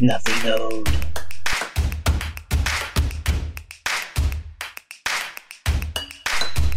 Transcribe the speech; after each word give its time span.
Nothing 0.00 0.50
owed. 0.50 0.88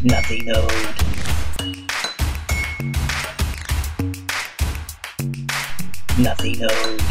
Nothing 0.04 0.48
owed. 0.56 0.72
Nothing 6.20 6.62
owed. 6.62 7.02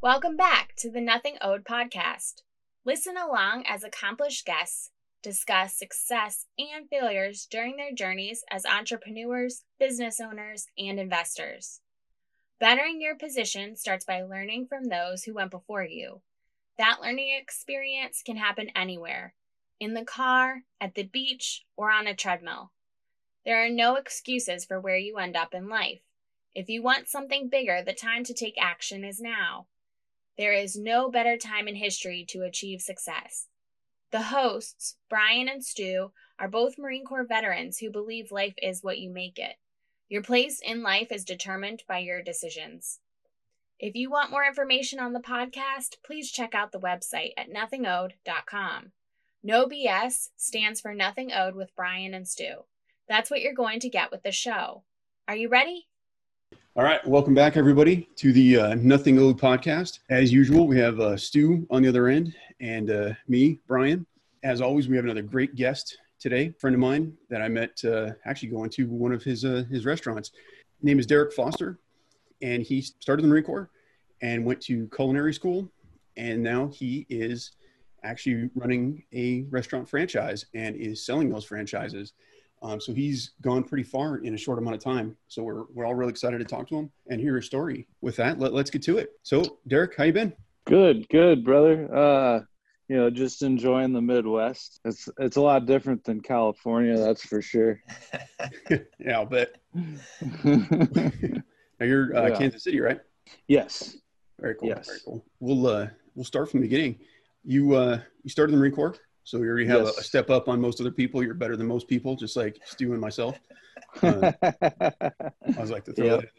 Welcome 0.00 0.38
back 0.38 0.74
to 0.78 0.90
the 0.90 1.02
Nothing 1.02 1.36
Owed 1.42 1.64
podcast. 1.64 2.40
Listen 2.86 3.18
along 3.18 3.64
as 3.68 3.84
accomplished 3.84 4.46
guests 4.46 4.91
discuss 5.22 5.76
success 5.76 6.46
and 6.58 6.88
failures 6.88 7.46
during 7.50 7.76
their 7.76 7.92
journeys 7.92 8.44
as 8.50 8.66
entrepreneurs, 8.66 9.64
business 9.78 10.20
owners, 10.20 10.66
and 10.76 10.98
investors. 10.98 11.80
Bettering 12.58 13.00
your 13.00 13.16
position 13.16 13.76
starts 13.76 14.04
by 14.04 14.22
learning 14.22 14.66
from 14.68 14.84
those 14.84 15.24
who 15.24 15.34
went 15.34 15.50
before 15.50 15.84
you. 15.84 16.20
That 16.78 17.00
learning 17.00 17.36
experience 17.40 18.22
can 18.24 18.36
happen 18.36 18.70
anywhere 18.76 19.34
in 19.82 19.94
the 19.94 20.04
car, 20.04 20.62
at 20.80 20.94
the 20.94 21.02
beach, 21.02 21.64
or 21.76 21.90
on 21.90 22.06
a 22.06 22.14
treadmill. 22.14 22.70
There 23.44 23.64
are 23.64 23.68
no 23.68 23.96
excuses 23.96 24.64
for 24.64 24.80
where 24.80 24.96
you 24.96 25.18
end 25.18 25.36
up 25.36 25.54
in 25.54 25.68
life. 25.68 26.02
If 26.54 26.68
you 26.68 26.82
want 26.82 27.08
something 27.08 27.48
bigger, 27.48 27.82
the 27.82 27.92
time 27.92 28.22
to 28.24 28.32
take 28.32 28.54
action 28.60 29.02
is 29.02 29.20
now. 29.20 29.66
There 30.38 30.52
is 30.52 30.76
no 30.76 31.10
better 31.10 31.36
time 31.36 31.66
in 31.66 31.74
history 31.74 32.24
to 32.28 32.42
achieve 32.42 32.80
success. 32.80 33.48
The 34.12 34.20
hosts, 34.20 34.96
Brian 35.08 35.48
and 35.48 35.64
Stu, 35.64 36.12
are 36.38 36.46
both 36.46 36.76
Marine 36.76 37.06
Corps 37.06 37.24
veterans 37.24 37.78
who 37.78 37.90
believe 37.90 38.30
life 38.30 38.52
is 38.60 38.84
what 38.84 38.98
you 38.98 39.08
make 39.08 39.38
it. 39.38 39.56
Your 40.10 40.20
place 40.20 40.60
in 40.60 40.82
life 40.82 41.10
is 41.10 41.24
determined 41.24 41.82
by 41.88 42.00
your 42.00 42.20
decisions. 42.22 43.00
If 43.78 43.96
you 43.96 44.10
want 44.10 44.30
more 44.30 44.44
information 44.44 45.00
on 45.00 45.14
the 45.14 45.20
podcast, 45.20 45.96
please 46.04 46.30
check 46.30 46.54
out 46.54 46.72
the 46.72 46.78
website 46.78 47.30
at 47.38 47.50
nothingowed.com. 47.50 48.92
No 49.42 49.66
BS 49.66 50.28
stands 50.36 50.78
for 50.78 50.92
Nothing 50.92 51.32
Owed 51.32 51.54
with 51.54 51.74
Brian 51.74 52.12
and 52.12 52.28
Stu. 52.28 52.66
That's 53.08 53.30
what 53.30 53.40
you're 53.40 53.54
going 53.54 53.80
to 53.80 53.88
get 53.88 54.10
with 54.10 54.24
the 54.24 54.30
show. 54.30 54.82
Are 55.26 55.36
you 55.36 55.48
ready? 55.48 55.86
All 56.76 56.84
right, 56.84 57.06
welcome 57.06 57.34
back, 57.34 57.56
everybody, 57.56 58.08
to 58.16 58.32
the 58.34 58.58
uh, 58.58 58.74
Nothing 58.74 59.18
Owed 59.18 59.40
podcast. 59.40 60.00
As 60.10 60.30
usual, 60.30 60.66
we 60.66 60.78
have 60.78 61.00
uh, 61.00 61.16
Stu 61.16 61.66
on 61.70 61.80
the 61.80 61.88
other 61.88 62.08
end 62.08 62.34
and 62.60 62.90
uh, 62.90 63.10
me, 63.28 63.58
Brian. 63.66 64.06
As 64.42 64.60
always, 64.60 64.88
we 64.88 64.96
have 64.96 65.04
another 65.04 65.22
great 65.22 65.54
guest 65.54 65.98
today, 66.18 66.52
friend 66.58 66.74
of 66.74 66.80
mine 66.80 67.12
that 67.30 67.40
I 67.40 67.46
met 67.46 67.80
uh, 67.84 68.10
actually 68.24 68.48
going 68.48 68.70
to 68.70 68.86
one 68.86 69.12
of 69.12 69.22
his 69.22 69.44
uh, 69.44 69.62
his 69.70 69.86
restaurants. 69.86 70.32
His 70.78 70.84
name 70.84 70.98
is 70.98 71.06
Derek 71.06 71.32
Foster, 71.32 71.78
and 72.42 72.60
he 72.60 72.82
started 72.82 73.22
the 73.22 73.28
Marine 73.28 73.44
Corps 73.44 73.70
and 74.20 74.44
went 74.44 74.60
to 74.62 74.88
culinary 74.94 75.32
school, 75.32 75.70
and 76.16 76.42
now 76.42 76.68
he 76.68 77.06
is 77.08 77.52
actually 78.02 78.50
running 78.56 79.04
a 79.14 79.42
restaurant 79.50 79.88
franchise 79.88 80.46
and 80.54 80.74
is 80.74 81.06
selling 81.06 81.30
those 81.30 81.44
franchises. 81.44 82.12
Um, 82.62 82.80
so 82.80 82.92
he's 82.92 83.32
gone 83.42 83.62
pretty 83.62 83.84
far 83.84 84.18
in 84.18 84.34
a 84.34 84.36
short 84.36 84.58
amount 84.58 84.74
of 84.74 84.82
time. 84.82 85.16
So 85.28 85.44
we're, 85.44 85.64
we're 85.72 85.84
all 85.84 85.94
really 85.94 86.10
excited 86.10 86.38
to 86.38 86.44
talk 86.44 86.68
to 86.68 86.76
him 86.76 86.90
and 87.08 87.20
hear 87.20 87.36
his 87.36 87.46
story. 87.46 87.86
With 88.00 88.16
that, 88.16 88.40
let, 88.40 88.52
let's 88.52 88.70
get 88.70 88.82
to 88.82 88.98
it. 88.98 89.10
So 89.22 89.58
Derek, 89.68 89.96
how 89.96 90.04
you 90.04 90.12
been? 90.12 90.32
Good, 90.64 91.08
good, 91.08 91.44
brother. 91.44 91.92
Uh, 91.94 92.40
you 92.92 92.98
know, 92.98 93.08
just 93.08 93.40
enjoying 93.42 93.94
the 93.94 94.02
Midwest. 94.02 94.78
It's 94.84 95.08
it's 95.18 95.36
a 95.38 95.40
lot 95.40 95.64
different 95.64 96.04
than 96.04 96.20
California, 96.20 96.94
that's 96.98 97.24
for 97.24 97.40
sure. 97.40 97.80
yeah, 98.98 99.12
I'll 99.14 99.24
bet. 99.24 99.56
now 100.44 101.42
you're 101.80 102.14
uh, 102.14 102.28
Yeah. 102.28 102.36
Kansas 102.36 102.64
City, 102.64 102.80
right? 102.80 103.00
yes. 103.48 103.96
Very 104.38 104.56
cool. 104.56 104.68
Yes. 104.68 104.86
Very 104.88 104.98
cool. 105.06 105.24
We'll 105.40 105.66
uh, 105.66 105.86
we'll 106.14 106.24
start 106.26 106.50
from 106.50 106.60
the 106.60 106.66
beginning. 106.66 106.98
You 107.44 107.74
uh, 107.74 108.00
you 108.24 108.28
started 108.28 108.52
in 108.52 108.58
the 108.58 108.60
Marine 108.60 108.74
Corps, 108.74 108.96
so 109.24 109.38
you 109.38 109.44
already 109.48 109.66
have 109.68 109.80
a, 109.82 109.84
a 109.84 110.02
step 110.02 110.28
up 110.28 110.48
on 110.48 110.60
most 110.60 110.78
other 110.78 110.90
people. 110.90 111.22
You're 111.22 111.32
better 111.32 111.56
than 111.56 111.66
most 111.66 111.88
people, 111.88 112.14
just 112.14 112.36
like 112.36 112.58
Stu 112.66 112.92
and 112.92 113.00
myself. 113.00 113.38
Uh, 114.02 114.32
I 114.42 115.60
was 115.60 115.70
like 115.70 115.84
to 115.86 115.92
throw 115.94 116.06
Yep. 116.06 116.20
that. 116.20 116.24
in. 116.24 116.30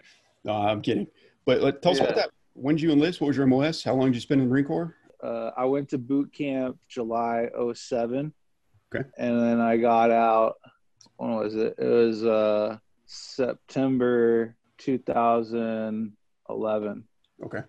No, 0.45 0.53
I'm 0.53 0.81
kidding. 0.83 1.07
But 1.45 1.61
let, 1.61 1.81
tell 1.81 1.93
us 1.93 1.99
about 1.99 2.15
that. 2.15 2.29
When 2.53 2.75
did 2.75 2.83
you 2.83 2.91
enlist? 2.91 3.21
What 3.21 3.27
was 3.29 3.37
your 3.37 3.47
MOS? 3.47 3.83
How 3.83 3.95
long 3.95 4.07
did 4.07 4.15
you 4.15 4.21
spend 4.21 4.39
in 4.41 4.47
the 4.47 4.51
Marine 4.51 4.65
Corps? 4.65 4.95
Uh, 5.23 5.51
I 5.55 5.65
went 5.65 5.89
to 5.89 5.97
boot 5.97 6.33
camp 6.33 6.77
July 6.87 7.49
07. 7.73 8.33
Okay. 8.93 9.07
And 9.17 9.41
then 9.41 9.59
I 9.59 9.77
got 9.77 10.11
out, 10.11 10.55
when 11.17 11.35
was 11.35 11.55
it? 11.55 11.75
It 11.79 11.87
was 11.87 12.23
uh, 12.25 12.77
September 13.05 14.55
2011. 14.77 17.03
Okay. 17.45 17.59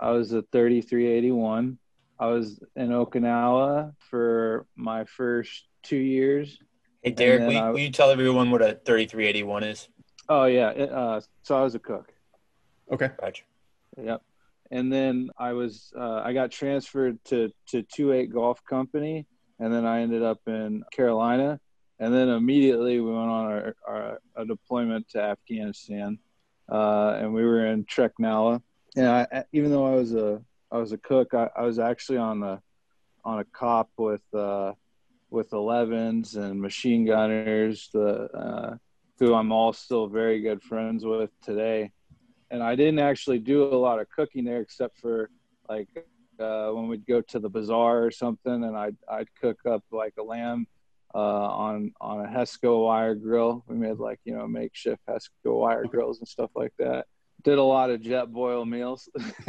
I 0.00 0.10
was 0.10 0.32
a 0.32 0.42
3381. 0.50 1.78
I 2.18 2.26
was 2.26 2.60
in 2.76 2.88
Okinawa 2.90 3.92
for 4.10 4.66
my 4.76 5.04
first 5.04 5.66
two 5.82 5.96
years. 5.96 6.58
Hey 7.02 7.10
Derek, 7.10 7.42
will 7.42 7.52
you, 7.52 7.58
I- 7.58 7.70
will 7.70 7.78
you 7.80 7.90
tell 7.90 8.10
everyone 8.10 8.50
what 8.50 8.62
a 8.62 8.78
3381 8.86 9.62
is? 9.64 9.88
Oh, 10.28 10.44
yeah. 10.46 10.70
It, 10.70 10.90
uh, 10.90 11.20
so 11.42 11.56
I 11.56 11.62
was 11.62 11.74
a 11.74 11.78
cook. 11.78 12.12
Okay. 12.90 13.10
Gotcha. 13.20 13.42
Yep. 14.02 14.22
And 14.70 14.92
then 14.92 15.30
I 15.38 15.52
was 15.52 15.92
uh, 15.96 16.22
I 16.24 16.32
got 16.32 16.50
transferred 16.50 17.18
to 17.26 17.50
to 17.68 17.82
two 17.82 18.12
eight 18.12 18.32
golf 18.32 18.64
company, 18.64 19.26
and 19.58 19.72
then 19.72 19.84
I 19.84 20.00
ended 20.00 20.22
up 20.22 20.40
in 20.46 20.84
Carolina, 20.92 21.60
and 21.98 22.12
then 22.12 22.28
immediately 22.28 23.00
we 23.00 23.10
went 23.10 23.30
on 23.30 23.46
our, 23.46 23.76
our 23.86 24.20
a 24.36 24.44
deployment 24.44 25.08
to 25.10 25.20
Afghanistan, 25.20 26.18
uh, 26.70 27.18
and 27.20 27.34
we 27.34 27.44
were 27.44 27.66
in 27.66 27.84
Trek 27.84 28.12
Nawa. 28.18 28.62
And 28.96 29.06
I, 29.06 29.44
even 29.52 29.70
though 29.70 29.86
I 29.86 29.96
was 29.96 30.14
a 30.14 30.42
I 30.70 30.78
was 30.78 30.92
a 30.92 30.98
cook, 30.98 31.34
I, 31.34 31.50
I 31.56 31.62
was 31.62 31.78
actually 31.78 32.18
on 32.18 32.40
the 32.40 32.60
on 33.24 33.40
a 33.40 33.44
cop 33.44 33.90
with 33.98 34.22
uh, 34.34 34.72
with 35.30 35.50
11s 35.50 36.36
and 36.36 36.60
machine 36.60 37.04
gunners, 37.04 37.90
the 37.92 38.30
uh, 38.32 38.76
who 39.18 39.34
I'm 39.34 39.52
all 39.52 39.72
still 39.72 40.06
very 40.06 40.40
good 40.40 40.62
friends 40.62 41.04
with 41.04 41.30
today 41.42 41.92
and 42.54 42.62
I 42.62 42.76
didn't 42.76 43.00
actually 43.00 43.40
do 43.40 43.64
a 43.64 43.74
lot 43.74 43.98
of 43.98 44.08
cooking 44.10 44.44
there 44.44 44.60
except 44.60 45.00
for 45.00 45.28
like 45.68 45.88
uh, 46.38 46.70
when 46.70 46.86
we'd 46.86 47.04
go 47.04 47.20
to 47.20 47.40
the 47.40 47.48
bazaar 47.48 48.04
or 48.04 48.12
something, 48.12 48.62
and 48.62 48.76
I'd 48.76 48.96
I'd 49.08 49.26
cook 49.40 49.58
up 49.66 49.82
like 49.90 50.14
a 50.20 50.22
lamb 50.22 50.68
uh, 51.16 51.18
on 51.18 51.92
on 52.00 52.24
a 52.24 52.28
Hesco 52.28 52.84
wire 52.84 53.16
grill. 53.16 53.64
We 53.66 53.74
made 53.74 53.98
like 53.98 54.20
you 54.24 54.36
know 54.36 54.46
makeshift 54.46 55.02
Hesco 55.08 55.58
wire 55.58 55.84
grills 55.84 56.20
and 56.20 56.28
stuff 56.28 56.50
like 56.54 56.72
that. 56.78 57.06
Did 57.42 57.58
a 57.58 57.62
lot 57.62 57.90
of 57.90 58.00
jet 58.00 58.32
boil 58.32 58.64
meals. 58.64 59.08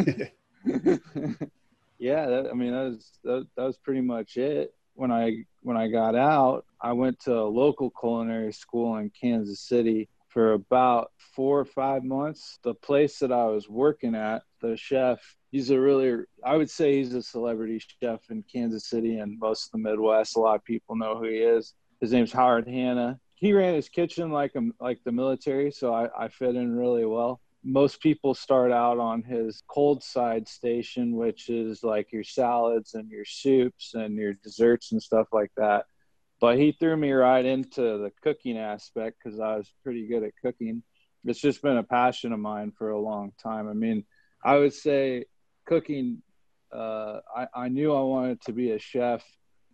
yeah, 1.99 2.25
that, 2.25 2.49
I 2.51 2.55
mean 2.55 2.71
that 2.71 2.85
was 2.89 3.11
that, 3.23 3.47
that 3.55 3.63
was 3.63 3.77
pretty 3.77 4.01
much 4.01 4.37
it. 4.37 4.73
When 4.95 5.11
I 5.11 5.43
when 5.61 5.77
I 5.77 5.89
got 5.89 6.15
out, 6.15 6.65
I 6.81 6.93
went 6.93 7.19
to 7.25 7.37
a 7.37 7.45
local 7.45 7.91
culinary 7.91 8.51
school 8.51 8.97
in 8.97 9.11
Kansas 9.11 9.59
City 9.59 10.09
for 10.35 10.51
about 10.51 11.11
four 11.33 11.61
or 11.61 11.65
five 11.65 12.03
months. 12.03 12.59
The 12.61 12.73
place 12.73 13.19
that 13.19 13.31
I 13.31 13.45
was 13.45 13.69
working 13.69 14.15
at, 14.15 14.43
the 14.61 14.75
chef, 14.75 15.21
he's 15.49 15.69
a 15.69 15.79
really, 15.79 16.25
I 16.43 16.57
would 16.57 16.69
say 16.69 16.97
he's 16.97 17.13
a 17.13 17.23
celebrity 17.23 17.81
chef 18.03 18.19
in 18.29 18.43
Kansas 18.43 18.89
City 18.89 19.17
and 19.19 19.39
most 19.39 19.67
of 19.67 19.71
the 19.71 19.89
Midwest. 19.89 20.35
A 20.35 20.41
lot 20.41 20.55
of 20.55 20.65
people 20.65 20.97
know 20.97 21.17
who 21.17 21.29
he 21.29 21.37
is. 21.37 21.73
His 22.01 22.11
name's 22.11 22.33
Howard 22.33 22.67
Hanna. 22.67 23.17
He 23.35 23.53
ran 23.53 23.75
his 23.75 23.87
kitchen 23.87 24.29
like 24.29 24.53
a, 24.55 24.61
like 24.81 24.99
the 25.05 25.13
military, 25.13 25.71
so 25.71 25.93
I, 25.93 26.09
I 26.25 26.27
fit 26.27 26.57
in 26.57 26.75
really 26.75 27.05
well. 27.05 27.39
Most 27.63 28.01
people 28.01 28.33
start 28.33 28.73
out 28.73 28.99
on 28.99 29.23
his 29.23 29.63
cold 29.67 30.03
side 30.03 30.49
station, 30.49 31.15
which 31.15 31.49
is 31.49 31.81
like 31.81 32.11
your 32.11 32.25
salads 32.25 32.93
and 32.93 33.09
your 33.09 33.25
soups 33.25 33.93
and 33.93 34.17
your 34.17 34.33
desserts 34.33 34.91
and 34.91 35.01
stuff 35.01 35.27
like 35.31 35.51
that 35.55 35.85
but 36.45 36.59
he 36.59 36.73
threw 36.73 36.95
me 36.95 37.11
right 37.11 37.43
into 37.43 37.81
the 37.81 38.11
cooking 38.21 38.55
aspect 38.55 39.17
because 39.17 39.39
I 39.39 39.57
was 39.57 39.73
pretty 39.83 40.05
good 40.05 40.21
at 40.21 40.33
cooking. 40.43 40.83
It's 41.25 41.41
just 41.41 41.59
been 41.63 41.77
a 41.77 41.83
passion 41.83 42.33
of 42.33 42.39
mine 42.39 42.71
for 42.77 42.91
a 42.91 42.99
long 42.99 43.31
time. 43.41 43.67
I 43.67 43.73
mean, 43.73 44.05
I 44.43 44.57
would 44.57 44.73
say 44.73 45.25
cooking, 45.65 46.21
uh, 46.71 47.21
I, 47.35 47.47
I 47.55 47.69
knew 47.69 47.95
I 47.95 48.01
wanted 48.01 48.41
to 48.41 48.53
be 48.53 48.73
a 48.73 48.77
chef 48.77 49.23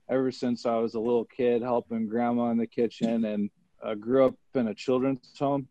ever 0.10 0.32
since 0.32 0.66
I 0.66 0.78
was 0.78 0.94
a 0.94 1.00
little 1.02 1.26
kid, 1.26 1.62
helping 1.62 2.08
grandma 2.08 2.52
in 2.52 2.58
the 2.58 2.68
kitchen, 2.68 3.26
and 3.26 3.50
uh, 3.84 3.96
grew 3.96 4.28
up 4.28 4.36
in 4.56 4.70
a 4.70 4.74
children's 4.74 5.30
home 5.38 5.68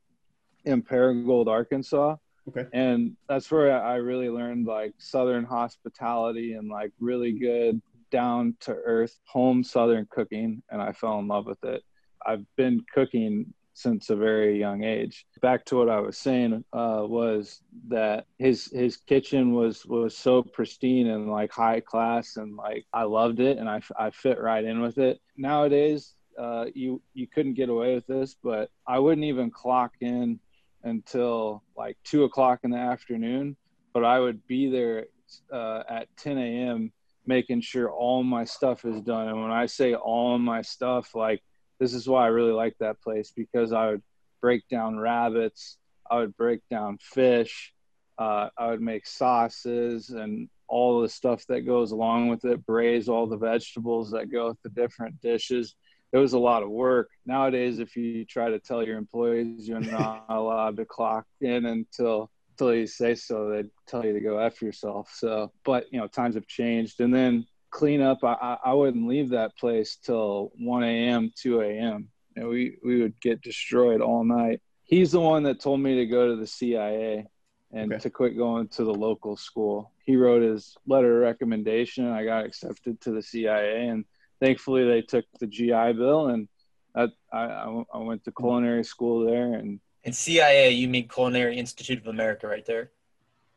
in 0.67 0.83
Paragould, 0.83 1.49
Arkansas. 1.49 2.17
Okay. 2.47 2.67
And 2.75 3.17
that's 3.27 3.51
where 3.51 3.83
I 3.83 3.95
really 3.95 4.29
learned 4.29 4.67
like 4.67 4.93
Southern 4.99 5.47
hospitality 5.47 6.53
and 6.53 6.69
like 6.69 6.93
really 7.01 7.33
good 7.33 7.81
down 8.11 8.57
to 8.61 8.73
earth 8.73 9.19
home 9.25 9.63
Southern 9.63 10.07
cooking. 10.11 10.63
And 10.71 10.81
I 10.81 10.93
fell 10.93 11.19
in 11.19 11.29
love 11.29 11.47
with 11.47 11.63
it. 11.65 11.83
I've 12.27 12.45
been 12.57 12.85
cooking 12.93 13.53
since 13.75 14.11
a 14.11 14.17
very 14.17 14.59
young 14.59 14.85
age. 14.85 15.27
Back 15.41 15.65
to 15.67 15.77
what 15.77 15.89
I 15.89 16.01
was 16.01 16.19
saying 16.19 16.65
uh, 16.73 17.03
was 17.07 17.63
that 17.89 18.27
his 18.39 18.71
his 18.73 18.97
kitchen 18.97 19.55
was 19.55 19.87
was 19.87 20.17
so 20.17 20.43
pristine 20.43 21.09
and 21.09 21.31
like 21.31 21.51
high 21.51 21.81
class 21.81 22.37
and 22.37 22.57
like 22.57 22.85
I 22.93 23.05
loved 23.05 23.41
it 23.41 23.59
and 23.59 23.69
I, 23.69 23.81
I 23.99 24.11
fit 24.11 24.39
right 24.39 24.65
in 24.65 24.81
with 24.81 24.99
it. 24.99 25.21
Nowadays, 25.37 26.15
uh, 26.39 26.67
you 26.75 27.01
you 27.15 27.27
couldn't 27.27 27.55
get 27.55 27.71
away 27.71 27.95
with 27.95 28.07
this, 28.07 28.37
but 28.43 28.71
I 28.87 28.99
wouldn't 28.99 29.25
even 29.25 29.51
clock 29.51 29.93
in 30.01 30.39
until 30.83 31.63
like 31.77 31.97
two 32.05 32.25
o'clock 32.25 32.61
in 32.65 32.71
the 32.71 32.79
afternoon, 32.79 33.57
but 33.93 34.05
I 34.05 34.19
would 34.19 34.47
be 34.47 34.71
there 34.71 35.07
uh, 35.53 35.83
at 35.89 36.09
10 36.19 36.39
a.m. 36.39 36.93
making 37.27 37.61
sure 37.61 37.91
all 37.91 38.23
my 38.23 38.45
stuff 38.45 38.85
is 38.85 39.01
done. 39.01 39.29
And 39.29 39.41
when 39.41 39.51
I 39.51 39.67
say 39.67 39.95
all 39.95 40.39
my 40.39 40.63
stuff, 40.63 41.15
like 41.15 41.43
this 41.79 41.95
is 41.95 42.09
why 42.09 42.25
I 42.25 42.29
really 42.29 42.53
like 42.53 42.77
that 42.81 43.01
place 43.01 43.33
because 43.35 43.73
I 43.73 43.91
would 43.91 44.03
break 44.41 44.67
down 44.69 44.99
rabbits, 44.99 45.79
I 46.11 46.19
would 46.19 46.37
break 46.37 46.61
down 46.71 46.99
fish, 47.01 47.73
uh, 48.19 48.49
I 48.59 48.69
would 48.69 48.83
make 48.83 49.07
sauces 49.07 50.11
and 50.11 50.49
all 50.69 51.01
the 51.01 51.09
stuff 51.09 51.45
that 51.47 51.67
goes 51.67 51.91
along 51.91 52.29
with 52.29 52.45
it, 52.45 52.65
braise 52.65 53.09
all 53.09 53.27
the 53.27 53.37
vegetables 53.37 54.11
that 54.13 54.31
go 54.31 54.49
with 54.49 54.63
the 54.63 54.69
different 54.71 55.21
dishes. 55.21 55.75
It 56.13 56.19
was 56.19 56.33
a 56.33 56.39
lot 56.39 56.63
of 56.63 56.71
work. 56.71 57.09
Nowadays, 57.27 57.79
if 57.79 57.97
you 57.97 58.25
try 58.25 58.51
to 58.51 58.59
tell 58.59 58.85
your 58.85 58.99
employees 58.99 59.69
you're 59.69 59.81
not 59.81 60.27
allowed 60.29 60.77
to 60.77 60.85
clock 60.85 61.27
in 61.41 61.67
until 61.67 62.31
until 62.61 62.75
you 62.75 62.87
say 62.87 63.15
so, 63.15 63.49
they 63.49 63.65
tell 63.87 64.05
you 64.05 64.13
to 64.13 64.21
go 64.21 64.39
after 64.39 64.67
yourself. 64.67 65.11
So, 65.15 65.51
but 65.65 65.87
you 65.91 65.99
know, 65.99 66.07
times 66.07 66.35
have 66.35 66.47
changed. 66.47 67.01
And 67.01 67.15
then 67.15 67.47
clean 67.71 68.01
up, 68.03 68.23
I, 68.23 68.59
I 68.65 68.75
wouldn't 68.75 69.07
leave 69.09 69.31
that 69.31 69.57
place 69.57 69.97
till 69.97 70.53
1 70.59 70.85
a.m., 70.85 71.33
2 71.41 71.61
a.m. 71.63 72.09
And 72.37 72.49
we 72.49 72.77
we 72.85 73.01
would 73.03 73.19
get 73.21 73.43
destroyed 73.43 74.01
all 74.01 74.25
night. 74.25 74.61
He's 74.85 75.13
the 75.13 75.21
one 75.21 75.43
that 75.45 75.61
told 75.61 75.81
me 75.81 75.97
to 75.97 76.07
go 76.07 76.29
to 76.29 76.37
the 76.37 76.47
CIA 76.47 77.27
and 77.73 77.93
Okay. 77.93 78.01
to 78.01 78.11
quit 78.11 78.37
going 78.37 78.69
to 78.69 78.85
the 78.85 78.95
local 78.95 79.37
school. 79.37 79.93
He 80.05 80.17
wrote 80.17 80.43
his 80.43 80.77
letter 80.87 81.17
of 81.17 81.23
recommendation. 81.23 82.07
and 82.07 82.15
I 82.15 82.25
got 82.25 82.45
accepted 82.45 83.01
to 83.03 83.13
the 83.13 83.23
CIA, 83.23 83.87
and 83.89 84.05
thankfully 84.41 84.85
they 84.87 85.03
took 85.03 85.25
the 85.39 85.47
GI 85.47 85.93
Bill, 85.95 86.29
and 86.29 86.49
I, 86.95 87.09
I, 87.33 87.83
I 87.95 87.99
went 87.99 88.25
to 88.25 88.33
culinary 88.33 88.85
school 88.85 89.25
there. 89.25 89.55
And 89.55 89.81
And 90.05 90.15
CIA, 90.15 90.71
you 90.71 90.89
mean 90.89 91.09
Culinary 91.09 91.59
Institute 91.59 91.99
of 91.99 92.07
America, 92.07 92.47
right 92.47 92.65
there. 92.65 92.91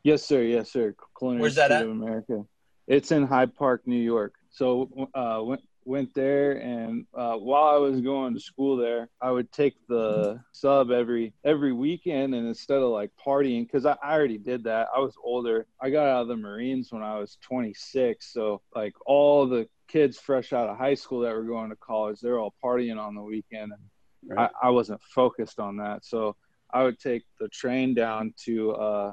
yes, 0.02 0.22
sir, 0.22 0.42
yes, 0.42 0.70
sir. 0.70 0.94
Culinary 1.18 1.40
Where's 1.40 1.54
that 1.54 1.70
Institute 1.70 1.90
of 1.90 2.02
America. 2.02 2.44
It's 2.86 3.12
in 3.12 3.26
Hyde 3.26 3.54
Park, 3.54 3.82
New 3.86 4.00
York. 4.00 4.34
So 4.50 5.08
uh, 5.14 5.40
went 5.42 5.62
went 5.86 6.14
there, 6.14 6.52
and 6.52 7.06
uh, 7.14 7.36
while 7.36 7.74
I 7.74 7.78
was 7.78 8.00
going 8.00 8.34
to 8.34 8.40
school 8.40 8.76
there, 8.76 9.08
I 9.20 9.30
would 9.30 9.52
take 9.52 9.74
the 9.88 10.40
sub 10.52 10.90
every 10.90 11.32
every 11.44 11.72
weekend, 11.72 12.34
and 12.34 12.46
instead 12.46 12.78
of 12.78 12.90
like 12.90 13.10
partying, 13.24 13.66
because 13.66 13.86
I, 13.86 13.96
I 14.02 14.14
already 14.14 14.38
did 14.38 14.64
that. 14.64 14.88
I 14.94 15.00
was 15.00 15.14
older. 15.22 15.66
I 15.80 15.90
got 15.90 16.08
out 16.08 16.22
of 16.22 16.28
the 16.28 16.36
Marines 16.36 16.92
when 16.92 17.02
I 17.02 17.18
was 17.18 17.38
26, 17.42 18.32
so 18.32 18.60
like 18.74 18.94
all 19.06 19.46
the 19.46 19.68
kids 19.88 20.18
fresh 20.18 20.52
out 20.52 20.68
of 20.68 20.78
high 20.78 20.94
school 20.94 21.20
that 21.20 21.34
were 21.34 21.44
going 21.44 21.70
to 21.70 21.76
college, 21.76 22.20
they're 22.20 22.38
all 22.38 22.54
partying 22.62 22.98
on 22.98 23.14
the 23.14 23.22
weekend, 23.22 23.72
and 23.72 23.82
Right. 24.26 24.50
I, 24.62 24.68
I 24.68 24.70
wasn't 24.70 25.02
focused 25.02 25.60
on 25.60 25.76
that. 25.78 26.04
So 26.04 26.36
I 26.72 26.82
would 26.82 26.98
take 26.98 27.22
the 27.40 27.48
train 27.48 27.94
down 27.94 28.34
to 28.44 28.72
uh, 28.72 29.12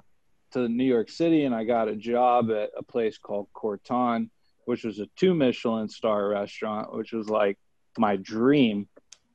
to 0.54 0.68
New 0.68 0.84
York 0.86 1.10
City, 1.10 1.46
and 1.46 1.56
I 1.56 1.63
got 1.63 1.88
a 1.88 1.96
job 1.96 2.52
at 2.52 2.72
a 2.78 2.84
place 2.84 3.18
called 3.18 3.48
Corton, 3.54 4.30
which 4.66 4.84
was 4.84 5.00
a 5.00 5.08
two 5.16 5.34
Michelin 5.34 5.88
star 5.88 6.30
restaurant, 6.30 6.94
which 6.94 7.13
was 7.13 7.30
like 7.30 7.58
my 7.98 8.16
dream. 8.18 8.88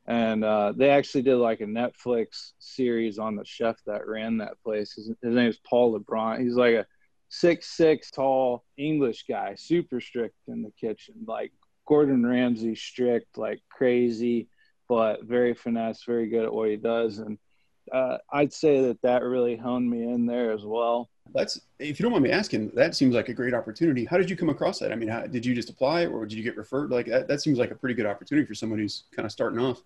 And 0.08 0.44
uh, 0.44 0.72
they 0.76 0.90
actually 0.90 1.22
did 1.22 1.36
like 1.36 1.60
a 1.60 1.66
Netflix 1.66 2.52
series 2.60 3.18
on 3.18 3.34
the 3.34 3.44
chef 3.44 3.76
that 3.86 4.06
ran 4.06 4.38
that 4.38 4.62
place. 4.62 4.92
His, 4.92 5.08
his 5.08 5.34
name 5.34 5.48
is 5.48 5.58
Paul 5.68 5.98
Liebrandt. 5.98 6.42
He's 6.42 6.54
like 6.54 6.74
a 6.74 6.86
six 7.28 7.76
six 7.76 8.10
tall 8.10 8.64
English 8.76 9.24
guy, 9.28 9.54
super 9.56 10.00
strict 10.00 10.36
in 10.46 10.62
the 10.62 10.70
kitchen, 10.80 11.14
like 11.26 11.52
Gordon 11.86 12.24
Ramsay 12.24 12.76
strict, 12.76 13.36
like 13.36 13.60
crazy, 13.68 14.48
but 14.88 15.24
very 15.24 15.54
finesse, 15.54 16.04
very 16.04 16.28
good 16.28 16.44
at 16.44 16.52
what 16.52 16.68
he 16.68 16.76
does. 16.76 17.18
And 17.18 17.38
uh, 17.92 18.18
I'd 18.32 18.52
say 18.52 18.80
that 18.82 19.00
that 19.02 19.22
really 19.22 19.56
honed 19.56 19.88
me 19.88 20.04
in 20.04 20.26
there 20.26 20.52
as 20.52 20.64
well. 20.64 21.08
That's 21.34 21.60
if 21.78 21.98
you 21.98 22.04
don't 22.04 22.12
mind 22.12 22.24
me 22.24 22.30
asking, 22.30 22.70
that 22.74 22.94
seems 22.94 23.14
like 23.14 23.28
a 23.28 23.34
great 23.34 23.54
opportunity. 23.54 24.04
How 24.04 24.16
did 24.16 24.30
you 24.30 24.36
come 24.36 24.48
across 24.48 24.78
that? 24.78 24.92
I 24.92 24.94
mean, 24.94 25.08
how, 25.08 25.26
did 25.26 25.44
you 25.44 25.54
just 25.54 25.70
apply 25.70 26.06
or 26.06 26.24
did 26.24 26.38
you 26.38 26.44
get 26.44 26.56
referred? 26.56 26.90
Like 26.90 27.06
that, 27.06 27.28
that 27.28 27.40
seems 27.40 27.58
like 27.58 27.70
a 27.70 27.74
pretty 27.74 27.94
good 27.94 28.06
opportunity 28.06 28.46
for 28.46 28.54
someone 28.54 28.78
who's 28.78 29.04
kind 29.14 29.26
of 29.26 29.32
starting 29.32 29.58
off. 29.58 29.82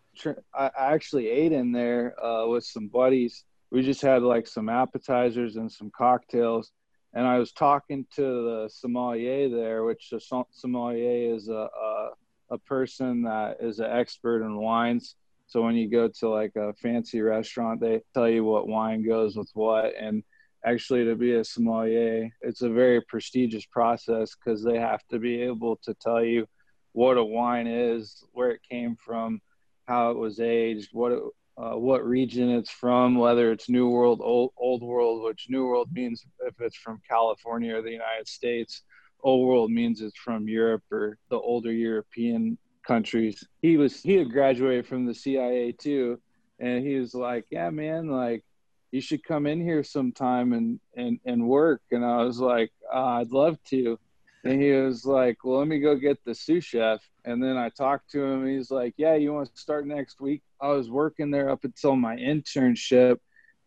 I 0.54 0.70
I 0.78 0.92
actually 0.92 1.28
ate 1.28 1.52
in 1.52 1.72
there 1.72 2.14
uh, 2.22 2.46
with 2.46 2.64
some 2.64 2.88
buddies. 2.88 3.44
We 3.70 3.82
just 3.82 4.02
had 4.02 4.22
like 4.22 4.46
some 4.46 4.68
appetizers 4.68 5.56
and 5.56 5.70
some 5.70 5.90
cocktails. 5.90 6.72
And 7.14 7.26
I 7.26 7.38
was 7.38 7.52
talking 7.52 8.06
to 8.16 8.22
the 8.22 8.70
sommelier 8.72 9.48
there, 9.48 9.84
which 9.84 10.10
the 10.10 10.20
sommelier 10.52 11.34
is 11.34 11.48
a, 11.48 11.68
a 11.68 12.10
a 12.50 12.58
person 12.58 13.22
that 13.22 13.58
is 13.60 13.78
an 13.78 13.90
expert 13.90 14.42
in 14.42 14.56
wines. 14.56 15.16
So 15.46 15.62
when 15.62 15.74
you 15.74 15.90
go 15.90 16.08
to 16.20 16.28
like 16.28 16.54
a 16.56 16.72
fancy 16.74 17.20
restaurant, 17.20 17.80
they 17.80 18.02
tell 18.14 18.28
you 18.28 18.44
what 18.44 18.68
wine 18.68 19.06
goes 19.06 19.36
with 19.36 19.50
what. 19.54 19.92
And 20.00 20.22
actually, 20.64 21.04
to 21.04 21.16
be 21.16 21.34
a 21.34 21.44
sommelier, 21.44 22.30
it's 22.40 22.62
a 22.62 22.68
very 22.68 23.00
prestigious 23.02 23.66
process 23.66 24.34
because 24.34 24.62
they 24.62 24.78
have 24.78 25.00
to 25.10 25.18
be 25.18 25.42
able 25.42 25.76
to 25.84 25.94
tell 25.94 26.22
you 26.24 26.46
what 26.92 27.18
a 27.18 27.24
wine 27.24 27.66
is, 27.66 28.24
where 28.32 28.50
it 28.50 28.60
came 28.68 28.96
from, 28.96 29.40
how 29.86 30.10
it 30.10 30.16
was 30.16 30.40
aged, 30.40 30.90
what 30.92 31.12
it, 31.12 31.22
uh, 31.56 31.76
what 31.76 32.06
region 32.06 32.48
it's 32.48 32.70
from, 32.70 33.16
whether 33.16 33.52
it's 33.52 33.68
New 33.68 33.88
World, 33.88 34.20
Old, 34.22 34.52
Old 34.56 34.82
World, 34.82 35.22
which 35.24 35.46
New 35.48 35.66
World 35.66 35.88
means 35.92 36.24
if 36.46 36.60
it's 36.60 36.76
from 36.76 37.02
California 37.08 37.76
or 37.76 37.82
the 37.82 37.90
United 37.90 38.26
States. 38.26 38.82
Old 39.22 39.46
World 39.48 39.70
means 39.70 40.00
it's 40.00 40.18
from 40.18 40.48
Europe 40.48 40.82
or 40.90 41.18
the 41.28 41.38
older 41.38 41.72
European 41.72 42.58
countries. 42.86 43.46
He 43.62 43.76
was 43.76 44.02
he 44.02 44.16
had 44.16 44.32
graduated 44.32 44.86
from 44.86 45.06
the 45.06 45.14
CIA 45.14 45.72
too, 45.72 46.20
and 46.58 46.84
he 46.86 46.96
was 46.96 47.14
like, 47.14 47.46
"Yeah, 47.50 47.70
man, 47.70 48.08
like 48.08 48.44
you 48.90 49.00
should 49.00 49.22
come 49.24 49.46
in 49.46 49.60
here 49.60 49.84
sometime 49.84 50.52
and 50.52 50.80
and 50.96 51.18
and 51.24 51.46
work." 51.46 51.82
And 51.90 52.04
I 52.04 52.22
was 52.24 52.40
like, 52.40 52.72
uh, 52.92 53.20
"I'd 53.20 53.30
love 53.30 53.62
to." 53.70 53.98
And 54.44 54.60
he 54.60 54.72
was 54.72 55.04
like, 55.04 55.44
"Well, 55.44 55.58
let 55.58 55.68
me 55.68 55.80
go 55.80 55.94
get 55.96 56.24
the 56.24 56.34
sous 56.34 56.64
chef." 56.64 57.00
And 57.24 57.42
then 57.42 57.56
I 57.56 57.68
talked 57.68 58.10
to 58.12 58.22
him. 58.24 58.46
He's 58.46 58.70
like, 58.70 58.94
"Yeah, 58.96 59.14
you 59.14 59.32
want 59.32 59.54
to 59.54 59.60
start 59.60 59.86
next 59.86 60.20
week?" 60.20 60.42
I 60.60 60.68
was 60.68 60.90
working 60.90 61.30
there 61.30 61.50
up 61.50 61.64
until 61.64 61.96
my 61.96 62.16
internship, 62.16 63.18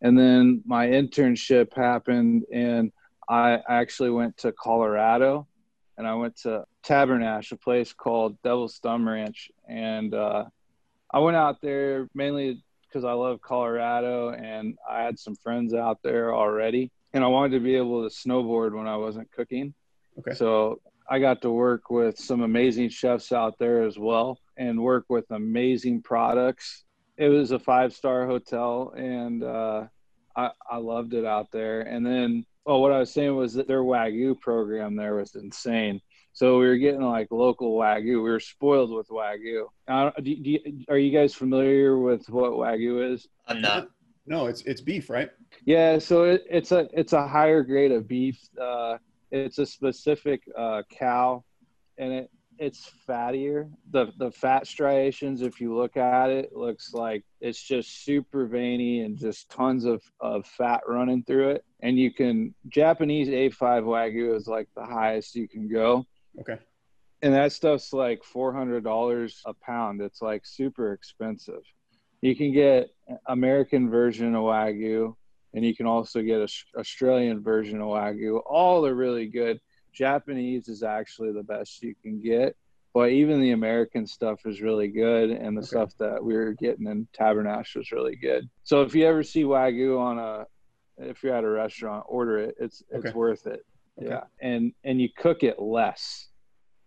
and 0.02 0.18
then 0.18 0.62
my 0.66 0.86
internship 0.88 1.74
happened, 1.74 2.44
and 2.52 2.92
I 3.28 3.60
actually 3.68 4.10
went 4.10 4.36
to 4.38 4.52
Colorado, 4.52 5.46
and 5.96 6.06
I 6.06 6.14
went 6.14 6.36
to 6.42 6.64
Tabernash, 6.84 7.52
a 7.52 7.56
place 7.56 7.92
called 7.92 8.40
Devil's 8.42 8.78
Thumb 8.78 9.08
Ranch, 9.08 9.50
and 9.68 10.14
uh, 10.14 10.44
I 11.12 11.18
went 11.20 11.36
out 11.36 11.60
there 11.62 12.08
mainly 12.14 12.62
because 12.86 13.04
I 13.04 13.12
love 13.12 13.40
Colorado, 13.40 14.30
and 14.30 14.76
I 14.88 15.02
had 15.02 15.18
some 15.18 15.34
friends 15.36 15.74
out 15.74 15.98
there 16.02 16.34
already, 16.34 16.90
and 17.12 17.24
I 17.24 17.26
wanted 17.28 17.56
to 17.58 17.60
be 17.60 17.76
able 17.76 18.08
to 18.08 18.14
snowboard 18.14 18.76
when 18.76 18.86
I 18.86 18.96
wasn't 18.96 19.30
cooking. 19.32 19.74
Okay. 20.18 20.34
So 20.34 20.80
I 21.08 21.18
got 21.18 21.42
to 21.42 21.50
work 21.50 21.90
with 21.90 22.18
some 22.18 22.42
amazing 22.42 22.88
chefs 22.88 23.32
out 23.32 23.58
there 23.58 23.82
as 23.82 23.98
well, 23.98 24.38
and 24.56 24.80
work 24.80 25.06
with 25.08 25.24
amazing 25.30 26.02
products. 26.02 26.84
It 27.16 27.28
was 27.28 27.50
a 27.50 27.58
five 27.58 27.92
star 27.92 28.26
hotel, 28.26 28.92
and 28.96 29.42
uh, 29.42 29.84
I, 30.36 30.50
I 30.70 30.76
loved 30.78 31.14
it 31.14 31.24
out 31.24 31.50
there. 31.52 31.82
And 31.82 32.04
then, 32.04 32.46
oh, 32.66 32.78
what 32.78 32.92
I 32.92 32.98
was 32.98 33.12
saying 33.12 33.34
was 33.34 33.54
that 33.54 33.68
their 33.68 33.82
Wagyu 33.82 34.38
program 34.40 34.96
there 34.96 35.16
was 35.16 35.34
insane. 35.34 36.00
So 36.32 36.58
we 36.58 36.66
were 36.66 36.76
getting 36.76 37.02
like 37.02 37.28
local 37.30 37.76
Wagyu. 37.76 38.04
We 38.04 38.30
were 38.30 38.40
spoiled 38.40 38.90
with 38.90 39.08
Wagyu. 39.08 39.66
Uh, 39.86 40.10
do, 40.16 40.34
do 40.36 40.50
you, 40.50 40.84
are 40.88 40.98
you 40.98 41.16
guys 41.16 41.32
familiar 41.32 41.98
with 41.98 42.28
what 42.28 42.52
Wagyu 42.52 43.12
is? 43.12 43.28
I'm 43.46 43.60
not. 43.60 43.88
No, 44.26 44.46
it's 44.46 44.62
it's 44.62 44.80
beef, 44.80 45.10
right? 45.10 45.30
Yeah, 45.64 45.98
so 45.98 46.24
it, 46.24 46.44
it's 46.50 46.72
a 46.72 46.88
it's 46.92 47.12
a 47.12 47.28
higher 47.28 47.62
grade 47.62 47.92
of 47.92 48.08
beef. 48.08 48.40
Uh, 48.60 48.96
it's 49.30 49.58
a 49.58 49.66
specific 49.66 50.42
uh, 50.56 50.82
cow, 50.90 51.44
and 51.98 52.12
it 52.12 52.30
it's 52.58 52.90
fattier. 53.08 53.70
The 53.90 54.12
the 54.18 54.30
fat 54.30 54.66
striations, 54.66 55.42
if 55.42 55.60
you 55.60 55.74
look 55.74 55.96
at 55.96 56.30
it, 56.30 56.54
looks 56.54 56.92
like 56.92 57.24
it's 57.40 57.62
just 57.62 58.04
super 58.04 58.46
veiny 58.46 59.00
and 59.00 59.18
just 59.18 59.50
tons 59.50 59.84
of, 59.84 60.02
of 60.20 60.46
fat 60.46 60.82
running 60.86 61.24
through 61.24 61.50
it. 61.50 61.64
And 61.80 61.98
you 61.98 62.12
can 62.12 62.54
Japanese 62.68 63.28
A5 63.28 63.84
Wagyu 63.84 64.34
is 64.34 64.46
like 64.46 64.68
the 64.76 64.84
highest 64.84 65.34
you 65.34 65.48
can 65.48 65.68
go. 65.68 66.04
Okay. 66.40 66.58
And 67.22 67.34
that 67.34 67.52
stuff's 67.52 67.92
like 67.92 68.22
four 68.22 68.52
hundred 68.52 68.84
dollars 68.84 69.40
a 69.46 69.54
pound. 69.54 70.00
It's 70.00 70.22
like 70.22 70.42
super 70.44 70.92
expensive. 70.92 71.62
You 72.20 72.34
can 72.34 72.52
get 72.52 72.90
American 73.26 73.90
version 73.90 74.34
of 74.34 74.42
Wagyu, 74.42 75.14
and 75.52 75.64
you 75.64 75.74
can 75.74 75.86
also 75.86 76.22
get 76.22 76.40
a 76.40 76.78
Australian 76.78 77.42
version 77.42 77.80
of 77.80 77.88
Wagyu. 77.88 78.40
All 78.46 78.86
are 78.86 78.94
really 78.94 79.26
good. 79.26 79.60
Japanese 79.94 80.68
is 80.68 80.82
actually 80.82 81.32
the 81.32 81.42
best 81.42 81.82
you 81.82 81.94
can 82.02 82.20
get, 82.20 82.56
but 82.92 83.10
even 83.10 83.40
the 83.40 83.52
American 83.52 84.06
stuff 84.06 84.40
is 84.44 84.60
really 84.60 84.88
good, 84.88 85.30
and 85.30 85.56
the 85.56 85.60
Okay. 85.60 85.68
stuff 85.68 85.92
that 85.98 86.22
we 86.22 86.34
were 86.34 86.52
getting 86.52 86.86
in 86.86 87.08
Tabernash 87.18 87.76
was 87.76 87.92
really 87.92 88.16
good. 88.16 88.48
So 88.64 88.82
if 88.82 88.94
you 88.94 89.06
ever 89.06 89.22
see 89.22 89.44
Wagyu 89.44 89.98
on 89.98 90.18
a, 90.18 90.46
if 90.98 91.22
you're 91.22 91.34
at 91.34 91.44
a 91.44 91.48
restaurant, 91.48 92.04
order 92.08 92.38
it. 92.38 92.54
It's 92.60 92.82
it's 92.90 93.06
Okay. 93.06 93.12
worth 93.12 93.46
it. 93.46 93.64
Okay. 93.98 94.08
Yeah, 94.10 94.24
and 94.40 94.72
and 94.84 95.00
you 95.00 95.08
cook 95.16 95.42
it 95.42 95.58
less. 95.60 96.28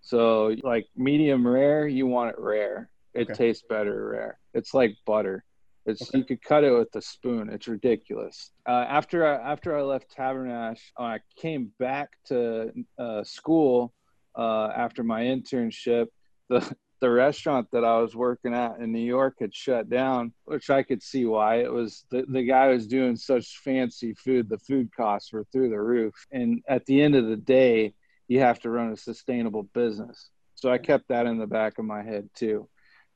So 0.02 0.56
like 0.64 0.88
medium 0.96 1.46
rare, 1.48 1.88
you 1.88 2.08
want 2.08 2.30
it 2.30 2.40
rare. 2.40 2.90
It 3.14 3.34
tastes 3.34 3.66
better 3.68 4.10
rare. 4.10 4.40
It's 4.54 4.74
like 4.74 4.96
butter. 5.06 5.44
It's 5.88 6.02
Okay. 6.10 6.20
you 6.20 6.26
could 6.26 6.42
cut 6.42 6.64
it 6.64 6.72
with 6.72 6.94
a 6.96 7.02
spoon. 7.02 7.50
It's 7.50 7.68
ridiculous. 7.68 8.52
Uh, 8.68 8.86
after 8.88 9.26
I 9.26 9.52
after 9.52 9.78
I 9.78 9.82
left 9.82 10.14
Tabernash, 10.16 10.82
I 11.00 11.20
came 11.38 11.72
back 11.80 12.10
to 12.26 12.72
uh, 13.00 13.24
school 13.24 13.94
uh, 14.38 14.68
after 14.76 15.04
my 15.04 15.24
internship. 15.24 16.08
The 16.50 16.76
the 17.02 17.10
restaurant 17.12 17.68
that 17.74 17.84
I 17.84 18.00
was 18.00 18.16
working 18.16 18.54
at 18.54 18.80
in 18.80 18.92
New 18.92 19.00
York 19.06 19.36
had 19.40 19.54
shut 19.54 19.90
down, 19.90 20.34
which 20.46 20.70
I 20.70 20.82
could 20.82 21.04
see 21.04 21.26
why. 21.26 21.58
It 21.58 21.72
was 21.72 22.06
the, 22.10 22.26
the 22.28 22.44
guy 22.44 22.70
was 22.70 22.88
doing 22.88 23.16
such 23.18 23.58
fancy 23.60 24.14
food, 24.14 24.50
the 24.50 24.58
food 24.58 24.90
costs 24.96 25.32
were 25.34 25.46
through 25.52 25.70
the 25.70 25.82
roof. 25.82 26.16
And 26.32 26.64
at 26.68 26.86
the 26.86 27.02
end 27.02 27.16
of 27.16 27.28
the 27.28 27.36
day, 27.38 27.94
you 28.28 28.40
have 28.40 28.60
to 28.62 28.70
run 28.70 28.92
a 28.94 28.98
sustainable 28.98 29.64
business. 29.74 30.30
So 30.56 30.72
I 30.72 30.78
kept 30.80 31.10
that 31.10 31.28
in 31.28 31.38
the 31.38 31.48
back 31.48 31.78
of 31.78 31.86
my 31.86 32.02
head 32.02 32.30
too. 32.34 32.68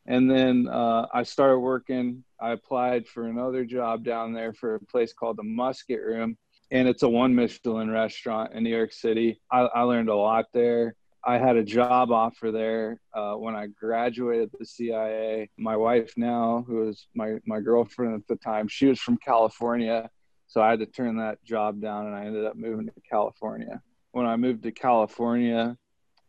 And 0.08 0.30
then 0.30 0.68
uh, 0.68 1.08
I 1.14 1.24
started 1.24 1.60
working. 1.60 2.24
I 2.40 2.52
applied 2.52 3.08
for 3.08 3.28
another 3.28 3.66
job 3.66 4.04
down 4.04 4.34
there 4.34 4.54
for 4.54 4.76
a 4.76 4.80
place 4.80 5.14
called 5.14 5.38
the 5.38 5.44
Musket 5.44 6.02
Room. 6.02 6.38
And 6.72 6.88
it's 6.88 7.04
a 7.04 7.10
one 7.10 7.36
Michelin 7.36 7.90
restaurant 7.92 8.54
in 8.54 8.64
New 8.64 8.76
York 8.76 8.94
City. 8.94 9.40
I, 9.52 9.62
I 9.62 9.82
learned 9.82 10.10
a 10.10 10.16
lot 10.16 10.46
there. 10.54 10.96
I 11.24 11.38
had 11.38 11.56
a 11.56 11.64
job 11.64 12.12
offer 12.12 12.52
there 12.52 13.00
uh, 13.14 13.34
when 13.34 13.56
I 13.56 13.68
graduated 13.68 14.50
the 14.58 14.66
CIA. 14.66 15.50
My 15.58 15.78
wife 15.78 16.14
now, 16.18 16.66
who 16.68 16.78
was 16.78 17.06
my, 17.14 17.36
my 17.46 17.60
girlfriend 17.60 18.16
at 18.16 18.28
the 18.28 18.38
time, 18.38 18.68
she 18.68 18.88
was 18.88 19.00
from 19.00 19.18
California. 19.18 20.10
So 20.48 20.62
I 20.62 20.72
had 20.72 20.80
to 20.80 20.88
turn 20.88 21.18
that 21.18 21.44
job 21.44 21.80
down 21.80 22.08
and 22.08 22.16
I 22.16 22.26
ended 22.26 22.46
up 22.46 22.56
moving 22.56 22.88
to 22.88 23.02
California. 23.08 23.82
When 24.14 24.26
I 24.26 24.36
moved 24.36 24.64
to 24.64 24.72
California, 24.72 25.78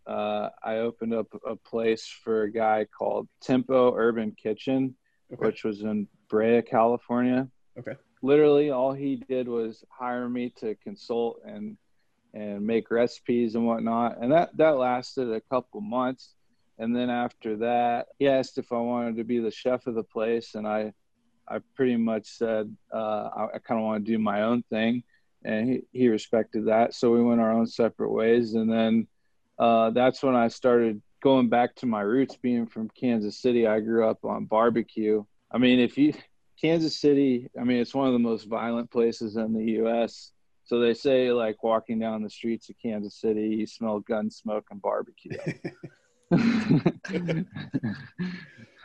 uh, 0.06 0.48
I 0.64 0.76
opened 0.78 1.14
up 1.14 1.28
a 1.46 1.56
place 1.56 2.06
for 2.06 2.42
a 2.42 2.52
guy 2.52 2.86
called 2.96 3.28
Tempo 3.40 3.94
Urban 3.94 4.32
Kitchen, 4.32 4.96
Okay. 5.32 5.46
which 5.46 5.64
was 5.64 5.80
in 5.82 6.08
Brea, 6.28 6.60
California. 6.62 7.48
Okay. 7.78 7.94
Literally, 8.22 8.70
all 8.70 8.92
he 8.92 9.16
did 9.16 9.48
was 9.48 9.82
hire 9.90 10.28
me 10.28 10.50
to 10.60 10.74
consult 10.76 11.40
and 11.44 11.76
and 12.34 12.66
make 12.66 12.90
recipes 12.90 13.54
and 13.56 13.66
whatnot, 13.66 14.16
and 14.20 14.32
that 14.32 14.56
that 14.56 14.76
lasted 14.76 15.30
a 15.32 15.40
couple 15.40 15.80
months. 15.80 16.34
And 16.78 16.96
then 16.96 17.10
after 17.10 17.56
that, 17.58 18.08
he 18.18 18.28
asked 18.28 18.56
if 18.58 18.72
I 18.72 18.78
wanted 18.78 19.16
to 19.18 19.24
be 19.24 19.38
the 19.38 19.50
chef 19.50 19.86
of 19.86 19.94
the 19.94 20.02
place, 20.04 20.54
and 20.54 20.66
I 20.66 20.92
I 21.48 21.58
pretty 21.74 21.96
much 21.96 22.26
said 22.26 22.74
uh, 22.92 23.28
I, 23.36 23.44
I 23.54 23.58
kind 23.58 23.80
of 23.80 23.84
want 23.84 24.04
to 24.04 24.12
do 24.12 24.18
my 24.18 24.42
own 24.42 24.62
thing, 24.70 25.02
and 25.44 25.68
he, 25.68 25.82
he 25.92 26.08
respected 26.08 26.66
that. 26.66 26.94
So 26.94 27.10
we 27.10 27.22
went 27.22 27.40
our 27.40 27.52
own 27.52 27.66
separate 27.66 28.12
ways, 28.12 28.54
and 28.54 28.70
then 28.70 29.06
uh, 29.62 29.90
that's 29.90 30.24
when 30.24 30.34
I 30.34 30.48
started 30.48 31.00
going 31.22 31.48
back 31.48 31.76
to 31.76 31.86
my 31.86 32.00
roots. 32.00 32.36
Being 32.36 32.66
from 32.66 32.88
Kansas 32.90 33.38
City, 33.38 33.64
I 33.64 33.78
grew 33.78 34.08
up 34.08 34.24
on 34.24 34.46
barbecue. 34.46 35.24
I 35.52 35.58
mean, 35.58 35.78
if 35.78 35.96
you 35.96 36.14
Kansas 36.60 36.98
City, 36.98 37.48
I 37.58 37.62
mean, 37.62 37.76
it's 37.78 37.94
one 37.94 38.08
of 38.08 38.12
the 38.12 38.18
most 38.18 38.48
violent 38.48 38.90
places 38.90 39.36
in 39.36 39.52
the 39.52 39.64
U.S. 39.74 40.32
So 40.64 40.80
they 40.80 40.94
say, 40.94 41.30
like 41.30 41.62
walking 41.62 42.00
down 42.00 42.24
the 42.24 42.30
streets 42.30 42.70
of 42.70 42.76
Kansas 42.82 43.14
City, 43.14 43.48
you 43.48 43.66
smell 43.66 44.00
gun 44.00 44.32
smoke 44.32 44.66
and 44.72 44.82
barbecue. 44.82 45.38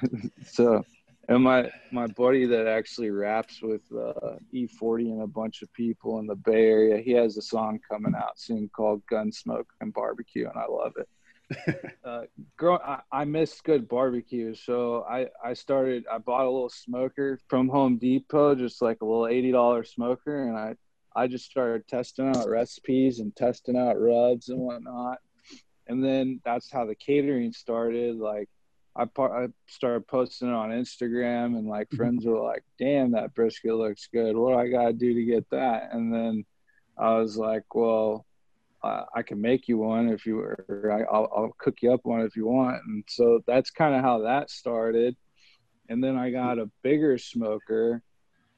so, 0.45 0.83
and 1.27 1.43
my 1.43 1.69
my 1.91 2.07
buddy 2.07 2.45
that 2.45 2.67
actually 2.67 3.09
raps 3.09 3.61
with 3.61 3.81
uh, 3.91 4.37
E40 4.53 5.11
and 5.11 5.21
a 5.21 5.27
bunch 5.27 5.61
of 5.61 5.71
people 5.73 6.19
in 6.19 6.27
the 6.27 6.35
Bay 6.35 6.67
Area, 6.67 7.01
he 7.01 7.11
has 7.11 7.37
a 7.37 7.41
song 7.41 7.79
coming 7.89 8.13
out 8.15 8.39
soon 8.39 8.69
called 8.69 9.01
"Gunsmoke 9.11 9.67
and 9.81 9.93
Barbecue," 9.93 10.47
and 10.47 10.57
I 10.57 10.65
love 10.67 10.93
it. 10.97 11.09
uh, 12.03 12.23
grow, 12.57 12.77
I, 12.77 12.99
I 13.11 13.25
miss 13.25 13.61
good 13.61 13.87
barbecue, 13.87 14.53
so 14.53 15.05
I 15.09 15.27
I 15.43 15.53
started. 15.53 16.05
I 16.11 16.17
bought 16.17 16.45
a 16.45 16.51
little 16.51 16.69
smoker 16.69 17.39
from 17.47 17.67
Home 17.69 17.97
Depot, 17.97 18.55
just 18.55 18.81
like 18.81 19.01
a 19.01 19.05
little 19.05 19.27
eighty 19.27 19.51
dollar 19.51 19.83
smoker, 19.83 20.47
and 20.47 20.57
I 20.57 20.75
I 21.15 21.27
just 21.27 21.45
started 21.45 21.87
testing 21.87 22.27
out 22.27 22.47
recipes 22.47 23.19
and 23.19 23.35
testing 23.35 23.77
out 23.77 23.99
rubs 23.99 24.49
and 24.49 24.59
whatnot. 24.59 25.17
And 25.87 26.03
then 26.03 26.41
that's 26.45 26.71
how 26.71 26.85
the 26.85 26.95
catering 26.95 27.53
started. 27.53 28.17
Like 28.17 28.49
I, 28.97 29.05
par- 29.05 29.43
I 29.43 29.47
started 29.67 30.07
posting 30.07 30.49
it 30.49 30.53
on 30.53 30.71
Instagram, 30.71 31.57
and 31.57 31.67
like 31.67 31.89
friends 31.91 32.25
were 32.25 32.41
like, 32.41 32.63
"Damn, 32.79 33.11
that 33.11 33.33
brisket 33.35 33.75
looks 33.75 34.07
good. 34.11 34.35
What 34.35 34.53
do 34.53 34.59
I 34.59 34.69
gotta 34.69 34.93
do 34.93 35.13
to 35.13 35.23
get 35.23 35.49
that?" 35.51 35.89
And 35.93 36.13
then 36.13 36.45
I 36.97 37.15
was 37.15 37.37
like, 37.37 37.75
"Well, 37.75 38.25
uh, 38.83 39.03
I 39.15 39.21
can 39.21 39.39
make 39.39 39.67
you 39.67 39.77
one 39.77 40.09
if 40.09 40.25
you, 40.25 40.39
or 40.39 40.91
I, 40.91 41.03
I'll, 41.13 41.31
I'll 41.35 41.55
cook 41.59 41.81
you 41.81 41.93
up 41.93 42.01
one 42.03 42.21
if 42.21 42.35
you 42.35 42.47
want." 42.47 42.81
And 42.87 43.03
so 43.07 43.41
that's 43.45 43.69
kind 43.69 43.95
of 43.95 44.01
how 44.01 44.19
that 44.23 44.49
started. 44.49 45.15
And 45.89 46.03
then 46.03 46.17
I 46.17 46.31
got 46.31 46.59
a 46.59 46.69
bigger 46.81 47.17
smoker 47.17 48.01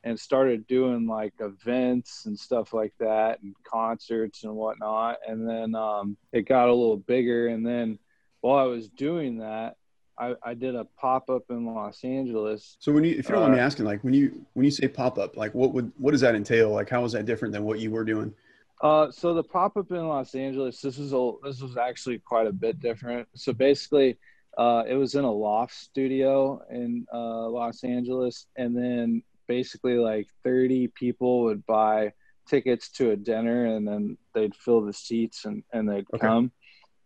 and 0.04 0.20
started 0.20 0.66
doing 0.68 1.08
like 1.08 1.34
events 1.40 2.26
and 2.26 2.40
stuff 2.40 2.74
like 2.74 2.94
that 3.00 3.42
and 3.42 3.54
concerts 3.64 4.44
and 4.44 4.56
whatnot 4.56 5.18
and 5.28 5.48
then 5.48 5.76
um, 5.76 6.18
it 6.32 6.48
got 6.48 6.70
a 6.70 6.74
little 6.74 6.98
bigger 6.98 7.48
and 7.48 7.66
then 7.66 8.00
while 8.42 8.58
i 8.58 8.64
was 8.64 8.88
doing 8.90 9.40
that 9.40 9.76
i, 10.20 10.36
I 10.44 10.54
did 10.54 10.76
a 10.76 10.86
pop-up 11.00 11.44
in 11.50 11.66
los 11.66 12.04
angeles 12.04 12.78
So 12.80 12.92
when 12.92 13.04
you, 13.04 13.12
if 13.12 13.28
you 13.30 13.34
don't 13.34 13.42
mind 13.42 13.54
me 13.54 13.60
Uh, 13.60 13.66
asking, 13.70 13.86
like 13.86 14.04
when 14.04 14.14
you 14.14 14.46
when 14.54 14.66
you 14.66 14.72
say 14.72 14.88
pop 14.88 15.18
up, 15.18 15.38
like 15.38 15.54
what 15.54 15.74
would 15.74 15.92
what 15.98 16.12
does 16.12 16.22
that 16.22 16.36
entail? 16.36 16.72
Like 16.72 16.90
how 16.90 17.04
is 17.06 17.12
that 17.14 17.26
different 17.26 17.54
than 17.54 17.64
what 17.64 17.80
you 17.80 17.92
were 17.92 18.04
doing? 18.06 18.34
Uh, 18.82 19.12
so 19.12 19.34
the 19.34 19.44
pop 19.44 19.76
up 19.78 19.92
in 19.92 20.08
Los 20.08 20.36
Angeles, 20.36 20.80
this 20.82 20.98
was 20.98 21.12
a 21.14 21.32
this 21.44 21.62
was 21.62 21.76
actually 21.78 22.20
quite 22.20 22.48
a 22.48 22.54
bit 22.54 22.80
different. 22.80 23.28
So 23.36 23.52
basically, 23.54 24.18
uh, 24.58 24.84
it 24.88 24.96
was 24.96 25.16
in 25.16 25.26
a 25.26 25.32
loft 25.32 25.74
studio 25.76 26.62
in 26.72 27.06
uh, 27.14 27.50
Los 27.50 27.84
Angeles, 27.84 28.48
and 28.56 28.76
then 28.76 29.22
basically 29.48 29.96
like 29.98 30.28
thirty 30.44 30.88
people 30.88 31.44
would 31.44 31.66
buy 31.66 32.14
tickets 32.48 32.90
to 32.92 33.12
a 33.12 33.18
dinner, 33.18 33.66
and 33.66 33.86
then 33.88 34.18
they'd 34.34 34.56
fill 34.56 34.82
the 34.82 34.94
seats 34.94 35.44
and 35.46 35.64
and 35.74 35.90
they'd 35.90 36.08
Okay. 36.14 36.28
come, 36.28 36.52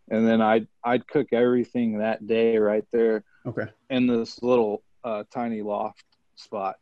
and 0.10 0.28
then 0.28 0.42
I'd 0.42 0.68
I'd 0.84 1.08
cook 1.08 1.28
everything 1.34 1.98
that 2.00 2.26
day 2.28 2.58
right 2.58 2.86
there 2.92 3.24
Okay, 3.46 3.68
in 3.90 4.08
this 4.08 4.42
little 4.42 4.84
uh, 5.04 5.24
tiny 5.34 5.62
loft 5.62 6.04
spot. 6.36 6.76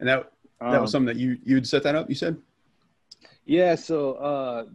and 0.00 0.08
that 0.08 0.30
that 0.60 0.80
was 0.80 0.90
Um, 0.90 0.92
something 0.92 1.14
that 1.14 1.20
you 1.20 1.38
you'd 1.44 1.66
set 1.66 1.82
that 1.84 1.94
up. 1.94 2.08
You 2.08 2.14
said. 2.14 2.36
Yeah, 3.44 3.74
so 3.74 4.12
uh, 4.14 4.66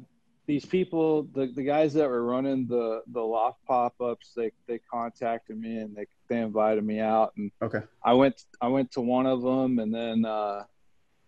these 0.45 0.65
people, 0.65 1.23
the, 1.33 1.47
the 1.47 1.63
guys 1.63 1.93
that 1.93 2.09
were 2.09 2.23
running 2.23 2.67
the 2.67 3.01
the 3.07 3.21
loft 3.21 3.59
pop 3.65 3.93
ups, 4.01 4.33
they 4.35 4.51
they 4.67 4.79
contacted 4.91 5.57
me 5.59 5.77
and 5.77 5.95
they 5.95 6.05
they 6.27 6.39
invited 6.41 6.83
me 6.83 6.99
out, 6.99 7.33
and 7.37 7.51
Okay. 7.61 7.81
I 8.03 8.13
went 8.13 8.43
I 8.61 8.67
went 8.67 8.91
to 8.91 9.01
one 9.01 9.25
of 9.25 9.41
them, 9.41 9.79
and 9.79 9.93
then 9.93 10.25
uh, 10.25 10.63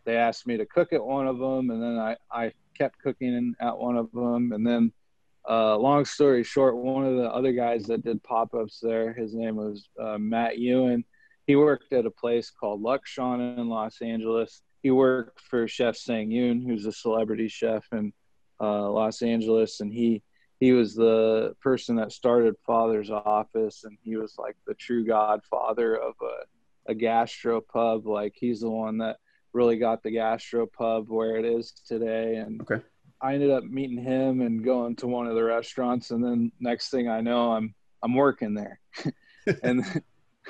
they 0.05 0.17
asked 0.17 0.45
me 0.47 0.57
to 0.57 0.65
cook 0.65 0.91
at 0.93 1.03
one 1.03 1.27
of 1.27 1.39
them, 1.39 1.69
and 1.71 1.81
then 1.81 1.97
I 1.97 2.17
I 2.31 2.51
kept 2.77 2.99
cooking 2.99 3.55
at 3.59 3.77
one 3.77 3.97
of 3.97 4.11
them, 4.11 4.51
and 4.51 4.65
then. 4.65 4.91
Uh, 5.47 5.77
long 5.77 6.05
story 6.05 6.43
short, 6.43 6.75
one 6.75 7.05
of 7.05 7.15
the 7.15 7.29
other 7.29 7.51
guys 7.51 7.85
that 7.85 8.03
did 8.03 8.21
pop 8.23 8.53
ups 8.53 8.79
there, 8.81 9.13
his 9.13 9.33
name 9.33 9.55
was 9.55 9.89
uh, 9.99 10.17
Matt 10.17 10.57
Ewan. 10.57 11.03
He 11.47 11.55
worked 11.55 11.93
at 11.93 12.05
a 12.05 12.11
place 12.11 12.51
called 12.51 12.81
Lukshon 12.83 13.57
in 13.57 13.69
Los 13.69 14.01
Angeles 14.01 14.61
he 14.81 14.91
worked 14.91 15.41
for 15.41 15.67
Chef 15.67 15.95
Sang 15.97 16.29
Yoon, 16.29 16.65
who's 16.65 16.85
a 16.85 16.91
celebrity 16.91 17.47
chef 17.47 17.85
in 17.91 18.13
uh, 18.61 18.89
Los 18.89 19.21
Angeles, 19.21 19.81
and 19.81 19.93
he 19.93 20.23
he 20.59 20.73
was 20.73 20.93
the 20.93 21.55
person 21.61 21.95
that 21.95 22.11
started 22.11 22.55
Father's 22.65 23.09
Office, 23.09 23.83
and 23.85 23.97
he 24.03 24.17
was 24.17 24.35
like 24.37 24.57
the 24.67 24.73
true 24.73 25.05
godfather 25.05 25.95
of 25.95 26.13
a 26.21 26.91
a 26.91 26.95
gastro 26.95 27.61
pub. 27.61 28.07
Like 28.07 28.33
he's 28.35 28.61
the 28.61 28.69
one 28.69 28.97
that 28.99 29.17
really 29.53 29.77
got 29.77 30.03
the 30.03 30.11
gastro 30.11 30.65
pub 30.65 31.09
where 31.09 31.35
it 31.35 31.45
is 31.45 31.71
today. 31.71 32.35
And 32.35 32.61
Okay. 32.61 32.81
I 33.21 33.33
ended 33.33 33.51
up 33.51 33.63
meeting 33.63 34.01
him 34.01 34.41
and 34.41 34.63
going 34.63 34.95
to 34.97 35.07
one 35.07 35.27
of 35.27 35.35
the 35.35 35.43
restaurants, 35.43 36.11
and 36.11 36.23
then 36.23 36.51
next 36.59 36.89
thing 36.89 37.09
I 37.09 37.21
know, 37.21 37.51
I'm 37.51 37.73
I'm 38.01 38.15
working 38.15 38.53
there, 38.53 38.79
and 39.63 39.83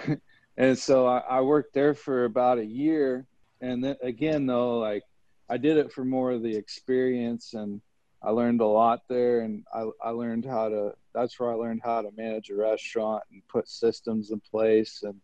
and 0.58 0.78
so 0.78 1.08
I, 1.08 1.20
I 1.20 1.42
worked 1.42 1.74
there 1.74 1.94
for 1.94 2.26
about 2.26 2.60
a 2.60 2.66
year. 2.66 3.26
And 3.62 3.84
then 3.84 3.96
again 4.02 4.46
though 4.46 4.80
like 4.80 5.04
i 5.50 5.58
did 5.58 5.78
it 5.78 5.92
for 5.92 6.06
more 6.06 6.32
of 6.32 6.42
the 6.42 6.56
experience 6.56 7.54
and 7.54 7.82
i 8.24 8.30
learned 8.30 8.62
a 8.62 8.66
lot 8.66 9.02
there. 9.10 9.42
And 9.42 9.64
i, 9.74 9.86
I 10.04 10.10
learned 10.12 10.46
how 10.46 10.70
to 10.70 10.94
that's 11.14 11.40
where 11.40 11.52
i 11.52 11.56
learned 11.56 11.82
how 11.84 12.02
to 12.02 12.12
manage 12.16 12.50
a 12.50 12.56
restaurant 12.56 13.24
and 13.32 13.42
put 13.48 13.68
systems 13.68 14.32
in 14.32 14.40
place. 14.40 15.04
And 15.04 15.16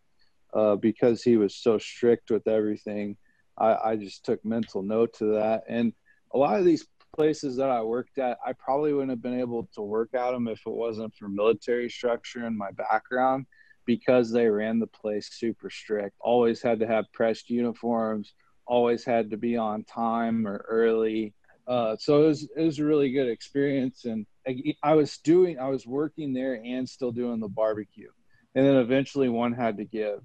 uh, 0.54 0.76
because 0.76 1.22
he 1.22 1.36
was 1.36 1.54
so 1.54 1.78
strict 1.78 2.30
with 2.30 2.46
everything 2.46 3.16
I, 3.58 3.76
I 3.90 3.96
just 3.96 4.24
took 4.24 4.44
mental 4.44 4.82
note 4.82 5.14
to 5.14 5.34
that. 5.34 5.64
And 5.68 5.92
a 6.32 6.38
lot 6.38 6.58
of 6.58 6.64
these 6.64 6.86
places 7.16 7.56
that 7.56 7.70
i 7.70 7.82
worked 7.82 8.18
at 8.18 8.38
i 8.46 8.52
probably 8.52 8.92
wouldn't 8.92 9.10
have 9.10 9.22
been 9.22 9.40
able 9.40 9.68
to 9.74 9.82
work 9.82 10.10
at 10.14 10.30
them 10.32 10.46
if 10.48 10.60
it 10.66 10.72
wasn't 10.72 11.12
for 11.14 11.28
military 11.28 11.88
structure 11.88 12.44
and 12.46 12.56
my 12.56 12.70
background 12.72 13.46
because 13.86 14.30
they 14.30 14.48
ran 14.48 14.78
the 14.80 14.86
place 14.88 15.30
super 15.32 15.70
strict. 15.70 16.16
Always 16.20 16.60
had 16.60 16.80
to 16.80 16.86
have 16.86 17.04
pressed 17.12 17.48
uniforms. 17.48 18.34
Always 18.66 19.04
had 19.04 19.30
to 19.30 19.36
be 19.36 19.56
on 19.56 19.84
time 19.84 20.46
or 20.46 20.64
early. 20.68 21.32
Uh, 21.68 21.96
so 21.98 22.24
it 22.24 22.26
was 22.26 22.48
it 22.56 22.62
was 22.62 22.78
a 22.78 22.84
really 22.84 23.12
good 23.12 23.28
experience, 23.28 24.04
and 24.04 24.26
I, 24.46 24.74
I 24.82 24.94
was 24.94 25.18
doing 25.18 25.58
I 25.58 25.68
was 25.68 25.86
working 25.86 26.32
there 26.32 26.60
and 26.64 26.88
still 26.88 27.12
doing 27.12 27.40
the 27.40 27.48
barbecue, 27.48 28.10
and 28.54 28.66
then 28.66 28.76
eventually 28.76 29.28
one 29.28 29.52
had 29.52 29.76
to 29.78 29.84
give, 29.84 30.20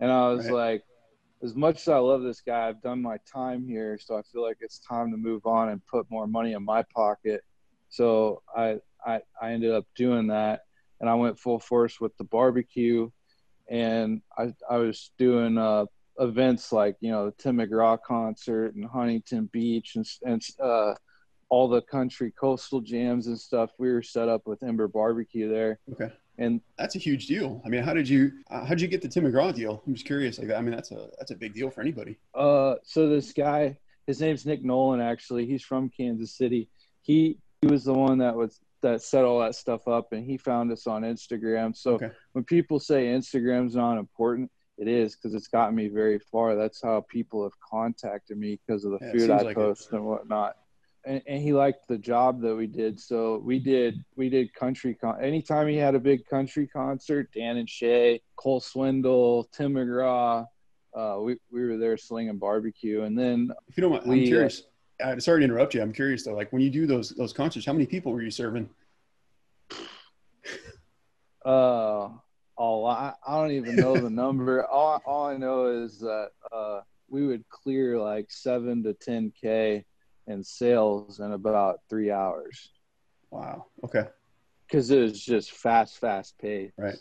and 0.00 0.10
I 0.10 0.28
was 0.28 0.46
Right. 0.46 0.54
like, 0.54 0.82
as 1.42 1.54
much 1.54 1.76
as 1.76 1.88
I 1.88 1.98
love 1.98 2.22
this 2.22 2.40
guy, 2.40 2.68
I've 2.68 2.82
done 2.82 3.00
my 3.00 3.18
time 3.32 3.66
here, 3.66 3.98
so 4.00 4.16
I 4.16 4.22
feel 4.22 4.42
like 4.42 4.58
it's 4.60 4.80
time 4.80 5.10
to 5.12 5.16
move 5.16 5.46
on 5.46 5.68
and 5.68 5.84
put 5.86 6.10
more 6.10 6.26
money 6.26 6.52
in 6.52 6.64
my 6.64 6.82
pocket. 6.94 7.42
So 7.88 8.42
I 8.56 8.78
I, 9.06 9.20
I 9.40 9.52
ended 9.52 9.72
up 9.72 9.86
doing 9.96 10.28
that, 10.28 10.62
and 11.00 11.08
I 11.08 11.14
went 11.14 11.38
full 11.38 11.60
force 11.60 12.00
with 12.00 12.16
the 12.16 12.24
barbecue, 12.24 13.10
and 13.70 14.20
I 14.36 14.52
I 14.68 14.78
was 14.78 15.10
doing 15.18 15.58
uh, 15.58 15.86
events 16.18 16.72
like 16.72 16.96
you 17.00 17.10
know 17.10 17.26
the 17.26 17.32
Tim 17.32 17.58
McGraw 17.58 17.98
concert 18.02 18.74
and 18.74 18.84
Huntington 18.84 19.48
Beach 19.52 19.96
and 19.96 20.06
and 20.24 20.42
uh, 20.62 20.94
all 21.48 21.68
the 21.68 21.82
country 21.82 22.32
coastal 22.38 22.80
jams 22.80 23.28
and 23.28 23.38
stuff. 23.38 23.70
We 23.78 23.92
were 23.92 24.02
set 24.02 24.28
up 24.28 24.46
with 24.46 24.62
Ember 24.62 24.88
Barbecue 24.88 25.48
there, 25.48 25.78
Okay. 25.92 26.12
And 26.38 26.60
That's 26.78 26.94
a 26.94 26.98
huge 26.98 27.26
deal. 27.26 27.60
I 27.64 27.68
mean, 27.68 27.82
how 27.82 27.92
did 27.92 28.08
you 28.08 28.32
uh, 28.50 28.60
how 28.64 28.70
did 28.70 28.80
you 28.80 28.88
get 28.88 29.02
the 29.02 29.08
Tim 29.08 29.24
McGraw 29.24 29.54
deal? 29.54 29.82
I'm 29.86 29.94
just 29.94 30.06
curious. 30.06 30.38
Like, 30.38 30.50
I 30.50 30.60
mean, 30.60 30.74
that's 30.74 30.90
a 30.92 31.08
that's 31.18 31.30
a 31.32 31.36
big 31.36 31.54
deal 31.54 31.70
for 31.70 31.80
anybody. 31.80 32.18
Uh, 32.34 32.76
so 32.84 33.08
this 33.08 33.32
guy, 33.32 33.78
his 34.06 34.20
name's 34.20 34.46
Nick 34.46 34.64
Nolan. 34.64 35.00
Actually, 35.00 35.46
he's 35.46 35.62
from 35.62 35.90
Kansas 35.90 36.36
City. 36.36 36.68
He 37.02 37.38
he 37.60 37.66
was 37.68 37.84
the 37.84 37.92
one 37.94 38.18
that 38.18 38.34
was 38.36 38.60
that 38.82 39.02
set 39.02 39.24
all 39.24 39.40
that 39.40 39.56
stuff 39.56 39.88
up, 39.88 40.12
and 40.12 40.24
he 40.24 40.36
found 40.36 40.70
us 40.70 40.86
on 40.86 41.02
Instagram. 41.02 41.76
So 41.76 41.94
Okay. 41.94 42.10
when 42.32 42.44
people 42.44 42.78
say 42.78 43.06
Instagram's 43.06 43.74
not 43.74 43.98
important, 43.98 44.48
it 44.78 44.86
is 44.86 45.16
because 45.16 45.34
it's 45.34 45.48
gotten 45.48 45.74
me 45.74 45.88
very 45.88 46.20
far. 46.20 46.54
That's 46.54 46.80
how 46.80 47.04
people 47.10 47.42
have 47.42 47.58
contacted 47.68 48.38
me 48.38 48.60
because 48.64 48.84
of 48.84 48.92
the 48.92 48.98
Yeah, 49.00 49.08
it 49.08 49.18
food 49.18 49.30
I 49.30 49.36
like 49.42 49.50
it. 49.50 49.54
post 49.56 49.92
and 49.92 50.04
whatnot. 50.04 50.54
And, 51.04 51.22
and 51.26 51.42
he 51.42 51.52
liked 51.52 51.86
the 51.88 51.96
job 51.98 52.40
that 52.42 52.54
we 52.54 52.66
did, 52.66 52.98
so 53.00 53.38
we 53.38 53.58
did 53.58 54.04
we 54.16 54.28
did 54.28 54.52
country. 54.52 54.94
Con- 54.94 55.22
Anytime 55.22 55.68
he 55.68 55.76
had 55.76 55.94
a 55.94 56.00
big 56.00 56.26
country 56.26 56.66
concert, 56.66 57.30
Dan 57.32 57.56
and 57.56 57.68
Shay, 57.68 58.20
Cole 58.36 58.60
Swindle, 58.60 59.48
Tim 59.52 59.74
McGraw, 59.74 60.44
uh, 60.94 61.18
we 61.20 61.36
we 61.50 61.64
were 61.64 61.76
there 61.76 61.96
slinging 61.96 62.36
barbecue, 62.38 63.02
and 63.02 63.16
then 63.18 63.50
If 63.68 63.76
you 63.76 63.82
don't 63.82 63.92
mind, 63.92 64.04
I'm 64.10 64.24
uh, 64.24 64.26
curious. 64.26 64.64
Uh, 65.02 65.18
sorry 65.20 65.40
to 65.40 65.44
interrupt 65.44 65.74
you. 65.74 65.80
I'm 65.82 65.92
curious 65.92 66.24
though. 66.24 66.34
Like 66.34 66.52
when 66.52 66.60
you 66.60 66.70
do 66.70 66.86
those 66.86 67.10
those 67.10 67.32
concerts, 67.32 67.64
how 67.64 67.72
many 67.72 67.86
people 67.86 68.12
were 68.12 68.22
you 68.22 68.32
serving? 68.32 68.68
uh, 71.44 72.08
oh, 72.58 72.84
I, 72.84 73.14
I 73.26 73.40
don't 73.40 73.52
even 73.52 73.76
know 73.76 74.00
the 74.00 74.10
number. 74.24 74.66
All 74.66 75.00
all 75.06 75.26
I 75.26 75.36
know 75.36 75.66
is 75.66 76.00
that 76.00 76.30
uh, 76.52 76.80
we 77.08 77.26
would 77.26 77.48
clear 77.48 77.98
like 77.98 78.26
seven 78.30 78.82
to 78.82 78.94
ten 78.94 79.32
k 79.40 79.84
in 80.28 80.44
sales 80.44 81.20
in 81.20 81.32
about 81.32 81.80
three 81.88 82.10
hours 82.10 82.70
Wow. 83.30 83.66
Okay. 83.84 84.04
because 84.66 84.90
it 84.90 85.00
was 85.00 85.22
just 85.24 85.50
fast, 85.52 85.98
fast 85.98 86.38
paced. 86.38 86.72
Right. 86.78 86.96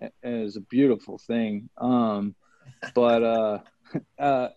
and 0.00 0.10
it 0.22 0.42
was 0.42 0.56
a 0.56 0.60
beautiful 0.60 1.18
thing. 1.18 1.68
Um, 1.78 2.34
but 2.94 3.22
uh, 3.22 3.58
uh, 4.18 4.48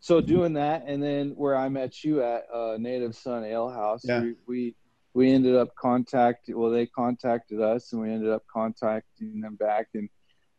so 0.00 0.20
doing 0.20 0.54
that, 0.54 0.84
and 0.86 1.02
then 1.02 1.30
where 1.36 1.56
I 1.56 1.68
met 1.68 2.02
you 2.04 2.22
at 2.22 2.44
uh, 2.52 2.76
Native 2.78 3.14
Son 3.16 3.44
Ale 3.44 3.68
House, 3.70 4.02
Yeah. 4.04 4.20
we, 4.22 4.34
we 4.46 4.74
we 5.12 5.32
ended 5.32 5.56
up 5.56 5.74
contacting. 5.74 6.56
Well, 6.56 6.70
they 6.70 6.86
contacted 6.86 7.60
us, 7.60 7.92
and 7.92 8.00
we 8.00 8.12
ended 8.12 8.30
up 8.30 8.44
contacting 8.52 9.40
them 9.40 9.56
back, 9.56 9.88
and 9.94 10.08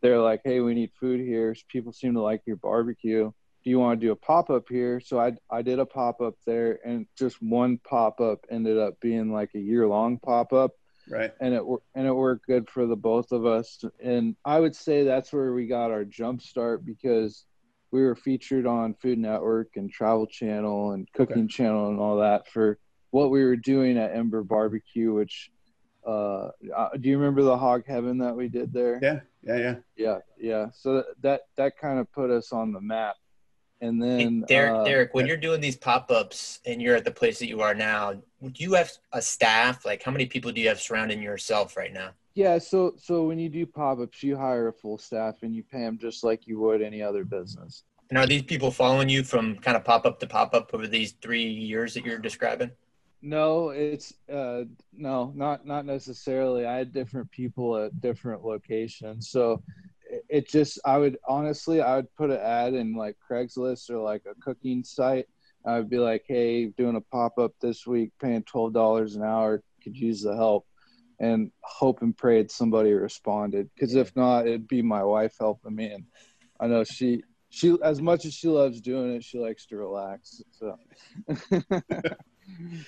they're 0.01 0.19
like, 0.19 0.41
"Hey, 0.43 0.59
we 0.59 0.73
need 0.73 0.91
food 0.99 1.21
here. 1.21 1.55
People 1.69 1.93
seem 1.93 2.13
to 2.15 2.21
like 2.21 2.41
your 2.45 2.57
barbecue. 2.57 3.31
Do 3.63 3.69
you 3.69 3.79
want 3.79 3.99
to 3.99 4.05
do 4.07 4.11
a 4.11 4.15
pop 4.15 4.49
up 4.49 4.67
here?" 4.69 4.99
So 4.99 5.19
I 5.19 5.33
I 5.49 5.61
did 5.61 5.79
a 5.79 5.85
pop 5.85 6.21
up 6.21 6.35
there, 6.45 6.79
and 6.85 7.05
just 7.17 7.41
one 7.41 7.77
pop 7.77 8.19
up 8.21 8.45
ended 8.49 8.77
up 8.77 8.99
being 8.99 9.31
like 9.31 9.51
a 9.55 9.59
year 9.59 9.87
long 9.87 10.17
pop 10.19 10.53
up 10.53 10.71
Right. 11.09 11.31
and 11.41 11.53
it 11.53 11.63
and 11.95 12.07
it 12.07 12.13
worked 12.13 12.45
good 12.47 12.69
for 12.69 12.85
the 12.85 12.95
both 12.95 13.31
of 13.31 13.45
us. 13.45 13.83
And 14.01 14.35
I 14.45 14.59
would 14.59 14.75
say 14.75 15.03
that's 15.03 15.33
where 15.33 15.53
we 15.53 15.67
got 15.67 15.91
our 15.91 16.05
jump 16.05 16.41
start 16.41 16.85
because 16.85 17.45
we 17.91 18.01
were 18.01 18.15
featured 18.15 18.65
on 18.65 18.93
Food 18.93 19.17
Network 19.19 19.75
and 19.75 19.91
Travel 19.91 20.25
Channel 20.27 20.91
and 20.91 21.11
Cooking 21.13 21.47
Channel 21.49 21.89
and 21.89 21.99
all 21.99 22.17
that 22.17 22.47
for 22.47 22.79
what 23.09 23.31
we 23.31 23.43
were 23.43 23.57
doing 23.57 23.97
at 23.97 24.15
Ember 24.15 24.43
Barbecue. 24.43 25.11
Which 25.13 25.51
uh, 26.07 26.49
uh, 26.75 26.89
do 26.99 27.09
you 27.09 27.17
remember 27.17 27.41
the 27.41 27.57
Hog 27.57 27.83
Heaven 27.85 28.19
that 28.19 28.35
we 28.35 28.47
did 28.47 28.71
there? 28.71 28.99
Yeah. 29.01 29.19
Yeah. 29.43 29.57
Yeah. 29.57 29.75
yeah, 29.97 30.17
yeah. 30.39 30.65
So 30.73 31.03
that 31.21 31.41
that 31.57 31.77
kind 31.77 31.99
of 31.99 32.11
put 32.13 32.29
us 32.29 32.53
on 32.53 32.71
the 32.71 32.81
map. 32.81 33.15
And 33.81 34.01
then 34.01 34.41
Derek, 34.47 34.73
uh, 34.73 34.83
Derek, 34.83 35.13
when 35.15 35.25
you're 35.25 35.37
doing 35.37 35.59
these 35.59 35.75
pop-ups 35.75 36.59
and 36.67 36.79
you're 36.79 36.95
at 36.95 37.03
the 37.03 37.11
place 37.11 37.39
that 37.39 37.47
you 37.47 37.61
are 37.61 37.73
now, 37.73 38.13
do 38.13 38.63
you 38.63 38.73
have 38.73 38.91
a 39.11 39.21
staff? 39.21 39.85
Like, 39.85 40.03
how 40.03 40.11
many 40.11 40.27
people 40.27 40.51
do 40.51 40.61
you 40.61 40.67
have 40.67 40.79
surrounding 40.79 41.21
yourself 41.21 41.75
right 41.75 41.91
now? 41.91 42.11
Yeah, 42.35 42.59
so 42.59 42.93
so 42.95 43.23
when 43.23 43.39
you 43.39 43.49
do 43.49 43.65
pop-ups, 43.65 44.23
you 44.23 44.37
hire 44.37 44.67
a 44.67 44.73
full 44.73 44.97
staff 44.97 45.41
and 45.41 45.53
you 45.53 45.63
pay 45.63 45.79
them 45.79 45.97
just 45.97 46.23
like 46.23 46.47
you 46.47 46.59
would 46.59 46.81
any 46.81 47.01
other 47.01 47.25
business. 47.25 47.83
And 48.09 48.17
are 48.17 48.27
these 48.27 48.43
people 48.43 48.71
following 48.71 49.09
you 49.09 49.23
from 49.23 49.55
kind 49.57 49.75
of 49.75 49.83
pop-up 49.83 50.19
to 50.19 50.27
pop-up 50.27 50.73
over 50.73 50.85
these 50.85 51.13
three 51.13 51.45
years 51.45 51.93
that 51.95 52.05
you're 52.05 52.19
describing? 52.19 52.71
No, 53.21 53.69
it's 53.69 54.13
uh 54.31 54.63
no, 54.93 55.31
not 55.35 55.65
not 55.65 55.85
necessarily. 55.85 56.65
I 56.65 56.77
had 56.77 56.91
different 56.91 57.29
people 57.31 57.77
at 57.77 57.99
different 57.99 58.43
locations. 58.43 59.29
So 59.29 59.61
it, 60.31 60.49
just 60.49 60.79
I 60.85 60.97
would 60.97 61.17
honestly 61.27 61.81
I 61.81 61.97
would 61.97 62.15
put 62.15 62.31
an 62.31 62.39
ad 62.39 62.73
in 62.73 62.95
like 62.95 63.17
Craigslist 63.29 63.89
or 63.89 63.97
like 63.99 64.23
a 64.25 64.33
cooking 64.41 64.83
site. 64.83 65.27
I 65.65 65.77
would 65.77 65.89
be 65.89 65.99
like, 65.99 66.23
"Hey, 66.27 66.67
doing 66.67 66.95
a 66.95 67.01
pop-up 67.01 67.53
this 67.61 67.85
week, 67.85 68.11
paying 68.19 68.43
$12 68.43 69.15
an 69.15 69.23
hour, 69.23 69.61
could 69.83 69.95
use 69.95 70.21
the 70.21 70.35
help." 70.35 70.65
And 71.19 71.51
hope 71.61 72.01
and 72.01 72.17
pray 72.17 72.41
that 72.41 72.51
somebody 72.51 72.93
responded 72.93 73.69
cuz 73.79 73.93
if 73.93 74.15
not, 74.15 74.47
it'd 74.47 74.67
be 74.67 74.81
my 74.81 75.03
wife 75.03 75.35
helping 75.39 75.75
me 75.75 75.91
and 75.91 76.05
I 76.59 76.67
know 76.67 76.83
she 76.83 77.23
she 77.49 77.77
as 77.83 78.01
much 78.01 78.25
as 78.25 78.33
she 78.33 78.47
loves 78.47 78.81
doing 78.81 79.15
it, 79.15 79.23
she 79.23 79.37
likes 79.37 79.65
to 79.67 79.77
relax. 79.77 80.41
So 80.51 80.77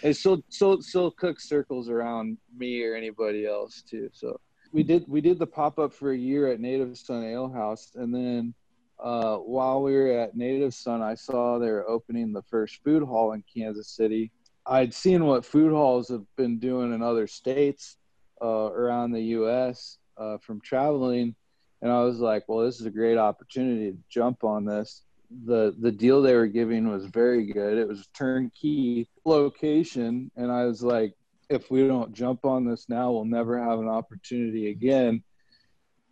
and 0.04 0.16
she'll 0.16 0.42
she'll 0.50 0.82
she'll 0.82 1.12
cook 1.12 1.40
circles 1.40 1.90
around 1.90 2.38
me 2.58 2.84
or 2.84 2.96
anybody 2.96 3.46
else 3.46 3.84
too. 3.88 4.10
So 4.14 4.40
we 4.74 4.84
did 4.84 5.06
we 5.08 5.22
did 5.22 5.40
the 5.40 5.48
pop 5.48 5.80
up 5.80 5.94
for 5.94 6.12
a 6.12 6.18
year 6.18 6.48
at 6.48 6.60
Native 6.60 6.98
Son 6.98 7.24
Ale 7.24 7.50
House, 7.50 7.92
and 7.96 8.14
then 8.14 8.54
uh, 9.00 9.38
while 9.38 9.82
we 9.84 9.94
were 9.94 10.12
at 10.12 10.36
Native 10.36 10.74
Son, 10.74 11.02
I 11.02 11.14
saw 11.14 11.60
they 11.60 11.70
were 11.70 11.88
opening 11.88 12.34
the 12.34 12.42
first 12.42 12.84
food 12.84 13.04
hall 13.04 13.34
in 13.34 13.44
Kansas 13.54 13.88
City. 13.88 14.32
I'd 14.66 14.94
seen 14.94 15.26
what 15.26 15.46
food 15.46 15.72
halls 15.72 16.10
have 16.10 16.26
been 16.36 16.58
doing 16.58 16.94
in 16.94 17.04
other 17.04 17.28
states 17.28 17.98
uh, 18.42 18.72
around 18.72 19.12
the 19.12 19.22
U.S. 19.22 20.00
Uh, 20.18 20.38
from 20.40 20.60
traveling, 20.62 21.36
and 21.82 21.92
I 21.92 22.02
was 22.02 22.20
like, 22.20 22.46
"Well, 22.48 22.66
this 22.66 22.80
is 22.80 22.88
a 22.88 22.92
great 22.92 23.18
opportunity 23.18 23.92
to 23.92 23.98
jump 24.10 24.44
on 24.44 24.66
this." 24.66 25.04
the 25.46 25.76
the 25.80 25.92
deal 25.92 26.22
they 26.22 26.36
were 26.36 26.48
giving 26.48 26.88
was 26.88 27.06
very 27.06 27.46
good. 27.52 27.78
It 27.78 27.88
was 27.88 28.08
turnkey 28.14 29.10
location, 29.26 30.30
and 30.36 30.52
I 30.52 30.66
was 30.66 30.84
like, 30.84 31.16
if 31.50 31.70
we 31.70 31.88
don't 31.88 32.14
jump 32.14 32.46
on 32.46 32.66
this 32.66 32.88
now, 32.90 33.12
we'll 33.12 33.26
never 33.26 33.58
have 33.60 33.80
an 33.80 33.88
opportunity 33.88 34.70
again. 34.70 35.24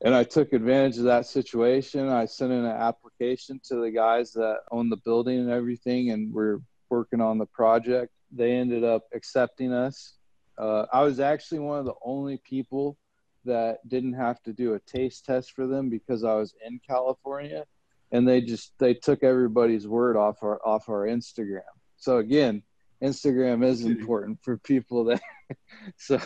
And 0.03 0.15
I 0.15 0.23
took 0.23 0.53
advantage 0.53 0.97
of 0.97 1.03
that 1.03 1.27
situation. 1.27 2.09
I 2.09 2.25
sent 2.25 2.51
in 2.51 2.65
an 2.65 2.65
application 2.65 3.59
to 3.65 3.75
the 3.75 3.91
guys 3.91 4.31
that 4.33 4.61
own 4.71 4.89
the 4.89 4.97
building 4.97 5.39
and 5.39 5.51
everything, 5.51 6.11
and 6.11 6.33
we're 6.33 6.59
working 6.89 7.21
on 7.21 7.37
the 7.37 7.45
project. 7.45 8.11
They 8.31 8.53
ended 8.53 8.83
up 8.83 9.03
accepting 9.13 9.71
us. 9.71 10.15
Uh, 10.57 10.85
I 10.91 11.03
was 11.03 11.19
actually 11.19 11.59
one 11.59 11.79
of 11.79 11.85
the 11.85 11.93
only 12.03 12.37
people 12.37 12.97
that 13.45 13.87
didn't 13.87 14.13
have 14.13 14.41
to 14.43 14.53
do 14.53 14.73
a 14.73 14.79
taste 14.79 15.25
test 15.25 15.53
for 15.53 15.67
them 15.67 15.89
because 15.89 16.23
I 16.23 16.35
was 16.35 16.53
in 16.65 16.79
California 16.87 17.65
and 18.11 18.27
they 18.27 18.41
just 18.41 18.73
they 18.77 18.93
took 18.93 19.23
everybody's 19.23 19.87
word 19.87 20.17
off 20.17 20.43
our 20.43 20.59
off 20.65 20.89
our 20.89 21.07
Instagram. 21.07 21.61
So 21.97 22.17
again, 22.17 22.63
Instagram 23.03 23.65
is 23.65 23.83
important 23.83 24.39
for 24.43 24.57
people 24.57 25.05
that. 25.05 25.21
so, 25.97 26.19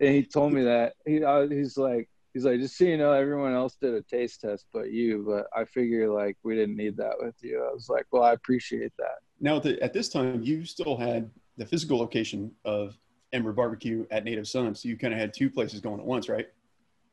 and 0.00 0.14
he 0.14 0.22
told 0.24 0.52
me 0.52 0.64
that 0.64 0.94
he 1.06 1.22
he's 1.54 1.76
like 1.76 2.08
he's 2.32 2.44
like 2.44 2.60
just 2.60 2.76
so 2.76 2.84
you 2.84 2.96
know, 2.96 3.12
everyone 3.12 3.54
else 3.54 3.76
did 3.80 3.94
a 3.94 4.02
taste 4.02 4.40
test 4.42 4.66
but 4.72 4.90
you. 4.90 5.24
But 5.26 5.46
I 5.58 5.64
figure 5.64 6.10
like 6.10 6.36
we 6.42 6.54
didn't 6.54 6.76
need 6.76 6.96
that 6.98 7.14
with 7.18 7.36
you. 7.40 7.64
I 7.64 7.72
was 7.72 7.88
like, 7.88 8.06
well, 8.10 8.22
I 8.22 8.32
appreciate 8.32 8.92
that. 8.98 9.18
Now, 9.40 9.56
at, 9.56 9.62
the, 9.62 9.82
at 9.82 9.92
this 9.92 10.08
time, 10.08 10.42
you 10.42 10.64
still 10.64 10.96
had 10.96 11.30
the 11.56 11.64
physical 11.64 11.98
location 11.98 12.50
of 12.64 12.98
Ember 13.32 13.52
Barbecue 13.52 14.06
at 14.10 14.24
Native 14.24 14.46
Son, 14.46 14.74
so 14.74 14.88
you 14.88 14.96
kind 14.96 15.14
of 15.14 15.20
had 15.20 15.32
two 15.32 15.48
places 15.48 15.80
going 15.80 16.00
at 16.00 16.06
once, 16.06 16.28
right? 16.28 16.48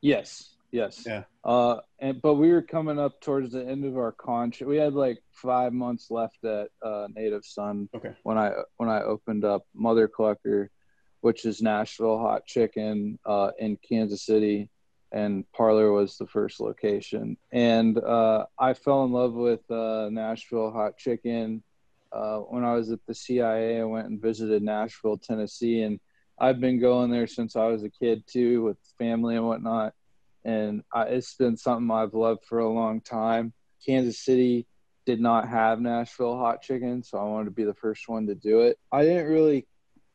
Yes. 0.00 0.56
Yes. 0.70 1.04
Yeah. 1.06 1.24
Uh, 1.44 1.80
and 1.98 2.20
but 2.20 2.34
we 2.34 2.52
were 2.52 2.62
coming 2.62 2.98
up 2.98 3.20
towards 3.20 3.52
the 3.52 3.66
end 3.66 3.84
of 3.84 3.96
our 3.96 4.12
contract. 4.12 4.68
We 4.68 4.76
had 4.76 4.94
like 4.94 5.22
five 5.32 5.72
months 5.72 6.10
left 6.10 6.44
at 6.44 6.68
uh, 6.82 7.08
Native 7.14 7.44
Son 7.44 7.88
Okay. 7.94 8.12
when 8.22 8.36
I 8.36 8.52
when 8.76 8.88
I 8.88 9.02
opened 9.02 9.44
up 9.44 9.64
Mother 9.74 10.08
Clucker, 10.08 10.68
which 11.20 11.44
is 11.44 11.62
Nashville 11.62 12.18
Hot 12.18 12.44
Chicken 12.46 13.18
uh, 13.24 13.52
in 13.58 13.78
Kansas 13.88 14.26
City, 14.26 14.68
and 15.10 15.50
Parlor 15.52 15.92
was 15.92 16.18
the 16.18 16.26
first 16.26 16.60
location. 16.60 17.38
And 17.50 17.98
uh, 17.98 18.46
I 18.58 18.74
fell 18.74 19.04
in 19.04 19.12
love 19.12 19.32
with 19.32 19.68
uh, 19.70 20.08
Nashville 20.10 20.70
Hot 20.70 20.98
Chicken 20.98 21.62
uh, 22.12 22.38
when 22.40 22.64
I 22.64 22.74
was 22.74 22.90
at 22.90 23.00
the 23.06 23.14
CIA. 23.14 23.80
I 23.80 23.84
went 23.84 24.08
and 24.08 24.20
visited 24.20 24.62
Nashville, 24.62 25.16
Tennessee, 25.16 25.80
and 25.82 25.98
I've 26.38 26.60
been 26.60 26.78
going 26.78 27.10
there 27.10 27.26
since 27.26 27.56
I 27.56 27.66
was 27.68 27.84
a 27.84 27.90
kid 27.90 28.24
too, 28.26 28.62
with 28.62 28.76
family 28.98 29.34
and 29.36 29.46
whatnot 29.46 29.94
and 30.44 30.82
I, 30.92 31.04
it's 31.04 31.34
been 31.34 31.56
something 31.56 31.90
I've 31.90 32.14
loved 32.14 32.44
for 32.44 32.58
a 32.60 32.68
long 32.68 33.00
time. 33.00 33.52
Kansas 33.84 34.24
City 34.24 34.66
did 35.06 35.20
not 35.20 35.48
have 35.48 35.80
Nashville 35.80 36.36
hot 36.36 36.62
chicken, 36.62 37.02
so 37.02 37.18
I 37.18 37.24
wanted 37.24 37.46
to 37.46 37.50
be 37.52 37.64
the 37.64 37.74
first 37.74 38.08
one 38.08 38.26
to 38.26 38.34
do 38.34 38.60
it. 38.60 38.78
I 38.92 39.02
didn't 39.02 39.26
really 39.26 39.66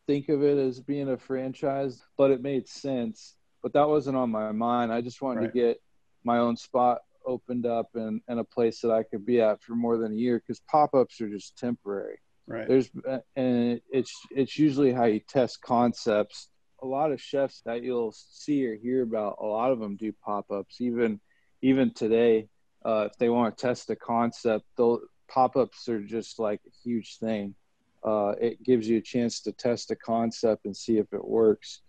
think 0.07 0.29
of 0.29 0.43
it 0.43 0.57
as 0.57 0.79
being 0.79 1.09
a 1.09 1.17
franchise, 1.17 2.01
but 2.17 2.31
it 2.31 2.41
made 2.41 2.67
sense. 2.67 3.35
But 3.61 3.73
that 3.73 3.87
wasn't 3.87 4.17
on 4.17 4.29
my 4.29 4.51
mind. 4.51 4.91
I 4.91 5.01
just 5.01 5.21
wanted 5.21 5.41
Right. 5.41 5.53
to 5.53 5.59
get 5.59 5.81
my 6.23 6.37
own 6.39 6.57
spot 6.57 6.99
opened 7.25 7.65
up 7.65 7.87
and, 7.95 8.21
and 8.27 8.39
a 8.39 8.43
place 8.43 8.81
that 8.81 8.91
I 8.91 9.03
could 9.03 9.25
be 9.25 9.39
at 9.41 9.61
for 9.61 9.75
more 9.75 9.97
than 9.97 10.11
a 10.11 10.15
year 10.15 10.39
because 10.39 10.61
pop 10.69 10.93
ups 10.93 11.21
are 11.21 11.29
just 11.29 11.57
temporary 11.57 12.17
Right. 12.45 12.67
there's 12.67 12.89
uh, 13.07 13.19
and 13.37 13.79
it's 13.89 14.13
it's 14.31 14.59
usually 14.59 14.91
how 14.91 15.05
you 15.05 15.21
test 15.21 15.61
concepts 15.61 16.49
a 16.83 16.85
lot 16.85 17.11
of 17.11 17.21
chefs 17.21 17.61
that 17.65 17.81
you'll 17.81 18.13
see 18.13 18.67
or 18.67 18.75
hear 18.75 19.03
about 19.03 19.37
a 19.41 19.45
lot 19.45 19.71
of 19.71 19.79
them 19.79 19.95
do 19.95 20.13
pop-ups. 20.23 20.81
Even 20.81 21.19
even 21.61 21.93
today 21.93 22.47
uh, 22.85 23.07
if 23.09 23.17
they 23.17 23.29
want 23.29 23.57
to 23.57 23.61
test 23.61 23.89
a 23.89 23.95
concept 23.95 24.65
they'll 24.77 24.99
pop-ups 25.29 25.87
are 25.87 26.01
just 26.01 26.37
like 26.39 26.59
a 26.67 26.71
huge 26.83 27.17
thing. 27.17 27.55
Uh, 28.03 28.33
it 28.41 28.61
gives 28.63 28.87
you 28.87 28.97
a 28.97 29.01
chance 29.01 29.39
to 29.39 29.53
test 29.53 29.89
a 29.89 29.95
concept 29.95 30.65
and 30.65 30.75
see 30.75 30.97
if 30.97 31.07
it 31.13 31.25
works. 31.25 31.81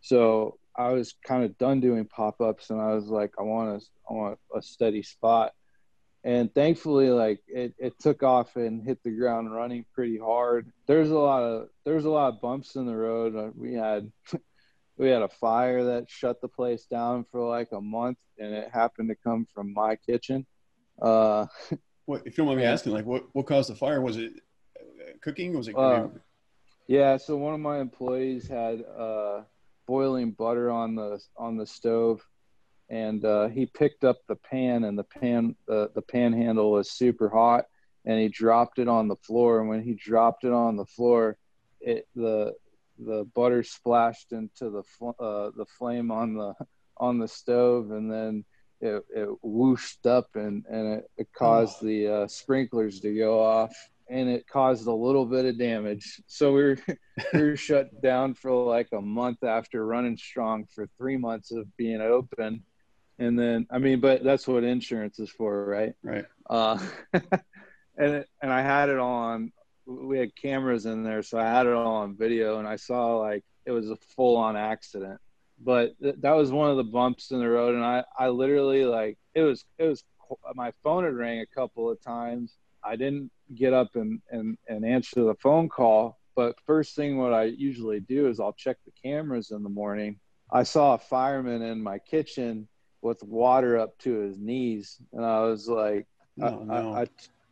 So 0.00 0.58
i 0.78 0.92
was 0.92 1.14
kind 1.26 1.44
of 1.44 1.58
done 1.58 1.80
doing 1.80 2.04
pop-ups 2.04 2.70
and 2.70 2.80
i 2.80 2.94
was 2.94 3.06
like 3.06 3.32
i 3.38 3.42
want 3.42 3.82
a, 3.82 3.86
i 4.08 4.12
want 4.14 4.38
a 4.54 4.62
steady 4.62 5.02
spot 5.02 5.52
and 6.24 6.52
thankfully 6.54 7.10
like 7.10 7.40
it, 7.46 7.74
it 7.78 7.98
took 7.98 8.22
off 8.22 8.56
and 8.56 8.82
hit 8.82 9.02
the 9.04 9.10
ground 9.10 9.52
running 9.52 9.84
pretty 9.94 10.18
hard 10.18 10.72
there's 10.86 11.10
a 11.10 11.18
lot 11.18 11.42
of 11.42 11.68
there's 11.84 12.04
a 12.04 12.10
lot 12.10 12.32
of 12.32 12.40
bumps 12.40 12.76
in 12.76 12.86
the 12.86 12.96
road 12.96 13.36
Uh, 13.36 13.50
we 13.54 13.74
had 13.74 14.10
we 14.98 15.08
had 15.08 15.22
a 15.22 15.28
fire 15.28 15.84
that 15.84 16.10
shut 16.10 16.40
the 16.40 16.48
place 16.48 16.86
down 16.86 17.24
for 17.30 17.48
like 17.48 17.68
a 17.72 17.80
month 17.80 18.18
and 18.38 18.52
it 18.52 18.68
happened 18.72 19.08
to 19.08 19.14
come 19.14 19.46
from 19.54 19.72
my 19.72 19.96
kitchen 19.96 20.46
uh 21.00 21.46
What, 22.06 22.22
if 22.24 22.38
you 22.38 22.44
don't 22.44 22.46
mind 22.46 22.60
me 22.60 22.64
asking, 22.64 22.94
like, 22.94 23.04
what, 23.04 23.24
what 23.34 23.46
caused 23.46 23.68
the 23.68 23.74
fire? 23.74 24.00
Was 24.00 24.16
it 24.16 24.32
uh, 24.80 25.12
cooking? 25.20 25.54
Was 25.54 25.68
it? 25.68 25.76
Uh, 25.76 26.08
yeah 26.86 27.18
so 27.18 27.36
one 27.36 27.52
of 27.52 27.60
my 27.60 27.80
employees 27.80 28.48
had 28.48 28.82
uh 28.98 29.42
boiling 29.86 30.32
butter 30.32 30.70
on 30.70 30.94
the 30.94 31.20
on 31.36 31.56
the 31.56 31.66
stove 31.66 32.26
and 32.90 33.24
uh, 33.24 33.48
he 33.48 33.66
picked 33.66 34.04
up 34.04 34.16
the 34.28 34.36
pan 34.36 34.84
and 34.84 34.98
the 34.98 35.04
pan 35.04 35.54
the, 35.66 35.90
the 35.94 36.02
pan 36.02 36.32
handle 36.32 36.72
was 36.72 36.90
super 36.90 37.28
hot 37.28 37.64
and 38.04 38.18
he 38.18 38.28
dropped 38.28 38.78
it 38.78 38.88
on 38.88 39.08
the 39.08 39.16
floor 39.16 39.60
and 39.60 39.68
when 39.68 39.82
he 39.82 39.94
dropped 39.94 40.44
it 40.44 40.52
on 40.52 40.76
the 40.76 40.86
floor 40.86 41.36
it 41.80 42.06
the 42.14 42.52
the 42.98 43.24
butter 43.34 43.62
splashed 43.62 44.32
into 44.32 44.70
the 44.70 44.82
fl- 44.82 45.10
uh, 45.20 45.50
the 45.56 45.66
flame 45.78 46.10
on 46.10 46.34
the 46.34 46.52
on 46.96 47.18
the 47.18 47.28
stove 47.28 47.90
and 47.92 48.10
then 48.10 48.44
it, 48.80 49.04
it 49.14 49.28
whooshed 49.42 50.06
up 50.06 50.28
and 50.34 50.64
and 50.70 50.94
it, 50.98 51.10
it 51.18 51.28
caused 51.32 51.76
Oh. 51.82 51.86
the 51.86 52.08
uh, 52.08 52.26
sprinklers 52.28 53.00
to 53.00 53.14
go 53.14 53.40
off 53.42 53.74
and 54.10 54.28
it 54.30 54.46
caused 54.48 54.86
a 54.86 54.92
little 54.92 55.26
bit 55.26 55.44
of 55.44 55.58
damage 55.58 56.20
so 56.26 56.52
we 56.54 56.62
were 56.62 56.78
we 57.34 57.42
were 57.42 57.56
shut 57.56 57.88
down 58.02 58.34
for 58.34 58.50
like 58.52 58.88
a 58.92 59.00
month 59.00 59.44
after 59.44 59.84
running 59.86 60.16
strong 60.16 60.64
for 60.74 60.88
three 60.96 61.16
months 61.18 61.50
of 61.52 61.64
being 61.76 62.00
open 62.00 62.62
and 63.18 63.38
then 63.38 63.66
i 63.70 63.78
mean 63.78 64.00
but 64.00 64.22
that's 64.22 64.46
what 64.46 64.64
insurance 64.64 65.18
is 65.18 65.30
for 65.30 65.64
right 65.64 65.94
right. 66.02 66.24
uh, 66.50 66.78
and 67.98 68.14
it, 68.14 68.28
and 68.40 68.52
I 68.52 68.62
had 68.62 68.88
it 68.88 68.98
on. 68.98 69.52
We 69.86 70.18
had 70.18 70.34
cameras 70.36 70.86
in 70.86 71.02
there, 71.02 71.22
so 71.22 71.38
I 71.38 71.44
had 71.44 71.66
it 71.66 71.72
all 71.72 71.96
on 71.96 72.16
video, 72.16 72.58
and 72.58 72.68
I 72.68 72.76
saw 72.76 73.16
like 73.16 73.44
it 73.66 73.72
was 73.72 73.90
a 73.90 73.96
full 73.96 74.36
on 74.36 74.56
accident. 74.56 75.20
But 75.60 76.00
th- 76.00 76.16
that 76.20 76.32
was 76.32 76.52
one 76.52 76.70
of 76.70 76.76
the 76.76 76.84
bumps 76.84 77.32
in 77.32 77.40
the 77.40 77.48
road, 77.48 77.74
and 77.74 77.84
I 77.84 78.04
I 78.18 78.28
literally 78.28 78.84
like 78.84 79.18
it 79.34 79.42
was 79.42 79.64
it 79.78 79.84
was 79.84 80.04
my 80.54 80.72
phone 80.82 81.04
had 81.04 81.14
rang 81.14 81.40
a 81.40 81.46
couple 81.46 81.90
of 81.90 82.00
times. 82.00 82.54
I 82.84 82.96
didn't 82.96 83.30
get 83.54 83.72
up 83.72 83.96
and 83.96 84.20
and 84.30 84.56
and 84.68 84.84
answer 84.84 85.24
the 85.24 85.34
phone 85.42 85.68
call, 85.68 86.18
but 86.36 86.56
first 86.66 86.94
thing 86.94 87.18
what 87.18 87.32
I 87.32 87.44
usually 87.44 88.00
do 88.00 88.28
is 88.28 88.38
I'll 88.38 88.52
check 88.52 88.76
the 88.84 88.92
cameras 89.02 89.50
in 89.50 89.62
the 89.62 89.68
morning. 89.68 90.20
I 90.50 90.62
saw 90.62 90.94
a 90.94 90.98
fireman 90.98 91.62
in 91.62 91.82
my 91.82 91.98
kitchen 91.98 92.68
with 93.08 93.22
water 93.24 93.78
up 93.78 93.98
to 94.00 94.20
his 94.20 94.38
knees, 94.38 94.98
and 95.12 95.24
I 95.24 95.40
was 95.40 95.66
like. 95.68 96.06
I, 96.40 96.46
oh, 96.50 96.62
No, 96.62 96.82
no. 96.82 96.92
I, 96.94 97.00
I, 97.02 97.06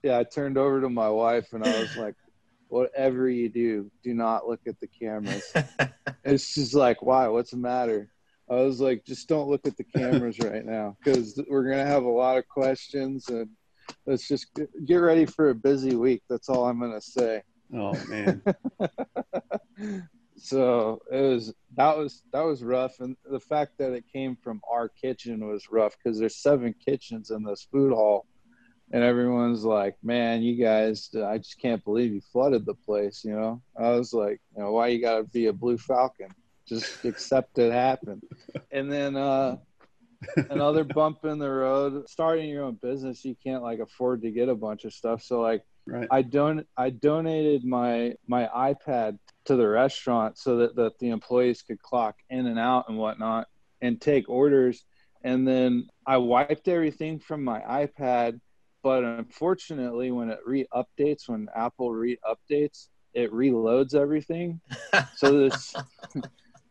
yeah, 0.05 0.19
I 0.19 0.23
turned 0.25 0.57
over 0.57 0.81
to 0.81 0.89
my 0.89 1.09
wife 1.09 1.53
and 1.53 1.65
I 1.65 1.81
was 1.81 1.97
like, 1.97 2.15
whatever 2.69 3.29
you 3.29 3.49
do, 3.49 3.91
do 4.05 4.15
not 4.15 4.47
look 4.47 4.61
at 4.69 4.79
the 4.79 4.87
cameras. 4.87 5.53
it's 6.25 6.55
just 6.55 6.75
like, 6.75 7.03
why? 7.03 7.27
What's 7.27 7.51
the 7.51 7.57
matter? 7.57 8.09
I 8.49 8.55
was 8.57 8.81
like, 8.81 9.05
just 9.05 9.29
don't 9.29 9.49
look 9.49 9.67
at 9.67 9.77
the 9.77 9.83
cameras 9.83 10.39
right 10.39 10.65
now 10.65 10.97
because 11.03 11.43
we're 11.49 11.65
going 11.65 11.85
to 11.85 11.91
have 11.91 12.05
a 12.05 12.09
lot 12.09 12.39
of 12.39 12.47
questions 12.47 13.29
and 13.29 13.49
let's 14.07 14.29
just 14.29 14.55
get- 14.55 14.87
get 14.87 14.97
ready 14.99 15.27
for 15.27 15.51
a 15.51 15.55
busy 15.55 15.97
week. 15.97 16.23
That's 16.31 16.49
all 16.49 16.67
I'm 16.67 16.79
going 16.79 16.93
to 16.93 17.01
say. 17.01 17.43
oh 17.75 17.95
man. 18.09 18.43
so 20.37 21.01
it 21.11 21.21
was 21.21 21.55
that 21.77 21.97
was 21.97 22.23
that 22.33 22.43
was 22.43 22.63
rough 22.63 23.01
and 23.01 23.17
the 23.31 23.41
fact 23.41 23.73
that 23.79 23.93
it 23.93 24.05
came 24.13 24.37
from 24.37 24.61
our 24.71 24.89
kitchen 24.89 25.49
was 25.49 25.71
rough 25.71 25.97
because 25.97 26.19
there's 26.19 26.37
seven 26.37 26.75
kitchens 26.85 27.31
in 27.31 27.43
this 27.43 27.67
food 27.73 27.93
hall 27.93 28.27
and 28.93 29.03
everyone's 29.03 29.65
like 29.65 29.97
man 30.03 30.43
you 30.43 30.63
guys 30.63 31.11
i 31.27 31.39
just 31.39 31.59
can't 31.59 31.83
believe 31.85 32.13
you 32.13 32.21
flooded 32.21 32.67
the 32.67 32.75
place 32.75 33.25
you 33.25 33.33
know? 33.33 33.61
I 33.79 33.91
was 33.91 34.13
like 34.13 34.41
you 34.57 34.63
know 34.63 34.73
why 34.73 34.89
you 34.89 35.01
gotta 35.01 35.25
be 35.25 35.47
a 35.47 35.53
blue 35.53 35.79
falcon? 35.79 36.29
Just 36.69 37.05
accept 37.05 37.59
it 37.59 37.73
happened. 37.73 38.23
And 38.73 38.91
then 38.91 39.17
uh 39.17 39.57
another 40.51 40.85
bump 40.99 41.25
in 41.25 41.39
the 41.39 41.51
road 41.51 42.09
starting 42.09 42.49
your 42.49 42.65
own 42.65 42.79
business 42.83 43.25
you 43.25 43.37
can't 43.43 43.63
like 43.63 43.79
afford 43.79 44.23
to 44.23 44.31
get 44.31 44.49
a 44.49 44.55
bunch 44.55 44.85
of 44.85 44.93
stuff 44.93 45.23
so 45.23 45.41
like 45.41 45.63
Right. 45.89 46.09
I 46.11 46.23
don't 46.23 46.67
I 46.77 46.91
donated 46.91 47.65
my 47.65 48.15
my 48.27 48.49
iPad 48.55 49.19
to 49.47 49.57
the 49.57 49.69
restaurant 49.69 50.39
so 50.39 50.59
that, 50.59 50.77
that 50.77 50.99
the 50.99 51.11
employees 51.11 51.63
could 51.63 51.81
clock 51.81 52.17
in 52.31 52.47
and 52.47 52.59
out 52.59 52.89
and 52.89 52.99
whatnot 52.99 53.47
and 53.81 54.01
take 54.01 54.29
orders. 54.29 54.85
And 55.23 55.47
then 55.47 55.89
I 56.07 56.19
wiped 56.19 56.69
everything 56.69 57.19
from 57.19 57.43
my 57.43 57.61
iPad, 57.61 58.41
but 58.83 59.05
unfortunately 59.05 60.11
when 60.13 60.31
it 60.31 60.39
re-updates, 60.47 61.29
when 61.29 61.49
Apple 61.55 61.93
re-updates, 61.93 62.89
it 63.15 63.33
reloads 63.33 63.95
everything. 63.95 64.61
So 65.17 65.39
this 65.49 65.75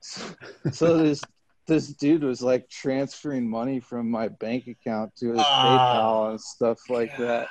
so 0.71 0.97
this 0.97 1.21
this 1.67 1.88
dude 1.88 2.23
was 2.23 2.43
like 2.43 2.69
transferring 2.69 3.49
money 3.49 3.79
from 3.79 4.09
my 4.09 4.27
bank 4.27 4.67
account 4.67 5.15
to 5.17 5.29
his 5.31 5.39
Ah. 5.39 5.63
PayPal 5.65 6.29
and 6.31 6.41
stuff 6.41 6.79
like 6.89 7.17
that 7.17 7.47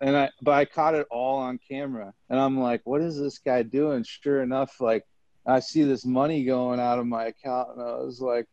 and 0.00 0.16
I 0.16 0.30
but 0.42 0.52
I 0.52 0.64
caught 0.64 0.94
it 0.94 1.06
all 1.10 1.38
on 1.38 1.58
camera. 1.68 2.12
And 2.30 2.38
I'm 2.38 2.58
like 2.58 2.82
what 2.84 3.00
is 3.00 3.18
this 3.18 3.38
guy 3.38 3.62
doing? 3.62 4.04
Sure 4.04 4.42
enough 4.42 4.80
like 4.80 5.04
I 5.46 5.60
see 5.60 5.82
this 5.84 6.04
money 6.06 6.44
going 6.44 6.80
out 6.80 6.98
of 6.98 7.06
my 7.06 7.26
account. 7.26 7.70
And 7.76 7.82
I 7.82 7.96
was 7.96 8.20
like 8.20 8.46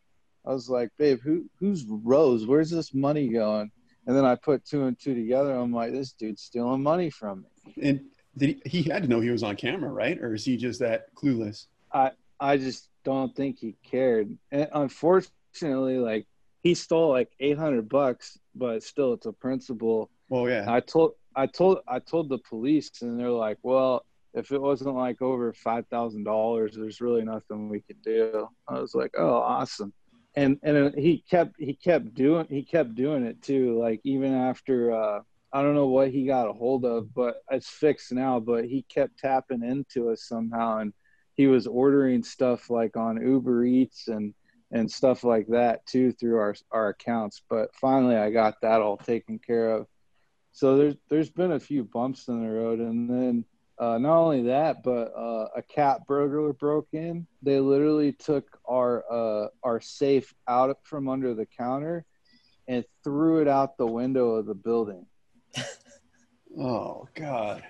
I 0.46 0.52
was 0.52 0.68
like 0.68 0.90
babe 0.98 1.20
who 1.22 1.44
who's 1.58 1.84
Rose? 1.88 2.46
Where's 2.46 2.70
this 2.70 2.94
money 2.94 3.28
going? 3.28 3.70
And 4.06 4.16
then 4.16 4.24
I 4.24 4.34
put 4.34 4.64
two 4.64 4.84
and 4.84 4.98
two 4.98 5.14
together. 5.14 5.52
I'm 5.54 5.72
like 5.72 5.92
this 5.92 6.12
dude's 6.12 6.42
stealing 6.42 6.82
money 6.82 7.10
from 7.10 7.42
me. 7.42 7.88
And 7.88 8.00
did 8.36 8.60
he, 8.64 8.82
he 8.82 8.90
had 8.90 9.02
to 9.02 9.08
know 9.08 9.20
he 9.20 9.30
was 9.30 9.42
on 9.42 9.56
camera, 9.56 9.90
right? 9.90 10.18
Or 10.18 10.34
is 10.34 10.44
he 10.44 10.56
just 10.56 10.80
that 10.80 11.14
clueless? 11.14 11.66
I 11.92 12.12
I 12.40 12.56
just 12.56 12.88
don't 13.04 13.34
think 13.34 13.58
he 13.58 13.76
cared. 13.84 14.36
And 14.50 14.68
unfortunately 14.72 15.98
like 15.98 16.26
he 16.62 16.74
stole 16.74 17.10
like 17.10 17.30
800 17.40 17.88
bucks 17.88 18.38
but 18.54 18.82
still 18.82 19.12
it's 19.14 19.26
a 19.26 19.32
principle 19.32 20.10
Well, 20.28 20.48
yeah. 20.48 20.64
I 20.68 20.80
told 20.80 21.12
I 21.34 21.46
told 21.46 21.78
I 21.88 21.98
told 21.98 22.28
the 22.28 22.38
police 22.38 22.90
and 23.02 23.18
they're 23.18 23.30
like, 23.30 23.58
well, 23.62 24.04
if 24.34 24.50
it 24.52 24.60
wasn't 24.60 24.94
like 24.94 25.20
over 25.20 25.52
five 25.52 25.86
thousand 25.88 26.24
dollars, 26.24 26.74
there's 26.74 27.00
really 27.00 27.24
nothing 27.24 27.68
we 27.68 27.80
could 27.80 28.02
do. 28.02 28.48
I 28.68 28.80
was 28.80 28.94
like, 28.94 29.12
oh, 29.18 29.36
awesome. 29.36 29.92
And 30.34 30.58
and 30.62 30.94
he 30.94 31.22
kept 31.28 31.54
he 31.58 31.74
kept 31.74 32.14
doing 32.14 32.46
he 32.48 32.62
kept 32.62 32.94
doing 32.94 33.24
it 33.24 33.42
too. 33.42 33.78
Like 33.78 34.00
even 34.04 34.32
after 34.34 34.92
uh, 34.92 35.20
I 35.52 35.62
don't 35.62 35.74
know 35.74 35.88
what 35.88 36.10
he 36.10 36.26
got 36.26 36.48
a 36.48 36.52
hold 36.52 36.84
of, 36.84 37.12
but 37.14 37.36
it's 37.50 37.68
fixed 37.68 38.12
now. 38.12 38.40
But 38.40 38.64
he 38.64 38.82
kept 38.88 39.18
tapping 39.18 39.62
into 39.62 40.10
us 40.10 40.26
somehow, 40.26 40.78
and 40.78 40.94
he 41.34 41.46
was 41.46 41.66
ordering 41.66 42.22
stuff 42.22 42.70
like 42.70 42.96
on 42.96 43.20
Uber 43.20 43.64
Eats 43.64 44.08
and 44.08 44.34
and 44.70 44.90
stuff 44.90 45.22
like 45.24 45.46
that 45.48 45.84
too 45.86 46.12
through 46.12 46.38
our 46.38 46.54
our 46.70 46.88
accounts. 46.90 47.42
But 47.50 47.74
finally, 47.74 48.16
I 48.16 48.30
got 48.30 48.54
that 48.62 48.80
all 48.80 48.96
taken 48.96 49.38
care 49.38 49.72
of 49.72 49.86
so 50.52 50.76
there's 50.76 50.96
there's 51.08 51.30
been 51.30 51.52
a 51.52 51.60
few 51.60 51.84
bumps 51.84 52.28
in 52.28 52.42
the 52.42 52.50
road. 52.50 52.78
And 52.78 53.08
then 53.08 53.44
uh, 53.78 53.98
not 53.98 54.18
only 54.18 54.42
that 54.42 54.82
but 54.82 55.12
uh, 55.16 55.48
a 55.56 55.62
cat 55.62 56.06
burglar 56.06 56.52
broke 56.52 56.88
in. 56.92 57.26
They 57.42 57.58
literally 57.58 58.12
took 58.12 58.58
our 58.68 59.04
uh, 59.10 59.48
our 59.62 59.80
safe 59.80 60.32
out 60.46 60.76
from 60.84 61.08
under 61.08 61.34
the 61.34 61.46
counter 61.46 62.04
and 62.68 62.84
threw 63.02 63.40
it 63.40 63.48
out 63.48 63.76
the 63.76 63.86
window 63.86 64.32
of 64.32 64.46
the 64.46 64.54
building. 64.54 65.06
Oh 66.60 67.08
God. 67.14 67.62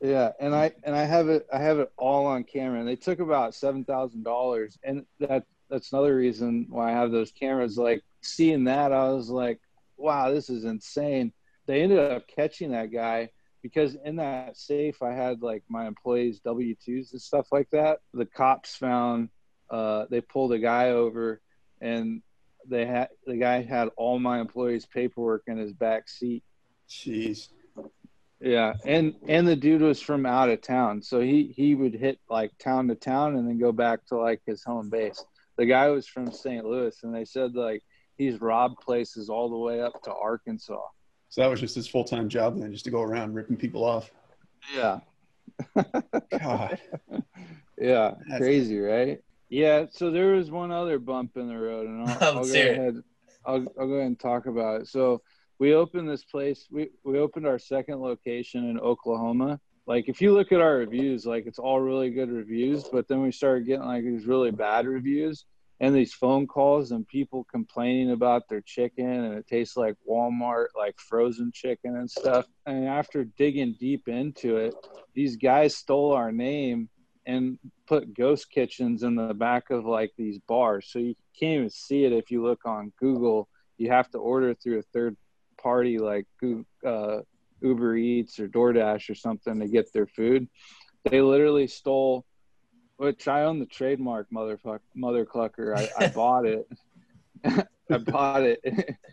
yeah. 0.00 0.30
And 0.38 0.54
i 0.54 0.70
and 0.84 0.94
i 0.94 1.04
have 1.04 1.28
it 1.28 1.48
i 1.52 1.58
have 1.58 1.80
it 1.80 1.90
all 1.96 2.26
on 2.26 2.44
camera. 2.44 2.78
And 2.78 2.88
they 2.88 2.94
took 2.94 3.18
about 3.18 3.56
seven 3.56 3.84
thousand 3.84 4.22
dollars. 4.22 4.78
And 4.84 5.04
that 5.18 5.42
that's 5.68 5.92
another 5.92 6.14
reason 6.14 6.66
why 6.68 6.90
i 6.90 6.92
have 6.92 7.10
those 7.10 7.32
cameras. 7.32 7.76
Like 7.76 8.04
seeing 8.22 8.62
that 8.64 8.92
i 8.92 9.08
was 9.08 9.30
like 9.30 9.58
wow 9.96 10.30
this 10.30 10.48
is 10.48 10.64
insane 10.64 11.32
they 11.70 11.82
ended 11.82 11.98
up 11.98 12.26
catching 12.26 12.72
that 12.72 12.92
guy 12.92 13.30
because 13.62 13.96
in 14.04 14.16
that 14.16 14.56
safe 14.56 15.02
I 15.02 15.12
had 15.12 15.40
like 15.40 15.62
my 15.68 15.86
employees 15.86 16.40
W 16.40 16.74
twos 16.84 17.12
and 17.12 17.22
stuff 17.22 17.46
like 17.52 17.70
that. 17.70 18.00
The 18.12 18.26
cops 18.26 18.74
found 18.74 19.28
uh, 19.70 20.06
they 20.10 20.20
pulled 20.20 20.52
a 20.52 20.58
guy 20.58 20.90
over 20.90 21.40
and 21.80 22.22
they 22.68 22.86
had 22.86 23.08
the 23.24 23.36
guy 23.36 23.62
had 23.62 23.88
all 23.96 24.18
my 24.18 24.40
employees' 24.40 24.84
paperwork 24.84 25.44
in 25.46 25.58
his 25.58 25.72
back 25.72 26.08
seat. 26.08 26.42
Jeez. 26.88 27.48
Yeah, 28.40 28.74
and 28.84 29.14
and 29.28 29.46
the 29.46 29.56
dude 29.56 29.82
was 29.82 30.00
from 30.00 30.26
out 30.26 30.48
of 30.48 30.62
town, 30.62 31.02
so 31.02 31.20
he 31.20 31.52
he 31.56 31.74
would 31.74 31.94
hit 31.94 32.18
like 32.28 32.50
town 32.58 32.88
to 32.88 32.94
town 32.94 33.36
and 33.36 33.46
then 33.46 33.58
go 33.58 33.70
back 33.70 34.06
to 34.06 34.16
like 34.16 34.40
his 34.44 34.64
home 34.64 34.90
base. 34.90 35.24
The 35.56 35.66
guy 35.66 35.88
was 35.88 36.06
from 36.06 36.32
St. 36.32 36.64
Louis, 36.64 36.96
and 37.02 37.14
they 37.14 37.24
said 37.24 37.54
like 37.54 37.82
he's 38.16 38.40
robbed 38.40 38.80
places 38.80 39.28
all 39.28 39.50
the 39.50 39.56
way 39.56 39.80
up 39.80 40.02
to 40.02 40.12
Arkansas. 40.12 40.80
So 41.30 41.40
that 41.40 41.46
was 41.48 41.60
just 41.60 41.74
his 41.74 41.86
full 41.88 42.04
time 42.04 42.28
job 42.28 42.58
then, 42.60 42.72
just 42.72 42.84
to 42.84 42.90
go 42.90 43.02
around 43.02 43.34
ripping 43.34 43.56
people 43.56 43.84
off. 43.84 44.10
Yeah, 44.76 45.00
God. 45.74 46.78
yeah, 47.78 48.10
That's- 48.10 48.38
crazy, 48.38 48.78
right? 48.78 49.20
Yeah. 49.48 49.86
So 49.90 50.10
there 50.10 50.32
was 50.32 50.50
one 50.50 50.70
other 50.70 50.98
bump 50.98 51.36
in 51.36 51.48
the 51.48 51.56
road, 51.58 51.86
and 51.88 52.08
I'll, 52.08 52.18
I'll 52.20 52.32
go 52.34 52.40
Let's 52.40 52.52
hear 52.52 52.66
it. 52.72 52.78
ahead. 52.78 53.02
I'll, 53.44 53.54
I'll 53.78 53.86
go 53.86 53.94
ahead 53.94 54.06
and 54.06 54.18
talk 54.20 54.46
about 54.46 54.82
it. 54.82 54.88
So 54.88 55.22
we 55.58 55.74
opened 55.74 56.08
this 56.08 56.24
place. 56.24 56.66
We 56.70 56.90
we 57.04 57.18
opened 57.18 57.46
our 57.46 57.58
second 57.58 58.00
location 58.00 58.68
in 58.68 58.78
Oklahoma. 58.78 59.60
Like 59.86 60.08
if 60.08 60.20
you 60.20 60.34
look 60.34 60.52
at 60.52 60.60
our 60.60 60.76
reviews, 60.76 61.26
like 61.26 61.46
it's 61.46 61.58
all 61.58 61.80
really 61.80 62.10
good 62.10 62.30
reviews, 62.30 62.84
but 62.84 63.08
then 63.08 63.22
we 63.22 63.32
started 63.32 63.66
getting 63.66 63.86
like 63.86 64.04
these 64.04 64.26
really 64.26 64.50
bad 64.50 64.86
reviews 64.86 65.44
and 65.80 65.94
these 65.94 66.12
phone 66.12 66.46
calls 66.46 66.90
and 66.90 67.08
people 67.08 67.44
complaining 67.50 68.10
about 68.10 68.48
their 68.48 68.60
chicken 68.60 69.08
and 69.08 69.34
it 69.34 69.46
tastes 69.46 69.76
like 69.76 69.96
Walmart 70.08 70.66
like 70.76 70.98
frozen 70.98 71.50
chicken 71.52 71.96
and 71.96 72.10
stuff. 72.10 72.46
And 72.66 72.86
after 72.86 73.24
digging 73.24 73.76
deep 73.80 74.06
into 74.06 74.58
it, 74.58 74.74
these 75.14 75.36
guys 75.36 75.74
stole 75.76 76.12
our 76.12 76.32
name 76.32 76.90
and 77.26 77.58
put 77.86 78.14
ghost 78.14 78.50
kitchens 78.50 79.02
in 79.02 79.14
the 79.14 79.32
back 79.32 79.70
of 79.70 79.86
like 79.86 80.12
these 80.18 80.38
bars. 80.46 80.88
So 80.90 80.98
you 80.98 81.14
can't 81.38 81.54
even 81.54 81.70
see 81.70 82.04
it 82.04 82.12
if 82.12 82.30
you 82.30 82.42
look 82.42 82.66
on 82.66 82.92
Google. 82.98 83.48
You 83.78 83.90
have 83.90 84.10
to 84.10 84.18
order 84.18 84.54
through 84.54 84.80
a 84.80 84.82
third 84.92 85.16
party 85.62 85.98
like 85.98 86.26
uh, 86.86 87.20
Uber 87.62 87.96
Eats 87.96 88.38
or 88.38 88.48
DoorDash 88.48 89.08
or 89.08 89.14
something 89.14 89.60
to 89.60 89.68
get 89.68 89.92
their 89.94 90.06
food. 90.06 90.46
They 91.04 91.22
literally 91.22 91.66
stole, 91.66 92.26
which 93.00 93.28
I 93.28 93.44
own 93.44 93.58
the 93.58 93.66
trademark, 93.66 94.28
motherfucker, 94.30 94.80
mother 94.94 95.24
clucker. 95.24 95.74
I, 95.74 95.88
I 96.04 96.08
bought 96.08 96.44
it. 96.44 96.68
I 97.90 97.96
bought 97.96 98.42
it. 98.42 98.60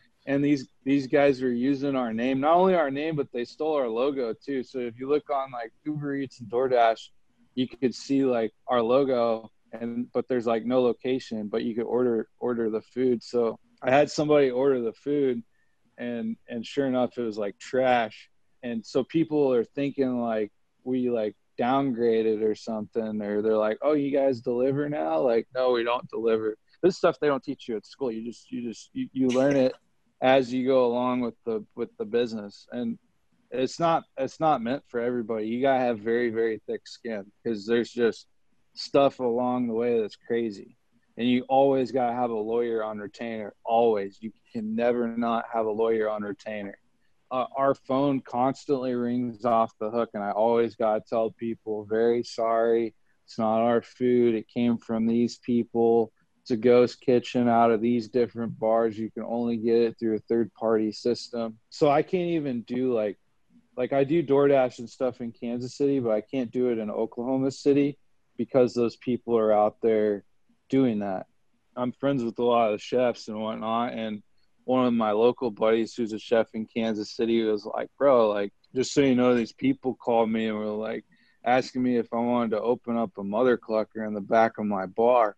and 0.26 0.44
these 0.44 0.68
these 0.84 1.08
guys 1.08 1.42
were 1.42 1.54
using 1.54 1.96
our 1.96 2.12
name, 2.12 2.42
not 2.42 2.56
only 2.56 2.76
our 2.76 2.92
name, 2.92 3.16
but 3.16 3.32
they 3.32 3.46
stole 3.46 3.76
our 3.76 3.88
logo 3.88 4.34
too. 4.34 4.62
So 4.62 4.80
if 4.80 5.00
you 5.00 5.08
look 5.08 5.30
on 5.30 5.52
like 5.54 5.72
Uber 5.86 6.18
Eats 6.18 6.42
and 6.42 6.50
DoorDash, 6.50 7.00
you 7.56 7.66
could 7.66 7.96
see 7.96 8.26
like 8.26 8.52
our 8.68 8.82
logo 8.82 9.50
and 9.72 10.12
but 10.12 10.28
there's 10.28 10.46
like 10.46 10.66
no 10.66 10.82
location, 10.82 11.48
but 11.48 11.64
you 11.64 11.74
could 11.74 11.86
order 11.86 12.28
order 12.42 12.70
the 12.70 12.82
food. 12.82 13.24
So 13.24 13.58
I 13.82 13.90
had 13.90 14.12
somebody 14.12 14.52
order 14.52 14.82
the 14.82 14.94
food 14.94 15.44
and 15.98 16.36
and 16.50 16.66
sure 16.66 16.88
enough 16.88 17.18
it 17.18 17.22
was 17.22 17.38
like 17.38 17.58
trash. 17.58 18.30
And 18.64 18.86
so 18.86 19.06
people 19.06 19.54
are 19.54 19.64
thinking 19.64 20.20
like 20.20 20.52
we 20.84 21.10
like 21.10 21.38
downgraded 21.60 22.42
or 22.44 22.56
something 22.56 23.22
or 23.22 23.42
they're 23.42 23.58
like, 23.58 23.78
"Oh, 23.82 23.94
you 23.94 24.12
guys 24.12 24.42
deliver 24.42 24.90
now?" 24.90 25.20
Like, 25.20 25.48
"No, 25.56 25.72
we 25.72 25.84
don't 25.84 26.10
deliver." 26.10 26.56
This 26.84 26.98
stuff 26.98 27.20
they 27.20 27.28
don't 27.28 27.44
teach 27.44 27.68
you 27.68 27.76
at 27.76 27.86
school. 27.86 28.12
You 28.12 28.24
just 28.24 28.52
you 28.52 28.62
just 28.62 28.90
you, 28.94 29.10
you 29.14 29.28
learn 29.28 29.56
it 29.56 29.74
as 30.22 30.54
you 30.54 30.66
go 30.66 30.86
along 30.86 31.22
with 31.22 31.36
the 31.46 31.66
with 31.76 31.90
the 31.98 32.06
business. 32.06 32.68
And 32.72 32.98
it's 33.52 33.80
not 33.80 34.04
it's 34.18 34.40
not 34.40 34.62
meant 34.62 34.84
for 34.88 35.00
everybody. 35.00 35.48
You 35.48 35.62
gotta 35.62 35.80
have 35.80 36.00
very 36.00 36.30
very 36.30 36.62
thick 36.68 36.88
skin 36.88 37.26
because 37.44 37.66
there's 37.66 37.92
just 37.92 38.28
stuff 38.76 39.20
along 39.20 39.68
the 39.68 39.74
way 39.74 40.00
that's 40.00 40.16
crazy, 40.16 40.78
and 41.18 41.28
you 41.28 41.44
always 41.50 41.92
gotta 41.92 42.14
have 42.14 42.30
a 42.30 42.36
lawyer 42.36 42.84
on 42.84 43.00
retainer. 43.00 43.54
Always, 43.64 44.18
you 44.22 44.32
can 44.54 44.76
never 44.76 45.08
not 45.08 45.46
have 45.52 45.66
a 45.66 45.72
lawyer 45.72 46.10
on 46.10 46.24
retainer. 46.24 46.78
Uh, 47.30 47.46
our 47.56 47.76
phone 47.76 48.22
constantly 48.22 48.94
rings 48.96 49.44
off 49.44 49.74
the 49.80 49.90
hook, 49.90 50.12
and 50.14 50.24
I 50.24 50.32
always 50.32 50.76
gotta 50.76 51.02
tell 51.02 51.32
people, 51.32 51.86
very 51.86 52.24
sorry, 52.24 52.94
it's 53.26 53.38
not 53.38 53.60
our 53.60 53.82
food. 53.82 54.36
It 54.36 54.48
came 54.48 54.78
from 54.78 55.06
these 55.06 55.38
people. 55.38 56.14
It's 56.42 56.52
a 56.52 56.58
ghost 56.58 57.02
kitchen 57.02 57.50
out 57.50 57.72
of 57.72 57.82
these 57.82 58.08
different 58.08 58.58
bars. 58.58 58.98
You 58.98 59.12
can 59.12 59.24
only 59.24 59.58
get 59.58 59.82
it 59.82 60.00
through 60.00 60.16
a 60.16 60.20
third 60.20 60.54
party 60.54 60.94
system. 60.94 61.58
So 61.70 61.90
I 61.90 62.04
can't 62.04 62.30
even 62.30 62.62
do 62.62 62.94
like 62.94 63.18
like 63.76 63.92
I 63.92 64.06
do 64.06 64.24
DoorDash 64.24 64.80
and 64.80 64.90
stuff 64.90 65.20
in 65.20 65.34
Kansas 65.34 65.76
City, 65.76 66.00
but 66.00 66.12
I 66.12 66.22
can't 66.22 66.52
do 66.52 66.70
it 66.70 66.78
in 66.78 66.90
Oklahoma 66.90 67.52
City 67.52 67.98
because 68.38 68.74
those 68.74 68.96
people 68.96 69.38
are 69.38 69.52
out 69.52 69.76
there 69.82 70.24
doing 70.70 71.00
that. 71.00 71.28
I'm 71.76 71.92
friends 71.92 72.24
with 72.24 72.40
a 72.40 72.44
lot 72.44 72.74
of 72.74 72.82
chefs 72.82 73.28
and 73.28 73.40
whatnot, 73.40 73.94
and 73.94 74.24
one 74.68 74.86
of 74.86 74.94
my 74.94 75.12
local 75.12 75.50
buddies 75.50 75.94
who's 75.94 76.14
a 76.14 76.20
chef 76.20 76.48
in 76.54 76.66
Kansas 76.66 77.16
City 77.16 77.44
was 77.44 77.66
like, 77.66 77.90
"Bro, 77.98 78.30
like 78.30 78.54
just 78.76 78.94
so 78.94 79.02
you 79.02 79.16
know, 79.16 79.34
these 79.34 79.54
people 79.54 79.96
called 79.96 80.30
me 80.30 80.48
and 80.48 80.58
were 80.58 80.66
like 80.66 81.06
asking 81.46 81.84
me 81.84 81.98
if 81.98 82.08
I 82.14 82.18
wanted 82.18 82.52
to 82.52 82.62
open 82.62 82.98
up 82.98 83.18
a 83.18 83.24
mother 83.24 83.58
clucker 83.58 84.06
in 84.06 84.14
the 84.14 84.22
back 84.22 84.58
of 84.58 84.66
my 84.66 84.86
bar." 84.86 85.36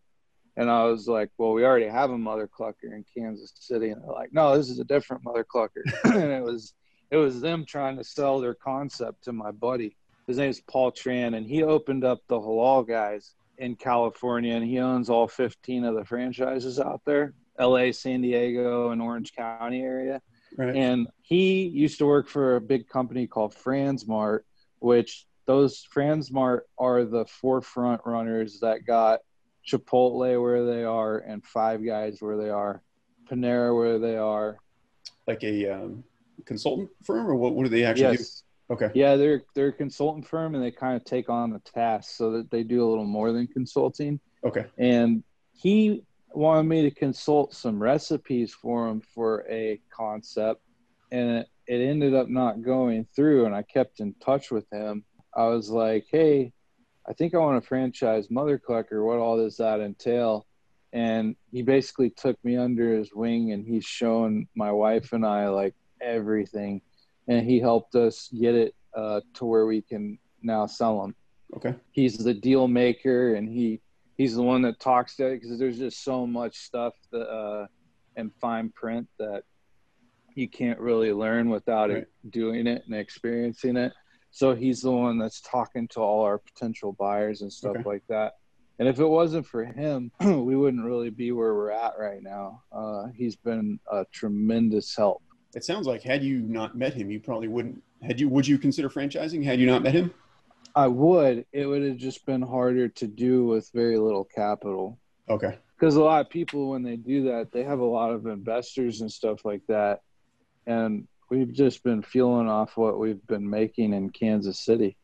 And 0.57 0.69
I 0.69 0.83
was 0.83 1.07
like, 1.07 1.29
well, 1.37 1.53
we 1.53 1.63
already 1.63 1.87
have 1.87 2.09
a 2.09 2.17
mother 2.17 2.49
clucker 2.49 2.91
in 2.91 3.05
Kansas 3.15 3.53
City. 3.57 3.91
And 3.91 4.01
they're 4.03 4.11
like, 4.11 4.33
no, 4.33 4.57
this 4.57 4.69
is 4.69 4.79
a 4.79 4.83
different 4.83 5.23
mother 5.23 5.45
clucker. 5.45 5.83
and 6.03 6.31
it 6.31 6.43
was, 6.43 6.73
it 7.11 7.15
was 7.15 7.39
them 7.39 7.65
trying 7.65 7.97
to 7.97 8.03
sell 8.03 8.41
their 8.41 8.55
concept 8.55 9.23
to 9.23 9.31
my 9.31 9.51
buddy. 9.51 9.95
His 10.27 10.37
name 10.37 10.49
is 10.49 10.61
Paul 10.69 10.91
Tran, 10.91 11.37
and 11.37 11.45
he 11.45 11.63
opened 11.63 12.03
up 12.03 12.19
the 12.27 12.39
Halal 12.39 12.85
guys 12.85 13.35
in 13.57 13.77
California, 13.77 14.53
and 14.53 14.65
he 14.65 14.79
owns 14.79 15.09
all 15.09 15.29
15 15.29 15.85
of 15.85 15.95
the 15.95 16.03
franchises 16.03 16.77
out 16.77 17.01
there, 17.05 17.33
LA, 17.59 17.91
San 17.91 18.21
Diego, 18.21 18.91
and 18.91 19.01
Orange 19.01 19.33
County 19.33 19.81
area. 19.81 20.21
Right. 20.57 20.75
And 20.75 21.07
he 21.21 21.63
used 21.63 21.99
to 21.99 22.05
work 22.05 22.27
for 22.27 22.55
a 22.55 22.61
big 22.61 22.87
company 22.87 23.27
called 23.27 23.53
Fransmart, 23.55 24.41
which 24.79 25.25
those 25.45 25.85
Fransmart 25.95 26.61
are 26.77 27.05
the 27.05 27.25
forefront 27.25 28.01
runners 28.05 28.59
that 28.61 28.85
got 28.85 29.19
Chipotle 29.67 30.41
where 30.41 30.65
they 30.65 30.83
are 30.83 31.19
and 31.19 31.45
Five 31.45 31.85
Guys 31.85 32.17
where 32.19 32.37
they 32.37 32.49
are, 32.49 32.81
Panera 33.29 33.75
where 33.75 33.99
they 33.99 34.17
are. 34.17 34.57
like 35.27 35.43
a 35.43 35.69
um, 35.69 36.03
consultant 36.45 36.89
firm, 37.03 37.27
or 37.27 37.35
what? 37.35 37.53
What 37.53 37.63
do 37.63 37.69
they 37.69 37.83
actually 37.83 38.17
yes. 38.17 38.43
do? 38.69 38.73
Okay. 38.75 38.91
Yeah, 38.93 39.15
they're 39.15 39.41
they're 39.55 39.69
a 39.69 39.73
consultant 39.73 40.27
firm 40.27 40.55
and 40.55 40.63
they 40.63 40.71
kind 40.71 40.95
of 40.95 41.03
take 41.03 41.29
on 41.29 41.51
the 41.51 41.59
task 41.59 42.11
so 42.15 42.31
that 42.31 42.51
they 42.51 42.63
do 42.63 42.85
a 42.85 42.87
little 42.87 43.05
more 43.05 43.31
than 43.31 43.47
consulting. 43.47 44.19
Okay. 44.43 44.65
And 44.77 45.23
he 45.53 46.03
wanted 46.33 46.63
me 46.63 46.81
to 46.83 46.91
consult 46.91 47.53
some 47.53 47.81
recipes 47.81 48.53
for 48.53 48.87
him 48.87 49.01
for 49.01 49.45
a 49.49 49.79
concept, 49.89 50.61
and 51.11 51.29
it, 51.39 51.47
it 51.67 51.81
ended 51.81 52.13
up 52.13 52.29
not 52.29 52.61
going 52.61 53.07
through. 53.15 53.45
And 53.45 53.55
I 53.55 53.63
kept 53.63 53.99
in 53.99 54.13
touch 54.23 54.51
with 54.51 54.65
him. 54.71 55.03
I 55.35 55.45
was 55.47 55.69
like, 55.69 56.05
"Hey, 56.11 56.53
I 57.07 57.13
think 57.13 57.33
I 57.33 57.39
want 57.39 57.61
to 57.61 57.67
franchise 57.67 58.29
Mother 58.29 58.59
Clucker. 58.59 59.05
What 59.05 59.19
all 59.19 59.37
does 59.37 59.57
that 59.57 59.79
entail?" 59.79 60.45
And 60.91 61.35
he 61.51 61.61
basically 61.61 62.09
took 62.09 62.43
me 62.43 62.57
under 62.57 62.95
his 62.95 63.13
wing, 63.13 63.51
and 63.51 63.65
he's 63.65 63.85
shown 63.85 64.47
my 64.55 64.71
wife 64.71 65.13
and 65.13 65.25
I 65.25 65.47
like 65.49 65.75
everything, 66.01 66.81
and 67.27 67.45
he 67.45 67.59
helped 67.59 67.95
us 67.95 68.29
get 68.39 68.55
it 68.55 68.75
uh, 68.95 69.21
to 69.35 69.45
where 69.45 69.65
we 69.65 69.81
can 69.81 70.17
now 70.41 70.65
sell 70.65 71.01
them 71.01 71.15
Okay. 71.55 71.75
he's 71.91 72.17
the 72.17 72.33
deal 72.33 72.67
maker 72.67 73.35
and 73.35 73.49
he 73.49 73.81
he's 74.19 74.35
the 74.35 74.43
one 74.43 74.61
that 74.61 74.79
talks 74.81 75.15
to 75.15 75.27
it 75.27 75.39
because 75.41 75.57
there's 75.57 75.79
just 75.79 76.03
so 76.03 76.27
much 76.27 76.55
stuff 76.57 76.93
that 77.11 77.27
uh 77.41 77.65
in 78.17 78.29
fine 78.41 78.69
print 78.75 79.07
that 79.17 79.43
you 80.35 80.47
can't 80.47 80.79
really 80.79 81.13
learn 81.13 81.49
without 81.49 81.89
Right. 81.89 81.99
it 82.03 82.07
doing 82.29 82.67
it 82.67 82.83
and 82.85 82.93
experiencing 82.95 83.77
it 83.77 83.93
so 84.31 84.53
he's 84.53 84.81
the 84.81 84.91
one 84.91 85.17
that's 85.17 85.41
talking 85.41 85.87
to 85.93 86.01
all 86.01 86.21
our 86.23 86.37
potential 86.37 86.91
buyers 86.99 87.41
and 87.41 87.51
stuff 87.51 87.77
Okay. 87.77 87.89
like 87.89 88.03
that 88.09 88.33
and 88.77 88.87
if 88.87 88.99
it 88.99 89.05
wasn't 89.07 89.45
for 89.47 89.63
him 89.63 90.11
we 90.21 90.55
wouldn't 90.55 90.85
really 90.85 91.09
be 91.09 91.31
where 91.31 91.53
we're 91.55 91.71
at 91.71 91.93
right 91.97 92.21
now 92.21 92.61
uh 92.73 93.05
he's 93.15 93.37
been 93.37 93.79
a 93.91 94.05
tremendous 94.11 94.95
help 94.95 95.21
It 95.55 95.63
sounds 95.63 95.87
like 95.87 96.01
had 96.03 96.21
you 96.23 96.41
not 96.41 96.77
met 96.77 96.93
him, 96.93 97.09
you 97.09 97.19
probably 97.19 97.47
wouldn't. 97.47 97.81
Had 98.07 98.19
you? 98.19 98.29
Would 98.29 98.47
you 98.47 98.57
consider 98.59 98.87
franchising? 98.87 99.41
Had 99.43 99.59
you 99.59 99.65
not 99.73 99.81
met 99.81 99.93
him? 99.95 100.13
I 100.79 100.87
would 100.87 101.45
it 101.51 101.65
would 101.65 101.83
have 101.83 101.97
just 101.97 102.25
been 102.25 102.41
harder 102.41 102.87
to 102.87 103.05
do 103.07 103.45
with 103.45 103.69
very 103.73 103.97
little 103.97 104.23
capital 104.23 104.97
Okay. 105.29 105.57
because 105.77 105.95
a 105.95 106.01
lot 106.01 106.21
of 106.21 106.29
people 106.29 106.69
when 106.71 106.83
they 106.83 106.95
do 106.95 107.23
that 107.25 107.51
they 107.51 107.63
have 107.63 107.79
a 107.79 107.85
lot 107.99 108.11
of 108.11 108.25
investors 108.25 109.01
and 109.01 109.11
stuff 109.11 109.43
like 109.43 109.61
that 109.67 109.99
and 110.65 111.07
we've 111.29 111.53
just 111.53 111.83
been 111.83 112.01
feeling 112.01 112.47
off 112.47 112.77
what 112.77 112.97
we've 112.97 113.25
been 113.27 113.47
making 113.49 113.93
in 113.93 114.09
kansas 114.09 114.59
city 114.63 114.95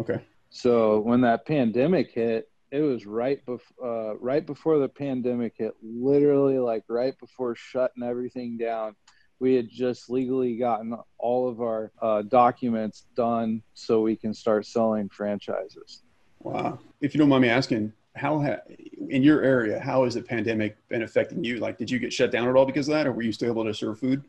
Okay. 0.00 0.20
so 0.50 1.00
when 1.00 1.20
that 1.22 1.46
pandemic 1.46 2.10
hit 2.12 2.48
it 2.72 2.80
was 2.80 3.04
right 3.06 3.40
bef- 3.46 3.76
uh, 3.84 4.16
right 4.18 4.44
before 4.46 4.78
the 4.78 4.88
pandemic 4.88 5.54
hit 5.56 5.72
literally 5.82 6.58
like 6.58 6.84
right 6.88 7.14
before 7.18 7.54
shutting 7.54 8.02
everything 8.02 8.56
down 8.58 8.94
we 9.40 9.54
had 9.54 9.68
just 9.68 10.08
legally 10.10 10.56
gotten 10.56 10.94
all 11.18 11.48
of 11.48 11.60
our 11.60 11.90
uh, 12.00 12.22
documents 12.22 13.06
done 13.16 13.62
so 13.74 14.02
we 14.02 14.14
can 14.14 14.32
start 14.34 14.66
selling 14.66 15.08
franchises. 15.08 16.02
Wow. 16.40 16.78
If 17.00 17.14
you 17.14 17.18
don't 17.18 17.30
mind 17.30 17.42
me 17.42 17.48
asking, 17.48 17.92
how 18.14 18.40
ha- 18.40 18.60
in 19.08 19.22
your 19.22 19.42
area, 19.42 19.80
how 19.80 20.04
has 20.04 20.14
the 20.14 20.22
pandemic 20.22 20.76
been 20.88 21.02
affecting 21.02 21.42
you? 21.42 21.58
Like, 21.58 21.78
did 21.78 21.90
you 21.90 21.98
get 21.98 22.12
shut 22.12 22.30
down 22.30 22.48
at 22.48 22.54
all 22.54 22.66
because 22.66 22.88
of 22.88 22.92
that, 22.94 23.06
or 23.06 23.12
were 23.12 23.22
you 23.22 23.32
still 23.32 23.50
able 23.50 23.64
to 23.64 23.74
serve 23.74 23.98
food? 23.98 24.22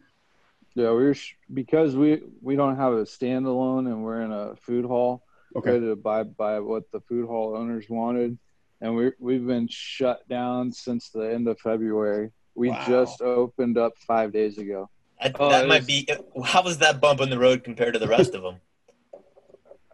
Yeah, 0.76 0.91
we 0.93 1.04
are 1.04 1.13
sh- 1.13 1.36
because 1.54 1.97
we 1.97 2.21
we 2.41 2.56
don't 2.56 2.78
have 2.78 2.93
a 2.93 3.04
standalone 3.04 3.88
and 3.88 4.04
we're 4.06 4.21
in 4.21 4.32
a 4.32 4.56
food 4.56 4.86
hall. 4.86 5.24
Okay. 5.58 5.71
We 5.71 5.74
had 5.76 5.82
to 5.82 5.91
abide 5.91 6.38
by 6.38 6.62
what 6.62 6.89
the 6.93 7.02
food 7.02 7.28
hall 7.28 7.58
owners 7.58 7.89
wanted, 7.89 8.38
and 8.80 8.95
we 8.95 9.12
we've 9.19 9.45
been 9.45 9.67
shut 9.69 10.26
down 10.30 10.71
since 10.71 11.10
the 11.10 11.34
end 11.34 11.50
of 11.50 11.60
February. 11.60 12.32
We 12.56 12.69
Wow. 12.69 12.86
just 12.88 13.21
opened 13.21 13.78
up 13.78 13.97
five 14.08 14.32
days 14.32 14.58
ago. 14.60 14.89
I, 15.22 15.32
Oh, 15.40 15.50
that 15.50 15.68
might 15.68 15.82
was- 15.82 15.88
be. 15.88 16.10
How 16.44 16.64
was 16.64 16.80
that 16.80 17.00
bump 17.00 17.22
in 17.22 17.30
the 17.30 17.38
road 17.40 17.64
compared 17.64 17.94
to 17.94 18.00
the 18.00 18.08
rest 18.08 18.34
of 18.36 18.42
them? 18.44 18.56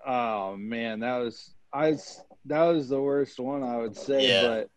Oh 0.09 0.55
man, 0.55 1.01
that 1.01 1.17
was 1.17 1.53
I 1.73 1.91
was, 1.91 2.21
that 2.45 2.63
was 2.63 2.87
the 2.87 3.01
worst 3.01 3.39
one 3.41 3.61
I 3.61 3.75
would 3.77 3.95
say, 3.95 4.29
Yeah. 4.29 4.47
but 4.47 4.69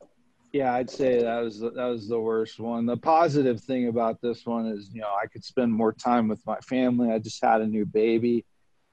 yeah, 0.52 0.74
I'd 0.74 0.90
say 0.90 1.22
that 1.22 1.38
was 1.38 1.60
that 1.60 1.76
was 1.76 2.08
the 2.08 2.18
worst 2.18 2.58
one. 2.58 2.84
The 2.84 2.96
positive 2.96 3.60
thing 3.60 3.86
about 3.86 4.20
this 4.20 4.44
one 4.44 4.66
is, 4.66 4.90
you 4.92 5.02
know, 5.02 5.14
I 5.22 5.26
could 5.28 5.44
spend 5.44 5.72
more 5.72 5.92
time 5.92 6.26
with 6.26 6.44
my 6.46 6.58
family. 6.60 7.12
I 7.12 7.20
just 7.20 7.40
had 7.44 7.60
a 7.60 7.66
new 7.66 7.86
baby, 7.86 8.44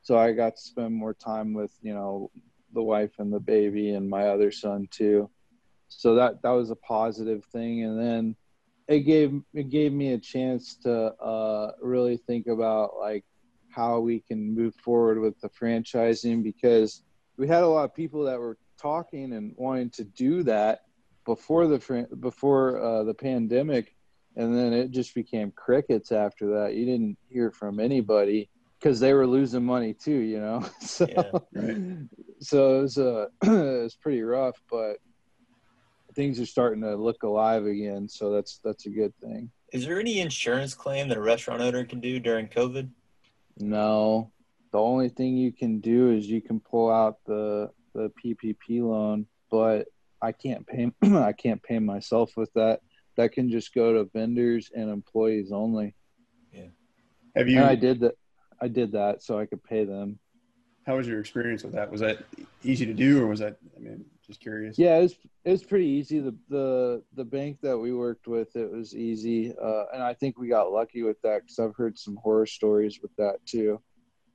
so 0.04 0.16
I 0.16 0.34
got 0.34 0.58
to 0.58 0.62
spend 0.62 0.94
more 0.94 1.16
time 1.16 1.54
with, 1.56 1.72
you 1.82 1.96
know, 1.96 2.30
the 2.72 2.84
wife 2.84 3.14
and 3.18 3.34
the 3.34 3.40
baby 3.40 3.90
and 3.90 4.08
my 4.08 4.28
other 4.28 4.52
son 4.52 4.88
too. 4.92 5.32
So 5.88 6.14
that 6.16 6.44
that 6.44 6.52
was 6.52 6.70
a 6.70 6.76
positive 6.76 7.46
thing 7.46 7.84
and 7.84 8.00
then 8.00 8.36
it 8.88 9.02
gave 9.02 9.42
it 9.54 9.70
gave 9.70 9.92
me 9.94 10.14
a 10.14 10.18
chance 10.18 10.76
to 10.76 11.14
uh 11.16 11.72
really 11.82 12.18
think 12.18 12.48
about 12.48 12.92
like 13.00 13.24
how 13.70 14.00
we 14.00 14.20
can 14.20 14.56
move 14.56 14.74
forward 14.76 15.20
with 15.20 15.40
the 15.42 15.50
franchising 15.50 16.42
because 16.42 17.04
we 17.38 17.48
had 17.48 17.64
a 17.64 17.68
lot 17.68 17.86
of 17.86 17.94
people 17.94 18.24
that 18.24 18.40
were 18.40 18.58
talking 18.80 19.34
and 19.34 19.54
wanting 19.58 19.90
to 19.92 20.04
do 20.04 20.44
that 20.44 20.82
before 21.26 21.68
the 21.68 22.08
before 22.20 22.82
uh, 22.82 23.04
the 23.04 23.14
pandemic, 23.14 23.94
and 24.36 24.58
then 24.58 24.74
it 24.74 24.92
just 24.92 25.14
became 25.14 25.52
crickets 25.52 26.12
after 26.12 26.48
that. 26.48 26.74
You 26.74 26.86
didn't 26.86 27.18
hear 27.28 27.52
from 27.52 27.80
anybody 27.80 28.50
because 28.80 29.00
they 29.00 29.14
were 29.14 29.28
losing 29.28 29.64
money 29.64 29.94
too, 29.94 30.20
you 30.20 30.40
know. 30.40 30.66
so 30.80 31.06
Yeah, 31.06 31.32
right. 31.54 31.78
so 32.40 32.80
it 32.80 32.82
was 32.82 32.98
uh, 32.98 33.28
it 33.44 33.84
was 33.84 33.96
pretty 33.96 34.22
rough, 34.24 34.60
but 34.72 34.98
things 36.18 36.40
are 36.40 36.46
starting 36.48 36.82
to 36.82 36.96
look 36.96 37.22
alive 37.24 37.66
again. 37.66 38.10
So 38.10 38.32
that's 38.32 38.60
that's 38.64 38.88
a 38.88 38.90
good 38.90 39.14
thing. 39.22 39.50
Is 39.72 39.86
there 39.86 40.00
any 40.00 40.20
insurance 40.20 40.74
claim 40.74 41.08
that 41.08 41.18
a 41.18 41.22
restaurant 41.22 41.62
owner 41.62 41.86
can 41.86 42.02
do 42.02 42.20
during 42.20 42.48
COVID? 42.48 42.90
No, 43.60 44.32
the 44.72 44.80
only 44.80 45.10
thing 45.10 45.38
you 45.38 45.54
can 45.54 45.80
do 45.80 46.12
is 46.12 46.28
you 46.28 46.42
can 46.42 46.60
pull 46.60 46.92
out 46.92 47.18
the 47.26 47.70
the 47.94 48.12
PPP 48.22 48.82
loan, 48.82 49.28
but 49.50 49.88
I 50.22 50.32
can't 50.32 50.66
pay 50.68 50.92
I 51.04 51.32
can't 51.32 51.62
pay 51.64 51.80
myself 51.80 52.32
with 52.36 52.52
that. 52.56 52.82
That 53.16 53.32
can 53.32 53.50
just 53.50 53.74
go 53.74 53.94
to 53.94 54.10
vendors 54.14 54.70
and 54.76 54.90
employees 54.90 55.52
only. 55.52 55.96
Yeah. 56.52 56.68
Have 57.36 57.48
you? 57.48 57.58
And 57.58 57.66
I 57.66 57.76
did 57.76 58.02
that. 58.02 58.16
I 58.60 58.68
did 58.68 58.94
that 58.94 59.22
so 59.22 59.40
I 59.40 59.46
could 59.46 59.64
pay 59.64 59.86
them. 59.86 60.18
How 60.88 60.98
was 60.98 61.08
your 61.08 61.20
experience 61.20 61.64
with 61.64 61.74
that? 61.74 61.92
Was 61.92 62.02
that 62.02 62.24
easy 62.64 62.86
to 62.86 62.94
do, 62.94 63.22
or 63.22 63.28
was 63.28 63.40
that? 63.40 63.58
I 63.76 63.80
mean, 63.80 64.06
just 64.28 64.42
curious. 64.42 64.78
Yeah, 64.78 64.98
it 64.98 65.02
was 65.04 65.16
it 65.46 65.52
was 65.52 65.64
pretty 65.64 65.88
easy. 65.88 66.20
The 66.20 66.36
the 66.50 67.04
the 67.16 67.26
bank 67.26 67.60
that 67.62 67.78
we 67.78 67.94
worked 67.94 68.28
with, 68.28 68.56
it 68.56 68.72
was 68.72 68.96
easy, 68.96 69.54
uh, 69.62 69.86
and 69.94 70.04
I 70.04 70.14
think 70.14 70.38
we 70.38 70.50
got 70.50 70.72
lucky 70.72 71.04
with 71.04 71.22
that 71.22 71.44
because 71.44 71.60
I've 71.60 71.76
heard 71.76 71.98
some 71.98 72.18
horror 72.18 72.46
stories 72.46 73.00
with 73.02 73.16
that 73.18 73.38
too. 73.46 73.82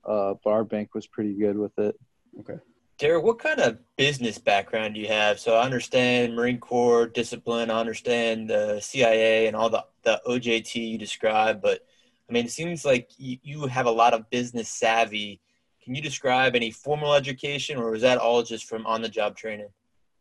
Uh, 0.05 0.35
but 0.43 0.51
our 0.51 0.65
bank 0.65 0.95
was 0.95 1.07
pretty 1.07 1.35
good 1.35 1.57
with 1.57 1.79
it. 1.79 1.95
Okay. 2.41 2.59
Derek, 2.99 3.25
what 3.25 3.39
kind 3.39 3.61
of 3.61 3.79
business 3.97 4.39
background 4.39 4.95
do 4.95 5.01
you 5.01 5.09
have? 5.09 5.39
So 5.41 5.57
I 5.57 5.65
understand 5.65 6.37
Marine 6.37 6.59
Corps 6.59 7.07
discipline, 7.07 7.71
I 7.71 7.81
understand 7.81 8.49
the 8.49 8.81
CIA 8.81 9.47
and 9.47 9.57
all 9.57 9.71
the, 9.71 9.85
the 10.05 10.21
OJT 10.27 10.91
you 10.91 10.99
described, 10.99 11.63
but 11.63 11.81
I 12.29 12.33
mean, 12.33 12.45
it 12.45 12.53
seems 12.53 12.85
like 12.85 13.11
you, 13.17 13.39
you 13.43 13.67
have 13.67 13.87
a 13.87 13.91
lot 13.91 14.15
of 14.15 14.31
business 14.31 14.69
savvy. 14.69 15.41
Can 15.83 15.95
you 15.95 16.03
describe 16.03 16.55
any 16.55 16.71
formal 16.71 17.15
education 17.15 17.77
or 17.77 17.95
is 17.95 18.03
that 18.03 18.19
all 18.19 18.43
just 18.43 18.67
from 18.67 18.87
on 18.87 19.03
the 19.03 19.09
job 19.09 19.37
training? 19.37 19.69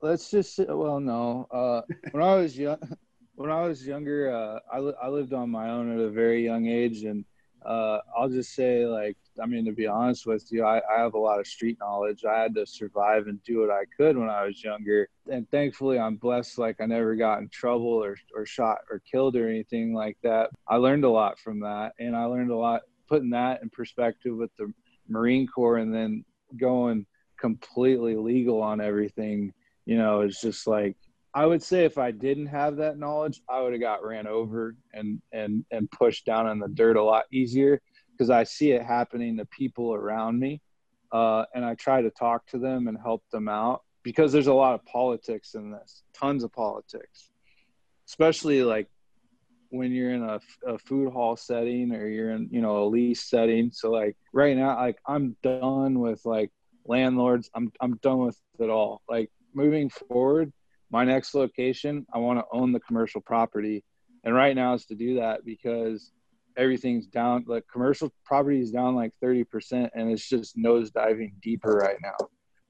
Let's 0.02 0.32
just 0.32 0.56
say, 0.56 0.66
well 0.68 1.00
no 1.00 1.48
uh 1.52 1.82
when 2.12 2.24
i 2.24 2.36
was 2.36 2.58
young 2.58 2.78
when 3.36 3.52
i 3.52 3.62
was 3.62 3.86
younger 3.86 4.32
uh 4.32 4.60
I, 4.72 4.80
li- 4.80 4.94
I 5.02 5.08
lived 5.08 5.34
on 5.34 5.50
my 5.50 5.70
own 5.70 5.92
at 5.92 6.00
a 6.00 6.10
very 6.10 6.44
young 6.44 6.68
age 6.68 7.04
and 7.04 7.24
uh 7.66 8.00
i'll 8.18 8.30
just 8.30 8.56
say 8.56 8.86
like 8.86 9.18
i 9.42 9.46
mean 9.46 9.66
to 9.66 9.72
be 9.72 9.86
honest 9.86 10.26
with 10.26 10.48
you 10.52 10.66
I, 10.66 10.78
I 10.78 11.02
have 11.02 11.14
a 11.14 11.20
lot 11.20 11.40
of 11.40 11.46
street 11.46 11.78
knowledge. 11.80 12.26
I 12.26 12.40
had 12.40 12.56
to 12.56 12.66
survive 12.66 13.28
and 13.28 13.42
do 13.44 13.62
what 13.62 13.70
i 13.70 13.84
could 13.96 14.18
when 14.18 14.30
i 14.30 14.46
was 14.46 14.64
younger 14.64 15.08
and 15.32 15.50
thankfully 15.52 16.00
i'm 16.00 16.16
blessed 16.16 16.58
like 16.58 16.82
i 16.82 16.86
never 16.86 17.16
got 17.16 17.40
in 17.40 17.50
trouble 17.50 18.04
or, 18.04 18.18
or 18.36 18.46
shot 18.46 18.80
or 18.90 19.00
killed 19.00 19.36
or 19.36 19.48
anything 19.48 19.94
like 19.94 20.18
that. 20.24 20.50
I 20.68 20.78
learned 20.78 21.04
a 21.04 21.10
lot 21.10 21.40
from 21.40 21.60
that 21.62 21.94
and 22.00 22.16
i 22.16 22.26
learned 22.26 22.52
a 22.52 22.58
lot 22.58 22.82
putting 23.08 23.30
that 23.32 23.62
in 23.62 23.70
perspective 23.70 24.36
with 24.36 24.56
the 24.58 24.74
marine 25.08 25.46
corps 25.46 25.78
and 25.78 25.94
then 25.94 26.26
going 26.60 27.06
completely 27.40 28.16
legal 28.16 28.62
on 28.62 28.82
everything 28.82 29.54
you 29.86 29.98
know 29.98 30.22
it's 30.22 30.42
just 30.42 30.68
like 30.68 30.96
i 31.34 31.46
would 31.46 31.62
say 31.62 31.86
if 31.86 31.98
i 31.98 32.12
didn't 32.12 32.48
have 32.48 32.76
that 32.76 32.98
knowledge 32.98 33.42
i 33.50 33.62
would 33.62 33.74
have 33.74 33.82
got 33.82 34.04
ran 34.04 34.28
over 34.28 34.76
and 34.94 35.22
and 35.32 35.66
and 35.72 35.90
pushed 35.92 36.26
down 36.26 36.48
in 36.50 36.60
the 36.60 36.68
dirt 36.70 36.98
a 36.98 37.04
lot 37.04 37.26
easier 37.32 37.82
because 38.12 38.30
i 38.30 38.44
see 38.44 38.72
it 38.72 38.84
happening 38.84 39.38
to 39.38 39.46
people 39.46 39.94
around 39.94 40.40
me 40.40 40.62
uh, 41.12 41.44
and 41.54 41.66
i 41.66 41.76
try 41.76 42.02
to 42.02 42.10
talk 42.12 42.46
to 42.48 42.58
them 42.58 42.88
and 42.88 42.98
help 42.98 43.24
them 43.32 43.50
out 43.50 43.82
because 44.04 44.32
there's 44.32 44.48
a 44.48 44.54
lot 44.54 44.74
of 44.74 44.86
politics 44.86 45.54
in 45.54 45.72
this 45.72 46.04
tons 46.14 46.44
of 46.44 46.52
politics. 46.52 47.30
Especially 48.08 48.64
like 48.64 48.88
when 49.70 49.92
you're 49.92 50.14
in 50.14 50.24
a, 50.24 50.40
a 50.68 50.78
food 50.78 51.12
hall 51.12 51.36
setting 51.36 51.94
or 51.94 52.08
you're 52.08 52.32
in 52.32 52.50
you 52.52 52.62
know 52.62 52.84
a 52.84 52.86
lease 52.86 53.24
setting 53.24 53.72
so 53.72 53.90
like 53.90 54.18
right 54.34 54.58
now 54.58 54.76
like 54.76 54.98
i'm 55.08 55.34
done 55.42 55.98
with 55.98 56.20
like 56.26 56.52
landlords 56.86 57.50
i'm 57.56 57.72
i'm 57.80 57.96
done 57.98 58.20
with 58.20 58.38
it 58.60 58.70
all. 58.70 59.02
Like 59.10 59.32
moving 59.54 59.90
forward 59.90 60.52
my 60.90 61.04
next 61.04 61.34
location 61.34 62.06
i 62.14 62.18
want 62.18 62.40
to 62.40 62.46
own 62.52 62.72
the 62.72 62.80
commercial 62.82 63.22
property 63.22 63.84
and 64.24 64.36
right 64.36 64.56
now 64.56 64.74
is 64.74 64.86
to 64.86 64.96
do 64.96 65.16
that 65.16 65.44
because 65.46 66.12
everything's 66.58 67.08
down 67.08 67.44
like 67.48 67.64
commercial 67.72 68.12
property 68.26 68.60
is 68.60 68.72
down 68.72 68.96
like 68.96 69.12
30% 69.24 69.90
and 69.96 70.12
it's 70.12 70.28
just 70.28 70.58
nose 70.58 70.92
diving 70.92 71.34
deeper 71.42 71.76
right 71.76 71.98
now 72.02 72.28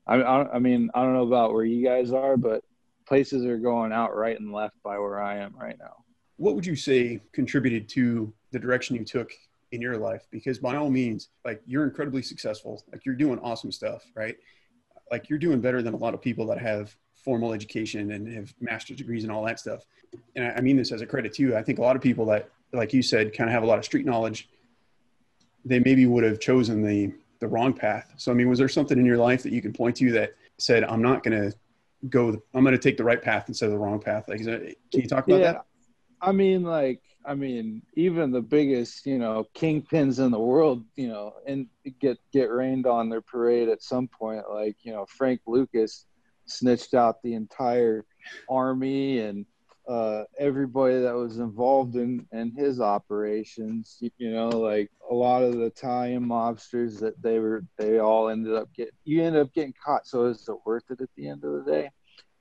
I, 0.07 0.21
I, 0.21 0.55
I 0.55 0.59
mean 0.59 0.89
i 0.93 1.01
don't 1.01 1.13
know 1.13 1.27
about 1.27 1.53
where 1.53 1.65
you 1.65 1.83
guys 1.83 2.11
are 2.11 2.37
but 2.37 2.63
places 3.07 3.43
are 3.45 3.57
going 3.57 3.91
out 3.91 4.15
right 4.15 4.39
and 4.39 4.53
left 4.53 4.75
by 4.83 4.99
where 4.99 5.19
i 5.19 5.37
am 5.37 5.55
right 5.59 5.77
now 5.79 5.95
What 6.37 6.55
would 6.55 6.65
you 6.65 6.75
say 6.75 7.21
contributed 7.33 7.89
to 7.89 8.33
the 8.51 8.59
direction 8.59 8.95
you 8.95 9.05
took 9.05 9.31
in 9.71 9.81
your 9.81 9.97
life? 9.97 10.27
Because 10.31 10.59
by 10.59 10.75
all 10.75 10.89
means, 10.89 11.29
like 11.45 11.61
you're 11.65 11.83
incredibly 11.83 12.21
successful. 12.21 12.83
Like 12.91 13.05
you're 13.05 13.15
doing 13.15 13.39
awesome 13.39 13.71
stuff, 13.71 14.03
right? 14.15 14.35
Like 15.11 15.29
you're 15.29 15.39
doing 15.39 15.61
better 15.61 15.81
than 15.81 15.93
a 15.93 15.97
lot 15.97 16.13
of 16.13 16.21
people 16.21 16.45
that 16.47 16.57
have 16.57 16.95
formal 17.13 17.53
education 17.53 18.11
and 18.11 18.27
have 18.33 18.53
master's 18.59 18.97
degrees 18.97 19.23
and 19.23 19.31
all 19.31 19.43
that 19.45 19.59
stuff. 19.59 19.85
And 20.35 20.45
I 20.45 20.51
I 20.51 20.61
mean 20.61 20.77
this 20.77 20.91
as 20.91 21.01
a 21.01 21.05
credit 21.05 21.33
to 21.33 21.43
you. 21.43 21.55
I 21.55 21.61
think 21.61 21.77
a 21.79 21.81
lot 21.81 21.95
of 21.95 22.01
people 22.01 22.25
that, 22.27 22.49
like 22.73 22.93
you 22.93 23.03
said, 23.03 23.33
kind 23.33 23.49
of 23.49 23.53
have 23.53 23.63
a 23.63 23.65
lot 23.65 23.77
of 23.77 23.85
street 23.85 24.05
knowledge. 24.05 24.49
They 25.65 25.79
maybe 25.79 26.05
would 26.05 26.23
have 26.23 26.39
chosen 26.39 26.81
the 26.81 27.13
the 27.39 27.47
wrong 27.47 27.73
path. 27.73 28.13
So 28.17 28.31
I 28.31 28.35
mean, 28.35 28.49
was 28.49 28.59
there 28.59 28.69
something 28.69 28.97
in 28.97 29.05
your 29.05 29.17
life 29.17 29.43
that 29.43 29.51
you 29.51 29.61
can 29.61 29.73
point 29.73 29.97
to 29.97 30.11
that 30.13 30.33
said, 30.57 30.83
"I'm 30.83 31.01
not 31.01 31.23
going 31.23 31.51
to 31.51 31.57
go. 32.09 32.41
I'm 32.53 32.63
going 32.63 32.73
to 32.73 32.81
take 32.81 32.97
the 32.97 33.03
right 33.03 33.21
path 33.21 33.45
instead 33.47 33.65
of 33.65 33.71
the 33.73 33.79
wrong 33.79 33.99
path"? 33.99 34.27
Like, 34.27 34.39
is 34.39 34.45
that, 34.45 34.61
can 34.61 35.01
you 35.01 35.07
talk 35.07 35.27
about 35.27 35.41
that? 35.41 35.65
I 36.21 36.31
mean, 36.31 36.63
like, 36.63 37.01
I 37.25 37.35
mean, 37.35 37.81
even 37.95 38.31
the 38.31 38.41
biggest, 38.41 39.05
you 39.05 39.19
know, 39.19 39.47
kingpins 39.55 40.19
in 40.23 40.31
the 40.31 40.39
world, 40.39 40.83
you 40.95 41.07
know, 41.07 41.33
and 41.45 41.67
get 41.99 42.17
get 42.33 42.49
rained 42.51 42.87
on 42.87 43.09
their 43.09 43.21
parade 43.21 43.69
at 43.69 43.83
some 43.83 44.07
point. 44.07 44.43
Like, 44.49 44.77
you 44.81 44.91
know, 44.91 45.05
Frank 45.05 45.41
Lucas 45.45 46.05
snitched 46.45 46.93
out 46.93 47.21
the 47.21 47.33
entire 47.33 48.05
army 48.49 49.19
and 49.19 49.45
uh, 49.87 50.23
everybody 50.39 50.99
that 51.01 51.15
was 51.15 51.37
involved 51.37 51.95
in 51.95 52.25
in 52.31 52.51
his 52.51 52.81
operations. 52.81 53.97
You, 53.99 54.09
you 54.17 54.31
know, 54.31 54.49
like 54.49 54.89
a 55.09 55.13
lot 55.13 55.43
of 55.43 55.53
the 55.53 55.65
Italian 55.65 56.25
mobsters 56.25 56.99
that 56.99 57.21
they 57.21 57.39
were, 57.39 57.63
they 57.77 57.99
all 57.99 58.29
ended 58.29 58.55
up 58.55 58.73
getting. 58.73 58.93
You 59.05 59.23
end 59.23 59.37
up 59.37 59.53
getting 59.53 59.73
caught. 59.83 60.07
So 60.07 60.25
is 60.25 60.47
it 60.47 60.55
worth 60.65 60.89
it 60.89 61.01
at 61.01 61.09
the 61.15 61.27
end 61.27 61.43
of 61.43 61.63
the 61.65 61.71
day? 61.71 61.89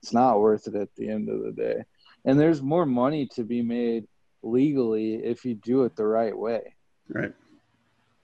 It's 0.02 0.14
not 0.14 0.40
worth 0.40 0.66
it 0.66 0.74
at 0.74 0.88
the 0.96 1.10
end 1.10 1.28
of 1.28 1.42
the 1.42 1.52
day 1.52 1.84
and 2.24 2.38
there's 2.38 2.62
more 2.62 2.86
money 2.86 3.26
to 3.34 3.44
be 3.44 3.62
made 3.62 4.06
legally 4.42 5.14
if 5.14 5.44
you 5.44 5.54
do 5.54 5.84
it 5.84 5.94
the 5.96 6.06
right 6.06 6.36
way 6.36 6.74
Right. 7.08 7.32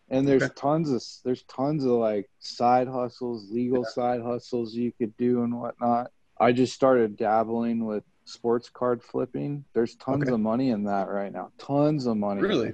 and 0.09 0.27
there's 0.27 0.45
Okay. 0.45 0.53
tons 0.57 0.91
of 0.91 1.03
there's 1.25 1.43
tons 1.45 1.85
of 1.85 1.91
like 1.93 2.31
side 2.39 2.89
hustles 2.89 3.51
legal 3.51 3.85
side 3.85 4.23
hustles 4.23 4.75
you 4.75 4.93
could 4.93 5.17
do 5.17 5.43
and 5.43 5.59
whatnot 5.59 6.11
i 6.41 6.53
just 6.53 6.73
started 6.75 7.17
dabbling 7.17 7.85
with 7.85 8.05
sports 8.25 8.71
card 8.71 9.03
flipping 9.03 9.65
there's 9.75 9.95
tons 9.97 10.23
Okay. 10.25 10.33
of 10.33 10.41
money 10.41 10.71
in 10.71 10.85
that 10.85 11.09
right 11.09 11.33
now 11.33 11.51
tons 11.59 12.07
of 12.07 12.17
money 12.17 12.41
Really? 12.43 12.73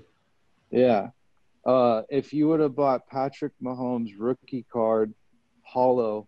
Yeah. 0.70 1.10
Uh, 1.64 2.02
if 2.08 2.32
you 2.32 2.48
would 2.48 2.60
have 2.60 2.74
bought 2.74 3.06
Patrick 3.06 3.52
Mahomes 3.62 4.12
rookie 4.18 4.66
card 4.72 5.14
hollow 5.62 6.26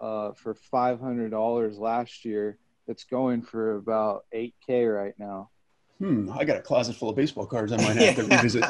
uh, 0.00 0.32
for 0.34 0.54
five 0.54 1.00
hundred 1.00 1.30
dollars 1.30 1.78
last 1.78 2.24
year, 2.24 2.58
it's 2.86 3.04
going 3.04 3.42
for 3.42 3.76
about 3.76 4.24
eight 4.32 4.54
k 4.64 4.84
right 4.84 5.14
now. 5.18 5.50
Hmm, 5.98 6.30
I 6.30 6.44
got 6.44 6.58
a 6.58 6.60
closet 6.60 6.94
full 6.96 7.08
of 7.08 7.16
baseball 7.16 7.46
cards. 7.46 7.72
I 7.72 7.78
might 7.78 7.96
have 7.96 8.16
to 8.16 8.24
revisit. 8.36 8.62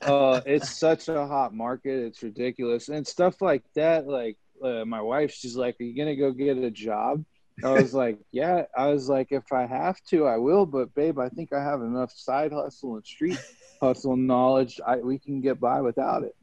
uh, 0.00 0.40
it's 0.46 0.78
such 0.78 1.08
a 1.08 1.26
hot 1.26 1.54
market. 1.54 2.04
It's 2.06 2.22
ridiculous, 2.22 2.88
and 2.88 3.06
stuff 3.06 3.42
like 3.42 3.62
that. 3.74 4.06
Like 4.06 4.38
uh, 4.64 4.84
my 4.86 5.02
wife, 5.02 5.32
she's 5.32 5.56
like, 5.56 5.78
"Are 5.78 5.84
you 5.84 5.96
gonna 5.96 6.16
go 6.16 6.32
get 6.32 6.56
a 6.56 6.70
job?" 6.70 7.24
I 7.62 7.72
was 7.72 7.92
like, 8.02 8.18
"Yeah." 8.30 8.64
I 8.76 8.88
was 8.88 9.10
like, 9.10 9.28
"If 9.30 9.52
I 9.52 9.66
have 9.66 10.02
to, 10.04 10.26
I 10.26 10.38
will." 10.38 10.64
But 10.64 10.94
babe, 10.94 11.18
I 11.18 11.28
think 11.28 11.52
I 11.52 11.62
have 11.62 11.82
enough 11.82 12.12
side 12.12 12.52
hustle 12.52 12.94
and 12.94 13.04
street 13.04 13.38
hustle 13.82 14.16
knowledge. 14.16 14.80
I 14.86 14.96
we 14.96 15.18
can 15.18 15.42
get 15.42 15.60
by 15.60 15.82
without 15.82 16.22
it. 16.22 16.34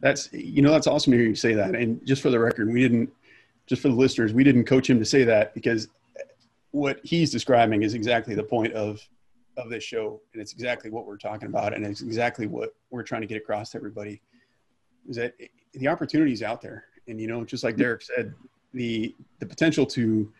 That's 0.00 0.32
you 0.32 0.62
know 0.62 0.70
that's 0.70 0.86
awesome 0.86 1.10
to 1.10 1.18
hear 1.18 1.28
you 1.28 1.34
say 1.34 1.52
that. 1.52 1.74
And 1.74 2.04
just 2.06 2.22
for 2.22 2.30
the 2.30 2.38
record, 2.38 2.72
we 2.72 2.80
didn't 2.80 3.10
just 3.66 3.82
for 3.82 3.88
the 3.88 3.94
listeners, 3.94 4.32
we 4.32 4.44
didn't 4.44 4.64
coach 4.64 4.88
him 4.88 4.98
to 4.98 5.04
say 5.04 5.24
that 5.24 5.54
because 5.54 5.88
what 6.74 6.98
he's 7.04 7.30
describing 7.30 7.84
is 7.84 7.94
exactly 7.94 8.34
the 8.34 8.42
point 8.42 8.72
of 8.72 9.00
of 9.56 9.70
this 9.70 9.84
show 9.84 10.20
and 10.32 10.42
it's 10.42 10.52
exactly 10.52 10.90
what 10.90 11.06
we're 11.06 11.16
talking 11.16 11.46
about 11.46 11.72
and 11.72 11.86
it's 11.86 12.00
exactly 12.00 12.48
what 12.48 12.74
we're 12.90 13.04
trying 13.04 13.20
to 13.20 13.28
get 13.28 13.36
across 13.36 13.70
to 13.70 13.78
everybody 13.78 14.20
is 15.08 15.14
that 15.14 15.34
the 15.74 15.86
opportunity 15.86 16.32
is 16.32 16.42
out 16.42 16.60
there. 16.60 16.86
And 17.06 17.20
you 17.20 17.28
know 17.28 17.44
just 17.44 17.62
like 17.62 17.76
derek 17.76 18.02
said 18.02 18.34
the 18.72 19.14
the 19.38 19.46
potential 19.46 19.86
to 19.86 20.32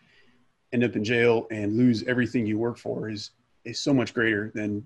end 0.73 0.83
up 0.83 0.97
in 0.97 1.05
jail 1.05 1.47
and 1.51 1.77
lose 1.77 2.03
everything 2.03 2.45
you 2.45 2.57
work 2.57 2.77
for 2.77 3.09
is 3.09 3.31
is 3.63 3.79
so 3.79 3.93
much 3.93 4.13
greater 4.13 4.51
than 4.53 4.85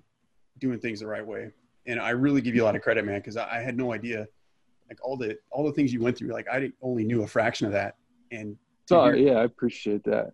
doing 0.60 0.78
things 0.78 1.00
the 1.00 1.08
right 1.08 1.26
way. 1.26 1.50
And 1.86 1.98
i 1.98 2.10
really 2.10 2.42
give 2.42 2.54
you 2.54 2.62
a 2.62 2.66
lot 2.66 2.76
of 2.76 2.82
credit 2.82 3.04
man 3.04 3.18
because 3.18 3.36
I, 3.36 3.56
I 3.56 3.60
had 3.60 3.76
no 3.76 3.92
idea. 3.92 4.28
Like 4.88 4.98
all 5.02 5.16
the 5.16 5.36
all 5.50 5.64
the 5.64 5.72
things 5.72 5.92
you 5.92 6.00
went 6.00 6.16
through 6.16 6.32
like 6.32 6.46
i 6.46 6.70
only 6.80 7.02
knew 7.02 7.24
a 7.24 7.26
fraction 7.26 7.66
of 7.66 7.72
that. 7.72 7.96
And 8.30 8.56
so 8.86 9.08
yeah 9.08 9.32
i 9.32 9.44
appreciate 9.44 10.04
that 10.04 10.30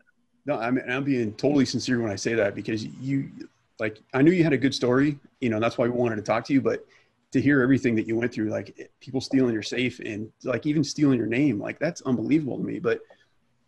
no, 0.47 0.59
I'm, 0.59 0.81
I'm 0.89 1.05
being 1.05 1.33
totally 1.35 1.67
sincere 1.67 2.01
when 2.01 2.11
I 2.11 2.17
say 2.17 2.35
that 2.35 2.55
because 2.55 2.85
you, 2.85 3.31
like, 3.79 4.01
I 4.15 4.23
knew 4.23 4.31
you 4.31 4.45
had 4.45 4.53
a 4.53 4.59
good 4.59 4.75
story, 4.75 5.19
you 5.41 5.51
know, 5.51 5.61
that's 5.61 5.77
why 5.77 5.85
we 5.87 5.91
wanted 5.91 6.17
to 6.17 6.23
talk 6.23 6.45
to 6.47 6.53
you. 6.53 6.61
But 6.61 6.87
to 7.33 7.41
hear 7.41 7.61
everything 7.61 7.95
that 7.97 8.07
you 8.07 8.17
went 8.17 8.33
through, 8.33 8.49
like 8.49 8.91
people 9.01 9.21
stealing 9.21 9.53
your 9.53 9.63
safe 9.63 9.99
and 9.99 10.31
like 10.45 10.65
even 10.65 10.85
stealing 10.85 11.19
your 11.19 11.27
name, 11.27 11.61
like 11.61 11.79
that's 11.79 12.01
unbelievable 12.03 12.57
to 12.57 12.65
me. 12.65 12.79
But 12.79 13.01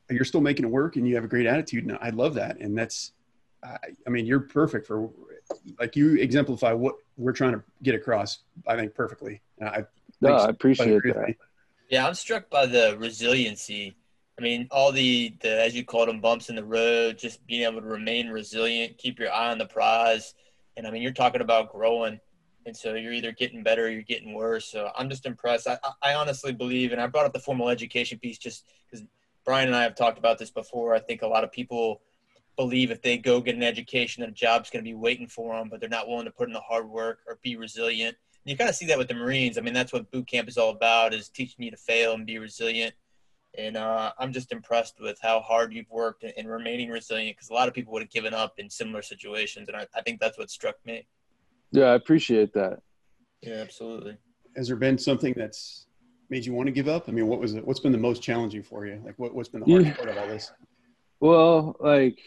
you're 0.09 0.25
still 0.25 0.41
making 0.41 0.65
it 0.65 0.71
work 0.71 0.97
and 0.97 1.07
you 1.07 1.15
have 1.17 1.25
a 1.25 1.29
great 1.29 1.47
attitude, 1.47 1.85
and 1.85 1.99
I 2.01 2.11
love 2.11 2.35
that. 2.35 2.59
And 2.61 2.79
that's, 2.79 3.13
I, 3.63 3.77
I 4.07 4.11
mean, 4.11 4.25
you're 4.25 4.41
perfect 4.41 4.87
for, 4.87 5.11
like, 5.79 5.97
you 5.97 6.17
exemplify 6.17 6.73
what 6.73 6.95
we're 7.17 7.33
trying 7.33 7.55
to 7.55 7.63
get 7.83 7.95
across. 7.95 8.39
I 8.67 8.77
think 8.77 8.95
perfectly. 8.95 9.43
I, 9.61 9.85
no, 10.21 10.35
I 10.35 10.49
appreciate 10.49 11.03
that. 11.03 11.35
Yeah, 11.91 12.07
I'm 12.07 12.15
struck 12.15 12.49
by 12.49 12.67
the 12.67 12.97
resiliency 12.99 13.97
I 14.39 14.43
mean, 14.43 14.69
all 14.71 14.93
the, 14.93 15.35
the 15.41 15.61
as 15.61 15.75
you 15.75 15.85
called 15.85 16.09
them 16.09 16.21
bumps 16.21 16.49
in 16.49 16.55
the 16.55 16.65
road, 16.65 17.19
just 17.19 17.45
being 17.47 17.63
able 17.63 17.81
to 17.81 17.87
remain 17.87 18.29
resilient, 18.29 18.97
keep 18.97 19.19
your 19.19 19.33
eye 19.33 19.51
on 19.51 19.59
the 19.59 19.67
prize, 19.67 20.35
and 20.77 20.87
I 20.87 20.93
mean, 20.93 21.03
you're 21.03 21.11
talking 21.11 21.41
about 21.41 21.73
growing, 21.73 22.21
and 22.65 22.77
so 22.77 22.95
you're 22.95 23.13
either 23.13 23.33
getting 23.33 23.65
better 23.65 23.87
or 23.87 23.89
you're 23.89 24.03
getting 24.03 24.35
worse. 24.35 24.71
So 24.71 24.93
I'm 24.97 25.11
just 25.11 25.27
impressed. 25.27 25.67
I, 25.67 25.79
I 26.03 26.15
honestly 26.15 26.53
believe, 26.53 26.93
and 26.93 27.01
I 27.01 27.09
brought 27.09 27.27
up 27.27 27.33
the 27.33 27.41
formal 27.41 27.69
education 27.69 28.19
piece 28.21 28.39
just 28.39 28.65
because 28.89 29.05
Brian 29.45 29.67
and 29.67 29.77
I 29.77 29.83
have 29.83 29.97
talked 29.97 30.19
about 30.19 30.39
this 30.39 30.51
before. 30.51 30.95
I 30.95 31.01
think 31.01 31.23
a 31.23 31.27
lot 31.27 31.43
of 31.43 31.51
people 31.51 32.03
believe 32.57 32.93
if 32.93 33.03
they 33.03 33.19
go 33.19 33.41
get 33.41 33.57
an 33.57 33.65
education, 33.65 34.21
that 34.21 34.29
a 34.29 34.33
job's 34.33 34.71
going 34.71 34.85
to 34.85 34.89
be 34.89 34.95
waiting 34.95 35.27
for 35.27 35.57
them, 35.57 35.69
but 35.69 35.81
they're 35.81 35.89
not 35.89 36.07
willing 36.07 36.27
to 36.27 36.31
put 36.31 36.47
in 36.47 36.53
the 36.53 36.61
hard 36.61 36.89
work 36.89 37.21
or 37.27 37.41
be 37.43 37.57
resilient. 37.57 38.17
And 38.45 38.51
you 38.53 38.57
kind 38.57 38.71
of 38.71 38.77
see 38.77 38.87
that 38.87 38.99
with 38.99 39.09
the 39.09 39.15
Marines. 39.15 39.59
I 39.59 39.63
mean, 39.63 39.75
that's 39.75 39.93
what 39.93 40.13
boot 40.13 40.29
camp 40.29 40.49
is 40.49 40.59
all 40.59 40.71
about: 40.71 41.13
is 41.13 41.29
teaching 41.29 41.65
you 41.65 41.73
to 41.73 41.77
fail 41.77 42.15
and 42.15 42.25
be 42.25 42.39
resilient 42.39 42.95
and 43.59 43.77
uh, 43.77 44.13
I'm 44.19 44.33
just 44.33 44.53
impressed 44.53 45.01
with 45.01 45.19
how 45.21 45.41
hard 45.41 45.75
you've 45.75 45.91
worked 45.91 46.25
and, 46.25 46.49
remaining 46.49 46.91
resilient 46.91 47.37
because 47.37 47.51
a 47.51 47.53
lot 47.53 47.67
of 47.67 47.75
people 47.75 47.93
would 47.93 48.03
have 48.03 48.11
given 48.11 48.33
up 48.33 48.55
in 48.59 48.71
similar 48.71 49.03
situations, 49.03 49.69
and 49.69 49.77
I, 49.77 49.87
I, 49.95 50.01
think 50.03 50.21
that's 50.21 50.39
what 50.39 50.49
struck 50.49 50.77
me. 50.87 51.07
Yeah, 51.73 51.87
I 51.87 51.95
appreciate 51.95 52.55
that. 52.55 52.79
Yeah, 53.43 53.57
absolutely. 53.57 54.17
Has 54.57 54.69
there 54.69 54.77
been 54.77 54.97
something 54.97 55.35
that's 55.37 55.87
made 56.31 56.47
you 56.47 56.53
want 56.55 56.69
to 56.69 56.73
give 56.73 56.89
up? 56.89 57.09
I 57.09 57.13
mean, 57.13 57.27
what 57.27 57.41
was 57.41 57.55
it? 57.55 57.67
What's 57.67 57.81
been 57.81 57.93
the 57.93 57.99
most 57.99 58.23
challenging 58.23 58.63
for 58.63 58.87
you? 58.87 59.03
Like, 59.05 59.19
what, 59.19 59.35
what's 59.35 59.49
been 59.49 59.61
the 59.61 59.67
hardest 59.67 59.91
yeah. 59.91 59.97
part 59.97 60.09
of 60.09 60.19
all 60.19 60.29
this? 60.29 60.53
Well, 61.21 61.77
like, 61.81 62.21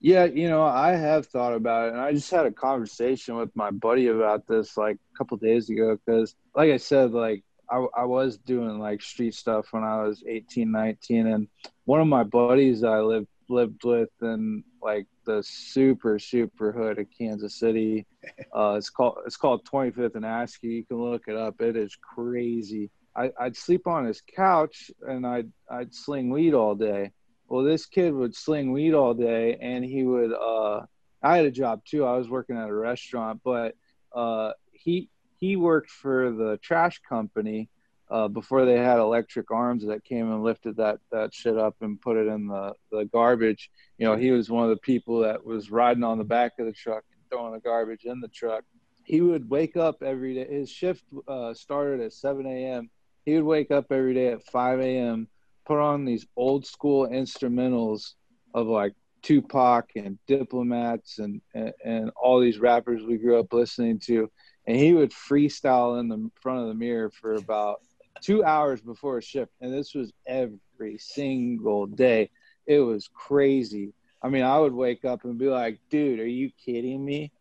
yeah, 0.00 0.24
you 0.24 0.48
know, 0.48 0.64
I 0.64 0.92
have 0.92 1.26
thought 1.26 1.54
about 1.54 1.88
it, 1.88 1.92
and 1.92 2.00
I 2.00 2.12
just 2.12 2.30
had 2.30 2.44
a 2.44 2.52
conversation 2.52 3.36
with 3.36 3.54
my 3.56 3.70
buddy 3.70 4.08
about 4.08 4.46
this 4.46 4.76
like 4.76 4.96
a 4.96 5.18
couple 5.18 5.38
days 5.38 5.70
ago 5.70 5.96
because, 6.04 6.34
like 6.54 6.70
I 6.70 6.76
said, 6.76 7.12
like 7.12 7.42
I, 7.72 7.86
I 7.96 8.04
was 8.04 8.36
doing 8.36 8.78
like 8.78 9.00
street 9.00 9.34
stuff 9.34 9.68
when 9.70 9.82
I 9.82 10.02
was 10.02 10.22
18, 10.28 10.70
19. 10.70 11.26
And 11.26 11.48
one 11.86 12.00
of 12.00 12.06
my 12.06 12.22
buddies 12.22 12.84
I 12.84 13.00
lived, 13.00 13.28
lived 13.48 13.82
with 13.84 14.10
in 14.20 14.62
like 14.82 15.06
the 15.24 15.42
super, 15.42 16.18
super 16.18 16.70
hood 16.72 16.98
of 16.98 17.06
Kansas 17.18 17.58
City. 17.58 18.06
Uh, 18.54 18.74
it's 18.76 18.90
called, 18.90 19.16
it's 19.26 19.36
called 19.36 19.66
25th 19.66 20.14
and 20.14 20.24
Askew. 20.24 20.70
You 20.70 20.84
can 20.84 20.98
look 20.98 21.22
it 21.26 21.36
up. 21.36 21.60
It 21.60 21.74
is 21.74 21.96
crazy. 21.96 22.90
I, 23.16 23.30
I'd 23.40 23.56
sleep 23.56 23.86
on 23.86 24.04
his 24.04 24.20
couch 24.20 24.92
and 25.08 25.26
I'd, 25.26 25.50
I'd 25.68 25.92
sling 25.92 26.30
weed 26.30 26.54
all 26.54 26.74
day. 26.74 27.10
Well, 27.48 27.64
this 27.64 27.86
kid 27.86 28.14
would 28.14 28.36
sling 28.36 28.70
weed 28.70 28.94
all 28.94 29.14
day 29.14 29.56
and 29.60 29.84
he 29.84 30.04
would, 30.04 30.32
uh, 30.32 30.82
I 31.22 31.36
had 31.36 31.46
a 31.46 31.50
job 31.50 31.80
too. 31.84 32.04
I 32.04 32.16
was 32.16 32.28
working 32.28 32.56
at 32.56 32.68
a 32.68 32.74
restaurant, 32.74 33.40
but, 33.42 33.74
uh, 34.14 34.52
he, 34.70 35.08
he 35.42 35.56
worked 35.56 35.90
for 35.90 36.30
the 36.30 36.56
trash 36.62 37.00
company 37.06 37.68
uh, 38.08 38.28
before 38.28 38.64
they 38.64 38.78
had 38.78 39.00
electric 39.00 39.50
arms 39.50 39.84
that 39.84 40.04
came 40.04 40.30
and 40.30 40.44
lifted 40.44 40.76
that 40.76 41.00
that 41.10 41.34
shit 41.34 41.58
up 41.58 41.74
and 41.80 42.00
put 42.00 42.16
it 42.16 42.28
in 42.28 42.46
the 42.46 42.72
the 42.92 43.06
garbage. 43.06 43.68
You 43.98 44.06
know, 44.06 44.16
he 44.16 44.30
was 44.30 44.48
one 44.48 44.62
of 44.62 44.70
the 44.70 44.76
people 44.76 45.18
that 45.22 45.44
was 45.44 45.68
riding 45.68 46.04
on 46.04 46.18
the 46.18 46.24
back 46.24 46.52
of 46.60 46.66
the 46.66 46.72
truck 46.72 47.02
and 47.12 47.28
throwing 47.28 47.54
the 47.54 47.58
garbage 47.58 48.04
in 48.04 48.20
the 48.20 48.28
truck. 48.28 48.62
He 49.02 49.20
would 49.20 49.50
wake 49.50 49.76
up 49.76 50.00
every 50.04 50.34
day. 50.34 50.46
His 50.48 50.70
shift 50.70 51.02
uh, 51.26 51.54
started 51.54 52.00
at 52.00 52.12
7 52.12 52.46
a.m. 52.46 52.88
He 53.24 53.34
would 53.34 53.44
wake 53.44 53.72
up 53.72 53.86
every 53.90 54.14
day 54.14 54.28
at 54.28 54.44
5 54.44 54.78
a.m. 54.78 55.26
Put 55.66 55.80
on 55.80 56.04
these 56.04 56.24
old 56.36 56.64
school 56.66 57.08
instrumentals 57.08 58.12
of 58.54 58.68
like 58.68 58.92
Tupac 59.22 59.90
and 59.96 60.18
Diplomats 60.28 61.18
and, 61.18 61.40
and, 61.52 61.72
and 61.84 62.10
all 62.14 62.38
these 62.38 62.58
rappers 62.58 63.02
we 63.02 63.16
grew 63.16 63.40
up 63.40 63.52
listening 63.52 63.98
to 64.06 64.30
and 64.66 64.76
he 64.76 64.92
would 64.92 65.10
freestyle 65.10 65.98
in 65.98 66.08
the 66.08 66.30
front 66.40 66.60
of 66.60 66.68
the 66.68 66.74
mirror 66.74 67.10
for 67.10 67.34
about 67.34 67.80
two 68.22 68.44
hours 68.44 68.80
before 68.80 69.18
a 69.18 69.22
shift. 69.22 69.52
And 69.60 69.72
this 69.72 69.94
was 69.94 70.12
every 70.26 70.98
single 70.98 71.86
day. 71.86 72.30
It 72.66 72.78
was 72.78 73.08
crazy. 73.12 73.92
I 74.22 74.28
mean 74.28 74.44
i 74.44 74.56
would 74.56 74.72
wake 74.72 75.04
up 75.04 75.24
and 75.24 75.36
be 75.36 75.48
like 75.48 75.80
dude 75.90 76.20
are 76.20 76.26
you 76.26 76.50
kidding 76.64 77.04
me? 77.04 77.32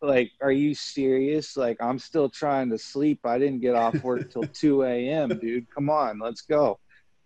Like 0.00 0.30
are 0.40 0.52
you 0.52 0.74
serious? 0.74 1.56
Like 1.56 1.78
i'm 1.80 1.98
still 1.98 2.28
trying 2.28 2.70
to 2.70 2.78
sleep. 2.78 3.20
I 3.24 3.38
didn't 3.38 3.60
get 3.60 3.74
off 3.74 4.02
work 4.04 4.30
till 4.32 4.44
2 4.44 4.84
a.m 4.84 5.38
dude. 5.40 5.68
Come 5.74 5.90
on 5.90 6.20
let's 6.20 6.42
go. 6.42 6.78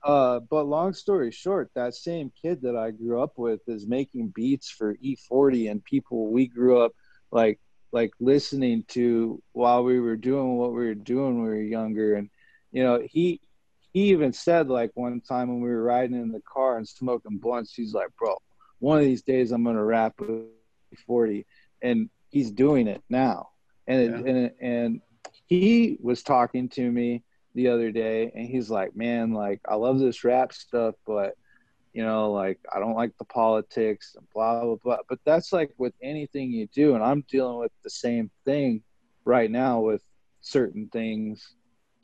Uh, 0.02 0.38
but 0.38 0.66
long 0.66 0.92
story 0.92 1.32
short 1.32 1.68
that 1.74 1.92
same 1.94 2.30
kid 2.40 2.62
that 2.62 2.76
i 2.76 2.90
grew 2.92 3.20
up 3.20 3.32
with 3.36 3.60
is 3.66 3.88
making 3.88 4.28
beats 4.28 4.70
for 4.70 4.94
e40 4.96 5.70
and 5.70 5.84
people 5.84 6.28
we 6.30 6.46
grew 6.46 6.80
up 6.80 6.92
like 7.32 7.58
like 7.96 8.12
listening 8.20 8.84
to 8.88 9.42
while 9.52 9.82
we 9.82 9.98
were 9.98 10.16
doing 10.16 10.56
what 10.56 10.72
we 10.72 10.86
were 10.86 10.94
doing 10.94 11.38
when 11.38 11.44
we 11.44 11.56
were 11.56 11.62
younger. 11.62 12.14
And 12.16 12.28
you 12.72 12.82
know 12.82 13.00
he 13.04 13.40
he 13.92 14.10
even 14.10 14.32
said 14.32 14.68
like 14.68 14.90
one 14.94 15.20
time 15.22 15.48
when 15.48 15.62
we 15.62 15.70
were 15.70 15.82
riding 15.82 16.20
in 16.20 16.30
the 16.30 16.42
car 16.42 16.76
and 16.76 16.86
smoking 16.86 17.38
blunts 17.38 17.72
he's 17.72 17.94
like 17.94 18.08
bro 18.18 18.36
one 18.80 18.98
of 18.98 19.04
these 19.04 19.22
days 19.22 19.50
i'm 19.50 19.64
gonna 19.64 19.82
rap 19.82 20.12
with 20.20 20.44
40 21.06 21.46
and 21.82 22.10
he's 22.28 22.50
doing 22.50 22.86
it 22.86 23.02
now. 23.08 23.48
And 23.86 24.00
it, 24.00 24.10
yeah. 24.10 24.16
and 24.16 24.38
it, 24.38 24.56
and 24.60 25.00
he 25.46 25.96
was 26.00 26.22
talking 26.22 26.68
to 26.70 26.90
me 26.90 27.22
the 27.54 27.68
other 27.68 27.90
day 27.90 28.30
and 28.34 28.46
he's 28.46 28.68
like 28.68 28.94
man 28.94 29.32
like 29.32 29.60
i 29.66 29.74
love 29.74 29.98
this 29.98 30.24
rap 30.24 30.52
stuff 30.52 30.94
but 31.06 31.34
you 31.96 32.04
know, 32.04 32.30
like 32.30 32.58
I 32.70 32.78
don't 32.78 32.94
like 32.94 33.16
the 33.16 33.24
politics 33.24 34.16
and 34.18 34.26
blah 34.34 34.62
blah 34.62 34.76
blah. 34.84 34.98
But 35.08 35.18
that's 35.24 35.50
like 35.50 35.70
with 35.78 35.94
anything 36.02 36.50
you 36.50 36.66
do, 36.66 36.94
and 36.94 37.02
I'm 37.02 37.24
dealing 37.26 37.56
with 37.56 37.72
the 37.82 37.88
same 37.88 38.30
thing 38.44 38.82
right 39.24 39.50
now 39.50 39.80
with 39.80 40.02
certain 40.42 40.90
things 40.92 41.54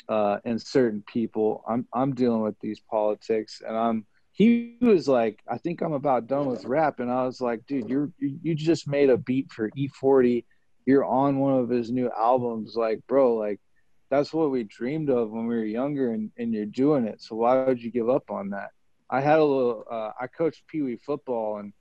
uh, 0.08 0.38
and 0.46 0.60
certain 0.60 1.04
people. 1.06 1.62
I'm 1.68 1.86
I'm 1.92 2.14
dealing 2.14 2.40
with 2.40 2.58
these 2.60 2.80
politics, 2.80 3.60
and 3.66 3.76
I'm. 3.76 4.06
He 4.34 4.78
was 4.80 5.08
like, 5.08 5.40
I 5.46 5.58
think 5.58 5.82
I'm 5.82 5.92
about 5.92 6.26
done 6.26 6.46
with 6.46 6.64
rap, 6.64 6.98
and 7.00 7.10
I 7.10 7.26
was 7.26 7.42
like, 7.42 7.66
dude, 7.66 7.90
you're 7.90 8.10
you 8.18 8.54
just 8.54 8.88
made 8.88 9.10
a 9.10 9.18
beat 9.18 9.52
for 9.52 9.70
E40. 9.72 10.46
You're 10.86 11.04
on 11.04 11.38
one 11.38 11.58
of 11.58 11.68
his 11.68 11.90
new 11.90 12.10
albums, 12.18 12.76
like, 12.76 13.06
bro, 13.06 13.34
like 13.34 13.60
that's 14.08 14.32
what 14.32 14.50
we 14.50 14.64
dreamed 14.64 15.10
of 15.10 15.30
when 15.30 15.46
we 15.46 15.54
were 15.54 15.64
younger, 15.64 16.12
and 16.12 16.30
and 16.38 16.54
you're 16.54 16.64
doing 16.64 17.04
it. 17.04 17.20
So 17.20 17.36
why 17.36 17.62
would 17.64 17.82
you 17.82 17.90
give 17.90 18.08
up 18.08 18.30
on 18.30 18.48
that? 18.50 18.70
I 19.12 19.20
had 19.20 19.38
a 19.38 19.44
little. 19.44 19.84
Uh, 19.88 20.10
I 20.18 20.26
coached 20.26 20.66
Pee 20.66 20.82
Wee 20.82 20.96
football, 20.96 21.58
and 21.58 21.72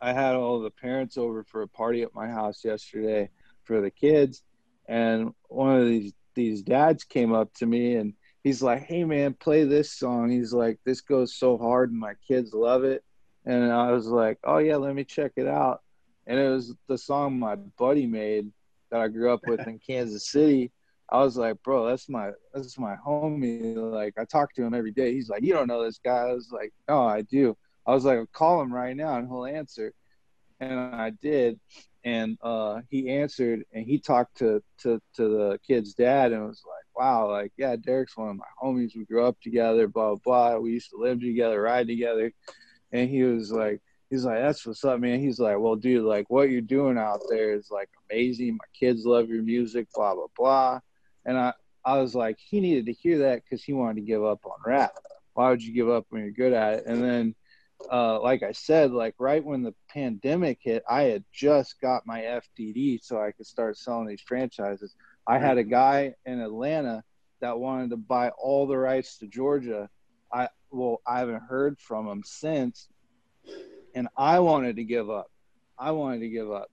I 0.00 0.12
had 0.12 0.36
all 0.36 0.60
the 0.60 0.70
parents 0.70 1.18
over 1.18 1.44
for 1.44 1.62
a 1.62 1.68
party 1.68 2.02
at 2.02 2.14
my 2.14 2.28
house 2.28 2.64
yesterday. 2.64 3.28
for 3.64 3.80
the 3.80 3.90
kids. 3.90 4.42
And 4.88 5.32
one 5.48 5.76
of 5.80 5.86
these 5.86 6.12
these 6.34 6.62
dads 6.62 7.02
came 7.02 7.32
up 7.32 7.52
to 7.54 7.66
me 7.66 7.96
and 7.96 8.14
he's 8.44 8.62
like, 8.62 8.82
"Hey 8.82 9.04
man, 9.04 9.34
play 9.34 9.64
this 9.64 9.90
song." 9.92 10.30
He's 10.30 10.52
like, 10.52 10.78
"This 10.84 11.00
goes 11.00 11.34
so 11.34 11.58
hard 11.58 11.90
and 11.90 11.98
my 11.98 12.14
kids 12.28 12.54
love 12.54 12.84
it." 12.84 13.02
And 13.44 13.72
I 13.72 13.90
was 13.90 14.06
like, 14.06 14.38
"Oh 14.44 14.58
yeah, 14.58 14.76
let 14.76 14.94
me 14.94 15.04
check 15.04 15.32
it 15.36 15.48
out." 15.48 15.82
And 16.26 16.38
it 16.38 16.48
was 16.48 16.74
the 16.88 16.98
song 16.98 17.38
my 17.38 17.56
buddy 17.56 18.06
made 18.06 18.52
that 18.90 19.00
I 19.00 19.08
grew 19.08 19.32
up 19.32 19.40
with 19.46 19.66
in 19.66 19.78
Kansas 19.78 20.30
City. 20.30 20.70
I 21.10 21.22
was 21.22 21.36
like, 21.36 21.62
"Bro, 21.62 21.86
that's 21.86 22.08
my 22.08 22.32
that's 22.52 22.78
my 22.78 22.96
homie." 22.96 23.76
Like 23.76 24.14
I 24.18 24.24
talk 24.24 24.52
to 24.54 24.62
him 24.64 24.74
every 24.74 24.92
day. 24.92 25.12
He's 25.12 25.28
like, 25.28 25.42
"You 25.42 25.52
don't 25.52 25.68
know 25.68 25.84
this 25.84 26.00
guy?" 26.04 26.28
I 26.28 26.32
was 26.32 26.50
like, 26.52 26.72
"No, 26.88 27.02
I 27.06 27.22
do." 27.22 27.56
I 27.86 27.92
was 27.94 28.04
like, 28.04 28.20
"Call 28.32 28.60
him 28.60 28.72
right 28.72 28.96
now 28.96 29.16
and 29.16 29.28
he'll 29.28 29.46
answer." 29.46 29.92
And 30.60 30.78
I 30.78 31.10
did 31.10 31.60
and 32.06 32.38
uh, 32.40 32.80
he 32.88 33.10
answered 33.10 33.64
and 33.72 33.84
he 33.84 33.98
talked 33.98 34.38
to, 34.38 34.62
to 34.78 35.02
to 35.16 35.28
the 35.28 35.60
kid's 35.66 35.92
dad 35.92 36.32
and 36.32 36.46
was 36.46 36.62
like 36.64 36.86
wow 36.96 37.28
like 37.28 37.52
yeah 37.58 37.74
derek's 37.76 38.16
one 38.16 38.30
of 38.30 38.36
my 38.36 38.44
homies 38.62 38.96
we 38.96 39.04
grew 39.04 39.26
up 39.26 39.36
together 39.42 39.88
blah 39.88 40.14
blah 40.14 40.52
blah 40.52 40.58
we 40.58 40.70
used 40.70 40.88
to 40.90 40.96
live 40.96 41.20
together 41.20 41.60
ride 41.60 41.88
together 41.88 42.32
and 42.92 43.10
he 43.10 43.24
was 43.24 43.50
like 43.50 43.80
he's 44.08 44.24
like 44.24 44.38
that's 44.38 44.64
what's 44.64 44.84
up 44.84 45.00
man 45.00 45.18
he's 45.18 45.40
like 45.40 45.58
well 45.58 45.74
dude 45.74 46.04
like 46.04 46.30
what 46.30 46.48
you're 46.48 46.60
doing 46.60 46.96
out 46.96 47.20
there 47.28 47.52
is 47.52 47.70
like 47.72 47.90
amazing 48.08 48.52
my 48.52 48.64
kids 48.72 49.04
love 49.04 49.28
your 49.28 49.42
music 49.42 49.88
blah 49.92 50.14
blah 50.14 50.26
blah 50.36 50.78
and 51.26 51.36
i 51.36 51.52
i 51.84 51.98
was 51.98 52.14
like 52.14 52.38
he 52.38 52.60
needed 52.60 52.86
to 52.86 52.92
hear 52.92 53.18
that 53.18 53.42
because 53.44 53.62
he 53.62 53.72
wanted 53.72 53.96
to 53.96 54.06
give 54.06 54.24
up 54.24 54.40
on 54.46 54.58
rap 54.64 54.92
why 55.34 55.50
would 55.50 55.62
you 55.62 55.74
give 55.74 55.90
up 55.90 56.06
when 56.08 56.22
you're 56.22 56.30
good 56.30 56.54
at 56.54 56.74
it 56.74 56.86
and 56.86 57.02
then 57.02 57.34
uh, 57.92 58.20
like 58.20 58.42
I 58.42 58.52
said, 58.52 58.92
like 58.92 59.14
right 59.18 59.44
when 59.44 59.62
the 59.62 59.74
pandemic 59.88 60.58
hit, 60.62 60.82
I 60.88 61.02
had 61.02 61.24
just 61.32 61.80
got 61.80 62.06
my 62.06 62.20
FDD 62.22 63.02
so 63.02 63.20
I 63.20 63.32
could 63.32 63.46
start 63.46 63.76
selling 63.76 64.08
these 64.08 64.22
franchises. 64.22 64.94
I 65.26 65.38
had 65.38 65.58
a 65.58 65.64
guy 65.64 66.14
in 66.24 66.40
Atlanta 66.40 67.02
that 67.40 67.58
wanted 67.58 67.90
to 67.90 67.96
buy 67.96 68.30
all 68.30 68.66
the 68.66 68.78
rights 68.78 69.18
to 69.18 69.26
Georgia. 69.26 69.88
I 70.32 70.48
well, 70.70 71.00
I 71.06 71.20
haven't 71.20 71.42
heard 71.42 71.78
from 71.78 72.08
him 72.08 72.22
since, 72.24 72.88
and 73.94 74.08
I 74.16 74.40
wanted 74.40 74.76
to 74.76 74.84
give 74.84 75.10
up. 75.10 75.30
I 75.78 75.92
wanted 75.92 76.20
to 76.20 76.28
give 76.28 76.50
up. 76.50 76.70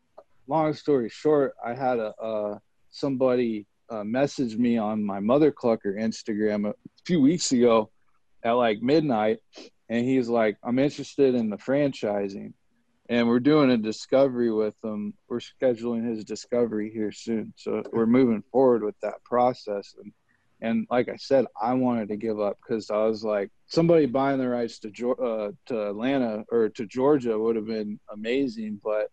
Long 0.48 0.74
story 0.74 1.10
short, 1.10 1.54
I 1.64 1.74
had 1.74 2.00
a 2.00 2.16
uh, 2.16 2.60
somebody 2.90 3.66
uh, 3.90 4.04
message 4.04 4.58
me 4.58 4.78
on 4.78 5.04
my 5.04 5.20
mother 5.20 5.52
clucker 5.52 5.96
Instagram 5.98 6.70
a 6.70 6.74
few 7.06 7.22
weeks 7.22 7.52
ago 7.52 7.90
at 8.44 8.52
like 8.52 8.82
midnight 8.82 9.40
and 9.90 10.06
he's 10.06 10.30
like, 10.30 10.58
I'm 10.64 10.80
interested 10.80 11.36
in 11.36 11.50
the 11.50 11.58
franchising. 11.58 12.54
And 13.10 13.28
we're 13.28 13.40
doing 13.40 13.70
a 13.72 13.78
discovery 13.78 14.52
with 14.52 14.76
him. 14.84 15.14
We're 15.28 15.40
scheduling 15.40 16.10
his 16.10 16.24
discovery 16.24 16.90
here 16.90 17.12
soon. 17.12 17.54
So 17.58 17.84
we're 17.92 18.06
moving 18.06 18.44
forward 18.52 18.82
with 18.82 19.00
that 19.02 19.24
process. 19.24 19.96
And 20.02 20.12
and 20.62 20.88
like 20.90 21.10
I 21.10 21.18
said, 21.18 21.46
I 21.62 21.74
wanted 21.74 22.08
to 22.08 22.16
give 22.16 22.40
up 22.40 22.58
because 22.62 22.90
I 22.90 23.06
was 23.06 23.24
like, 23.24 23.52
somebody 23.68 24.06
buying 24.06 24.40
the 24.40 24.48
rights 24.48 24.80
to 24.80 25.12
uh, 25.16 25.52
to 25.66 25.90
Atlanta 25.90 26.46
or 26.50 26.70
to 26.70 26.86
Georgia 26.86 27.38
would 27.38 27.58
have 27.58 27.68
been 27.68 28.00
amazing. 28.12 28.80
But 28.82 29.12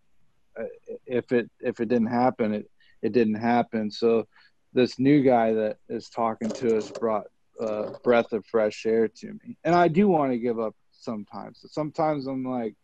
uh, 0.59 0.65
if 1.07 1.33
it 1.33 1.51
if 1.61 1.81
it 1.81 1.89
didn't 1.89 2.07
happen, 2.07 2.55
it 2.55 2.71
it 3.03 3.13
didn't 3.13 3.35
happen. 3.35 3.91
So 3.91 4.29
this 4.73 4.99
new 4.99 5.23
guy 5.23 5.53
that 5.53 5.79
is 5.89 6.09
talking 6.09 6.49
to 6.49 6.77
us 6.77 6.91
brought 6.91 7.27
a 7.59 7.93
breath 8.03 8.33
of 8.33 8.45
fresh 8.47 8.87
air 8.87 9.09
to 9.09 9.33
me. 9.33 9.57
And 9.65 9.75
I 9.75 9.89
do 9.89 10.09
want 10.09 10.33
to 10.33 10.39
give 10.39 10.59
up 10.59 10.75
sometimes. 10.93 11.65
Sometimes 11.71 12.27
I'm 12.27 12.45
like, 12.45 12.75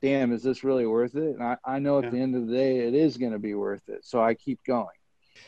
damn, 0.00 0.32
is 0.32 0.42
this 0.42 0.64
really 0.64 0.86
worth 0.86 1.14
it? 1.14 1.36
And 1.36 1.42
I, 1.42 1.56
I 1.64 1.78
know 1.78 1.98
at 1.98 2.04
yeah. 2.04 2.10
the 2.10 2.18
end 2.18 2.34
of 2.34 2.46
the 2.46 2.52
day, 2.52 2.80
it 2.80 2.94
is 2.94 3.16
going 3.16 3.32
to 3.32 3.38
be 3.38 3.54
worth 3.54 3.88
it. 3.88 4.04
So 4.04 4.22
I 4.22 4.34
keep 4.34 4.60
going. 4.64 4.86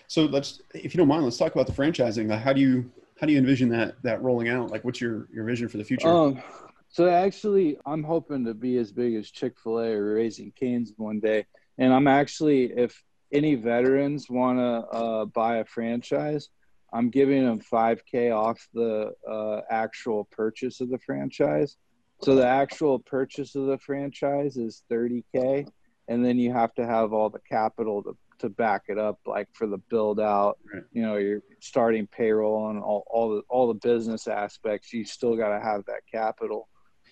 So 0.07 0.25
let's, 0.25 0.63
if 0.75 0.95
you 0.95 0.99
don't 0.99 1.09
mind, 1.09 1.25
let's 1.25 1.37
talk 1.37 1.53
about 1.53 1.67
the 1.67 1.73
franchising. 1.73 2.29
Like, 2.31 2.41
how 2.41 2.53
do 2.53 2.61
you, 2.61 2.91
how 3.21 3.27
do 3.27 3.33
you 3.33 3.39
envision 3.39 3.69
that, 3.71 4.01
that 4.03 4.23
rolling 4.23 4.49
out? 4.49 4.71
Like, 4.71 4.85
what's 4.85 5.01
your, 5.01 5.29
your 5.33 5.45
vision 5.45 5.69
for 5.69 5.77
the 5.77 5.85
future? 5.85 6.09
Um, 6.09 6.43
so 6.89 7.09
actually, 7.09 7.77
I'm 7.85 8.03
hoping 8.03 8.45
to 8.47 8.55
be 8.55 8.79
as 8.79 8.93
big 8.93 9.15
as 9.15 9.31
Chick 9.31 9.55
Fil 9.63 9.81
A 9.81 9.91
or 9.91 10.15
Raising 10.15 10.53
Cane's 10.53 10.93
one 10.97 11.21
day. 11.21 11.45
And 11.77 11.93
I'm 11.93 12.07
actually, 12.07 12.73
if 12.73 13.04
any 13.33 13.55
veterans 13.55 14.29
want 14.29 14.59
to 14.59 14.97
uh, 14.97 15.25
buy 15.27 15.57
a 15.57 15.65
franchise, 15.65 16.49
I'm 16.93 17.11
giving 17.11 17.45
them 17.45 17.61
5K 17.61 18.35
off 18.35 18.69
the 18.73 19.13
uh, 19.29 19.61
actual 19.69 20.25
purchase 20.31 20.81
of 20.81 20.91
the 20.91 20.99
franchise. 20.99 21.77
So 22.23 22.37
the 22.37 22.47
actual 22.47 23.01
purchase 23.01 23.57
of 23.57 23.67
the 23.67 23.79
franchise 23.79 24.57
is 24.57 24.85
30K, 24.91 25.67
and 26.09 26.25
then 26.25 26.39
you 26.39 26.53
have 26.53 26.73
to 26.75 26.87
have 26.87 27.13
all 27.13 27.29
the 27.29 27.41
capital 27.41 28.03
to, 28.05 28.17
to 28.39 28.49
back 28.49 28.85
it 28.89 28.99
up, 28.99 29.19
like 29.27 29.49
for 29.53 29.67
the 29.67 29.79
build 29.91 30.21
out. 30.21 30.59
Right. 30.73 30.85
You 30.93 31.03
know, 31.03 31.17
you're 31.17 31.43
starting 31.61 32.07
payroll 32.07 32.71
and 32.71 32.81
all, 32.81 33.05
all 33.11 33.35
the 33.35 33.43
all 33.49 33.67
the 33.67 33.75
business 33.75 34.29
aspects. 34.29 34.93
You 34.93 35.05
still 35.05 35.37
got 35.37 35.57
to 35.57 35.63
have 35.63 35.85
that 35.87 36.03
capital. 36.11 36.69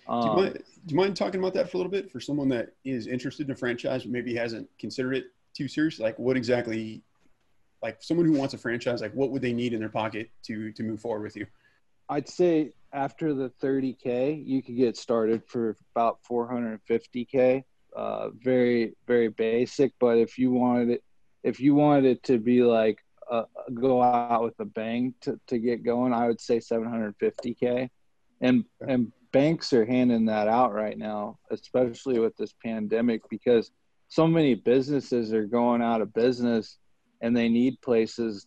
Um, 0.07 0.21
do, 0.21 0.27
you 0.27 0.35
mind, 0.35 0.53
do 0.85 0.93
you 0.93 0.97
mind 0.97 1.15
talking 1.15 1.39
about 1.39 1.53
that 1.55 1.69
for 1.69 1.77
a 1.77 1.79
little 1.79 1.91
bit 1.91 2.11
for 2.11 2.19
someone 2.19 2.49
that 2.49 2.69
is 2.83 3.07
interested 3.07 3.47
in 3.47 3.53
a 3.53 3.55
franchise 3.55 4.03
but 4.03 4.11
maybe 4.11 4.35
hasn't 4.35 4.67
considered 4.79 5.15
it 5.15 5.25
too 5.53 5.67
serious, 5.67 5.99
Like, 5.99 6.17
what 6.19 6.37
exactly 6.37 7.03
like 7.83 8.01
someone 8.01 8.25
who 8.25 8.33
wants 8.33 8.53
a 8.53 8.57
franchise, 8.57 9.01
like 9.01 9.13
what 9.13 9.29
would 9.29 9.41
they 9.41 9.53
need 9.53 9.73
in 9.73 9.81
their 9.81 9.89
pocket 9.89 10.31
to 10.43 10.71
to 10.71 10.83
move 10.83 11.01
forward 11.01 11.23
with 11.23 11.35
you? 11.35 11.45
I'd 12.09 12.29
say 12.29 12.71
after 12.93 13.33
the 13.33 13.49
30k, 13.61 14.45
you 14.47 14.63
could 14.63 14.77
get 14.77 14.97
started 14.97 15.43
for 15.45 15.75
about 15.95 16.19
450k. 16.23 17.63
Uh, 17.95 18.29
very 18.41 18.95
very 19.05 19.27
basic, 19.27 19.93
but 19.99 20.17
if 20.17 20.39
you 20.39 20.51
wanted 20.51 20.89
it, 20.91 21.03
if 21.43 21.59
you 21.59 21.75
wanted 21.75 22.05
it 22.05 22.23
to 22.23 22.39
be 22.39 22.63
like 22.63 22.97
uh, 23.29 23.43
go 23.73 24.01
out 24.01 24.43
with 24.43 24.59
a 24.59 24.65
bang 24.65 25.13
to, 25.21 25.39
to 25.47 25.59
get 25.59 25.83
going, 25.83 26.13
I 26.13 26.27
would 26.27 26.41
say 26.41 26.57
750k. 26.57 27.89
And 28.41 28.65
and 28.87 29.11
banks 29.31 29.73
are 29.73 29.85
handing 29.85 30.25
that 30.25 30.47
out 30.47 30.73
right 30.73 30.97
now, 30.97 31.37
especially 31.51 32.19
with 32.19 32.35
this 32.37 32.53
pandemic, 32.63 33.21
because 33.29 33.71
so 34.13 34.27
many 34.27 34.53
businesses 34.53 35.33
are 35.33 35.45
going 35.45 35.81
out 35.81 35.99
of 35.99 36.13
business 36.13 36.77
and 37.21 37.35
they 37.35 37.49
need 37.49 37.81
places 37.81 38.45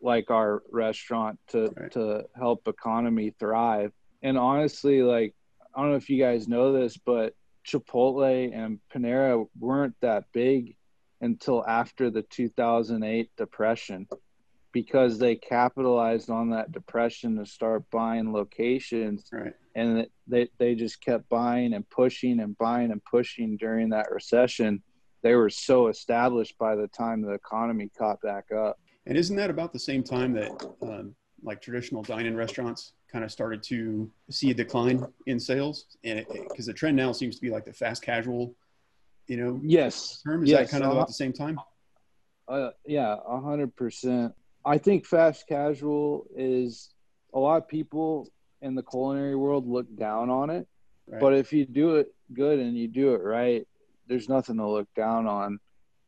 like 0.00 0.28
our 0.28 0.64
restaurant 0.72 1.38
to 1.46 1.72
right. 1.76 1.92
to 1.92 2.24
help 2.36 2.66
economy 2.66 3.32
thrive. 3.38 3.92
And 4.24 4.36
honestly, 4.36 5.02
like 5.02 5.32
I 5.72 5.80
don't 5.80 5.90
know 5.90 5.96
if 5.96 6.10
you 6.10 6.20
guys 6.20 6.48
know 6.48 6.72
this, 6.72 6.96
but 6.96 7.36
Chipotle 7.64 8.52
and 8.52 8.80
Panera 8.92 9.46
weren't 9.56 9.94
that 10.00 10.24
big 10.32 10.74
until 11.20 11.64
after 11.64 12.10
the 12.10 12.22
2008 12.22 13.30
depression 13.36 14.08
because 14.72 15.20
they 15.20 15.36
capitalized 15.36 16.28
on 16.28 16.50
that 16.50 16.72
depression 16.72 17.36
to 17.36 17.46
start 17.46 17.88
buying 17.92 18.32
locations 18.32 19.28
right. 19.30 19.54
and 19.76 20.08
they, 20.26 20.48
they 20.58 20.74
just 20.74 21.00
kept 21.00 21.28
buying 21.28 21.72
and 21.72 21.88
pushing 21.88 22.40
and 22.40 22.58
buying 22.58 22.90
and 22.90 23.04
pushing 23.04 23.56
during 23.56 23.90
that 23.90 24.10
recession 24.10 24.82
they 25.24 25.34
were 25.34 25.50
so 25.50 25.88
established 25.88 26.56
by 26.58 26.76
the 26.76 26.86
time 26.86 27.22
the 27.22 27.32
economy 27.32 27.90
caught 27.98 28.20
back 28.20 28.52
up. 28.52 28.78
And 29.06 29.16
isn't 29.16 29.34
that 29.36 29.48
about 29.48 29.72
the 29.72 29.78
same 29.78 30.04
time 30.04 30.34
that 30.34 30.50
um, 30.82 31.16
like 31.42 31.62
traditional 31.62 32.02
dine-in 32.02 32.36
restaurants 32.36 32.92
kind 33.10 33.24
of 33.24 33.32
started 33.32 33.62
to 33.64 34.10
see 34.30 34.50
a 34.50 34.54
decline 34.54 35.04
in 35.26 35.40
sales? 35.40 35.86
And 36.04 36.26
because 36.28 36.66
the 36.66 36.74
trend 36.74 36.96
now 36.96 37.10
seems 37.12 37.36
to 37.36 37.40
be 37.40 37.50
like 37.50 37.64
the 37.64 37.72
fast 37.72 38.02
casual, 38.02 38.54
you 39.26 39.38
know, 39.38 39.58
yes, 39.64 40.20
term 40.22 40.44
is 40.44 40.50
yes. 40.50 40.60
that 40.60 40.70
kind 40.70 40.84
of 40.84 40.90
uh, 40.90 40.96
about 40.96 41.06
the 41.06 41.14
same 41.14 41.32
time? 41.32 41.58
Uh, 42.46 42.70
yeah, 42.86 43.16
a 43.26 43.40
hundred 43.40 43.74
percent. 43.74 44.34
I 44.62 44.76
think 44.76 45.06
fast 45.06 45.48
casual 45.48 46.26
is 46.36 46.90
a 47.32 47.38
lot 47.38 47.56
of 47.56 47.66
people 47.66 48.28
in 48.60 48.74
the 48.74 48.82
culinary 48.82 49.36
world 49.36 49.66
look 49.66 49.86
down 49.96 50.28
on 50.28 50.50
it, 50.50 50.68
right. 51.06 51.18
but 51.18 51.32
if 51.32 51.50
you 51.50 51.64
do 51.64 51.96
it 51.96 52.14
good 52.34 52.58
and 52.58 52.76
you 52.76 52.88
do 52.88 53.14
it 53.14 53.22
right, 53.22 53.66
there's 54.06 54.28
nothing 54.28 54.56
to 54.56 54.66
look 54.68 54.88
down 54.94 55.26
on. 55.26 55.58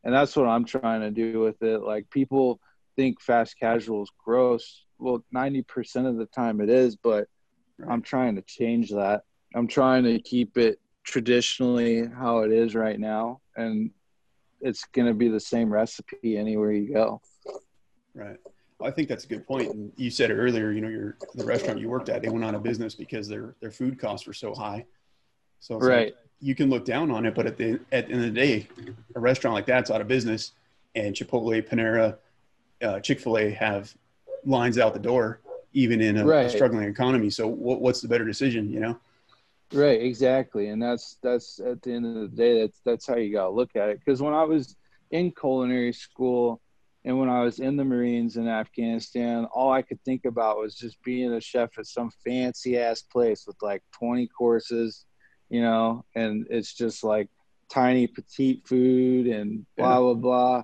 And 0.03 0.13
that's 0.13 0.35
what 0.35 0.47
i'm 0.47 0.65
trying 0.65 1.01
to 1.01 1.11
do 1.11 1.39
with 1.39 1.61
it. 1.61 1.81
Like 1.81 2.09
people 2.09 2.59
think 2.95 3.21
fast 3.21 3.59
casual 3.59 4.03
is 4.03 4.11
gross. 4.23 4.85
Well 4.99 5.23
90% 5.33 6.07
of 6.07 6.17
the 6.17 6.25
time 6.27 6.61
it 6.61 6.69
is 6.69 6.95
but 6.95 7.27
i'm 7.89 8.01
trying 8.01 8.35
to 8.35 8.41
change 8.43 8.89
that. 8.91 9.23
I'm 9.55 9.67
trying 9.67 10.03
to 10.03 10.19
keep 10.19 10.57
it 10.57 10.79
traditionally 11.03 12.05
how 12.07 12.39
it 12.39 12.51
is 12.51 12.75
right 12.75 12.99
now 12.99 13.39
and 13.55 13.91
it's 14.61 14.85
going 14.93 15.07
to 15.07 15.13
be 15.13 15.29
the 15.29 15.39
same 15.39 15.71
recipe 15.71 16.37
anywhere 16.37 16.71
you 16.71 16.93
go. 16.93 17.21
Right. 18.13 18.37
Well, 18.79 18.89
I 18.89 18.91
think 18.91 19.09
that's 19.09 19.25
a 19.25 19.27
good 19.27 19.45
point. 19.47 19.73
And 19.73 19.91
you 19.95 20.09
said 20.09 20.31
earlier, 20.31 20.71
you 20.71 20.81
know, 20.81 20.87
your 20.87 21.17
the 21.35 21.45
restaurant 21.45 21.79
you 21.79 21.89
worked 21.89 22.09
at, 22.09 22.21
they 22.21 22.29
went 22.29 22.45
out 22.45 22.55
of 22.55 22.63
business 22.63 22.95
because 22.95 23.27
their 23.27 23.55
their 23.61 23.71
food 23.71 23.99
costs 23.99 24.27
were 24.27 24.33
so 24.33 24.53
high. 24.53 24.85
So 25.59 25.77
right, 25.79 26.07
like, 26.07 26.15
you 26.39 26.55
can 26.55 26.69
look 26.69 26.85
down 26.85 27.11
on 27.11 27.25
it, 27.25 27.35
but 27.35 27.45
at 27.45 27.57
the 27.57 27.79
at 27.91 28.07
the 28.07 28.13
end 28.13 28.25
of 28.25 28.33
the 28.33 28.39
day, 28.39 28.67
a 29.15 29.19
restaurant 29.19 29.55
like 29.55 29.65
that's 29.65 29.89
out 29.89 30.01
of 30.01 30.07
business, 30.07 30.51
and 30.95 31.15
Chipotle, 31.15 31.67
Panera, 31.67 32.17
uh, 32.81 32.99
Chick 32.99 33.19
Fil 33.19 33.37
A 33.37 33.49
have 33.51 33.93
lines 34.45 34.77
out 34.77 34.93
the 34.93 34.99
door, 34.99 35.41
even 35.73 36.01
in 36.01 36.17
a, 36.17 36.25
right. 36.25 36.45
a 36.45 36.49
struggling 36.49 36.87
economy. 36.87 37.29
So, 37.29 37.47
what, 37.47 37.81
what's 37.81 38.01
the 38.01 38.07
better 38.07 38.25
decision? 38.25 38.71
You 38.71 38.79
know? 38.79 38.99
Right, 39.73 40.01
exactly, 40.01 40.69
and 40.69 40.81
that's 40.81 41.17
that's 41.21 41.59
at 41.59 41.81
the 41.81 41.93
end 41.93 42.05
of 42.05 42.13
the 42.15 42.27
day, 42.27 42.61
that's 42.61 42.79
that's 42.85 43.07
how 43.07 43.15
you 43.15 43.33
gotta 43.33 43.49
look 43.49 43.75
at 43.75 43.89
it. 43.89 43.99
Because 43.99 44.21
when 44.21 44.33
I 44.33 44.43
was 44.43 44.75
in 45.11 45.31
culinary 45.31 45.93
school 45.93 46.61
and 47.03 47.17
when 47.17 47.29
I 47.29 47.41
was 47.41 47.59
in 47.59 47.77
the 47.77 47.83
Marines 47.83 48.37
in 48.37 48.47
Afghanistan, 48.47 49.45
all 49.45 49.71
I 49.71 49.81
could 49.81 50.01
think 50.03 50.25
about 50.25 50.57
was 50.57 50.75
just 50.75 51.01
being 51.03 51.33
a 51.33 51.41
chef 51.41 51.77
at 51.77 51.85
some 51.85 52.11
fancy 52.23 52.77
ass 52.77 53.01
place 53.01 53.45
with 53.47 53.55
like 53.61 53.81
20 53.93 54.27
courses, 54.27 55.05
you 55.49 55.61
know, 55.61 56.05
and 56.15 56.45
it's 56.49 56.73
just 56.73 57.03
like 57.03 57.29
tiny 57.69 58.07
petite 58.07 58.67
food 58.67 59.27
and 59.27 59.65
blah 59.77 59.99
blah 59.99 60.13
blah. 60.13 60.63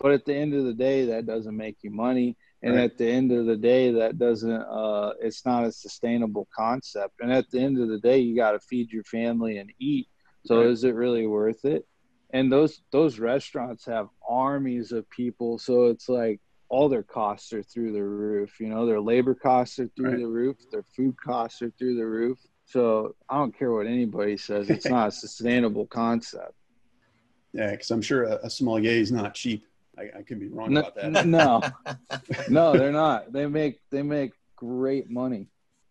But 0.00 0.12
at 0.12 0.24
the 0.24 0.34
end 0.34 0.54
of 0.54 0.64
the 0.64 0.74
day, 0.74 1.06
that 1.06 1.26
doesn't 1.26 1.56
make 1.56 1.78
you 1.82 1.90
money. 1.90 2.36
And 2.62 2.76
Right. 2.76 2.84
at 2.84 2.96
the 2.98 3.08
end 3.08 3.32
of 3.32 3.46
the 3.46 3.56
day, 3.56 3.90
that 3.92 4.18
doesn't 4.18 4.50
uh 4.50 5.12
it's 5.20 5.44
not 5.44 5.64
a 5.64 5.72
sustainable 5.72 6.48
concept. 6.56 7.14
And 7.20 7.32
at 7.32 7.50
the 7.50 7.60
end 7.60 7.78
of 7.78 7.88
the 7.88 7.98
day, 7.98 8.18
you 8.18 8.36
gotta 8.36 8.60
feed 8.60 8.90
your 8.92 9.04
family 9.04 9.58
and 9.58 9.70
eat. 9.78 10.08
So 10.44 10.60
Right. 10.60 10.68
is 10.68 10.84
it 10.84 10.94
really 10.94 11.26
worth 11.26 11.64
it? 11.64 11.86
And 12.32 12.50
those 12.52 12.82
those 12.92 13.18
restaurants 13.18 13.84
have 13.86 14.08
armies 14.28 14.92
of 14.92 15.08
people, 15.10 15.58
so 15.58 15.86
it's 15.86 16.08
like 16.08 16.40
all 16.68 16.88
their 16.88 17.02
costs 17.02 17.52
are 17.52 17.62
through 17.62 17.92
the 17.92 18.02
roof. 18.04 18.58
You 18.60 18.68
know, 18.68 18.86
their 18.86 19.00
labor 19.00 19.34
costs 19.34 19.78
are 19.78 19.88
through 19.96 20.10
Right. 20.12 20.18
the 20.18 20.26
roof, 20.26 20.56
their 20.70 20.84
food 20.96 21.16
costs 21.22 21.62
are 21.62 21.70
through 21.78 21.96
the 21.96 22.06
roof. 22.06 22.38
So 22.72 23.14
I 23.28 23.36
don't 23.36 23.56
care 23.56 23.70
what 23.70 23.86
anybody 23.86 24.38
says, 24.38 24.70
it's 24.70 24.86
not 24.96 25.08
a 25.08 25.12
sustainable 25.12 25.86
concept. 25.86 26.54
Yeah, 27.52 27.72
because 27.72 27.90
I'm 27.90 28.00
sure 28.00 28.24
a, 28.24 28.36
a 28.44 28.50
sommelier 28.50 28.90
is 28.92 29.12
not 29.12 29.34
cheap. 29.34 29.66
I, 29.98 30.04
I 30.20 30.22
could 30.22 30.40
be 30.40 30.48
wrong 30.48 30.72
No, 30.72 30.80
about 30.80 30.94
that. 30.94 31.26
no, 31.26 31.60
no, 32.48 32.72
they're 32.72 32.92
not. 32.92 33.30
They 33.30 33.46
make 33.46 33.80
they 33.90 34.02
make 34.02 34.32
great 34.56 35.10
money. 35.10 35.48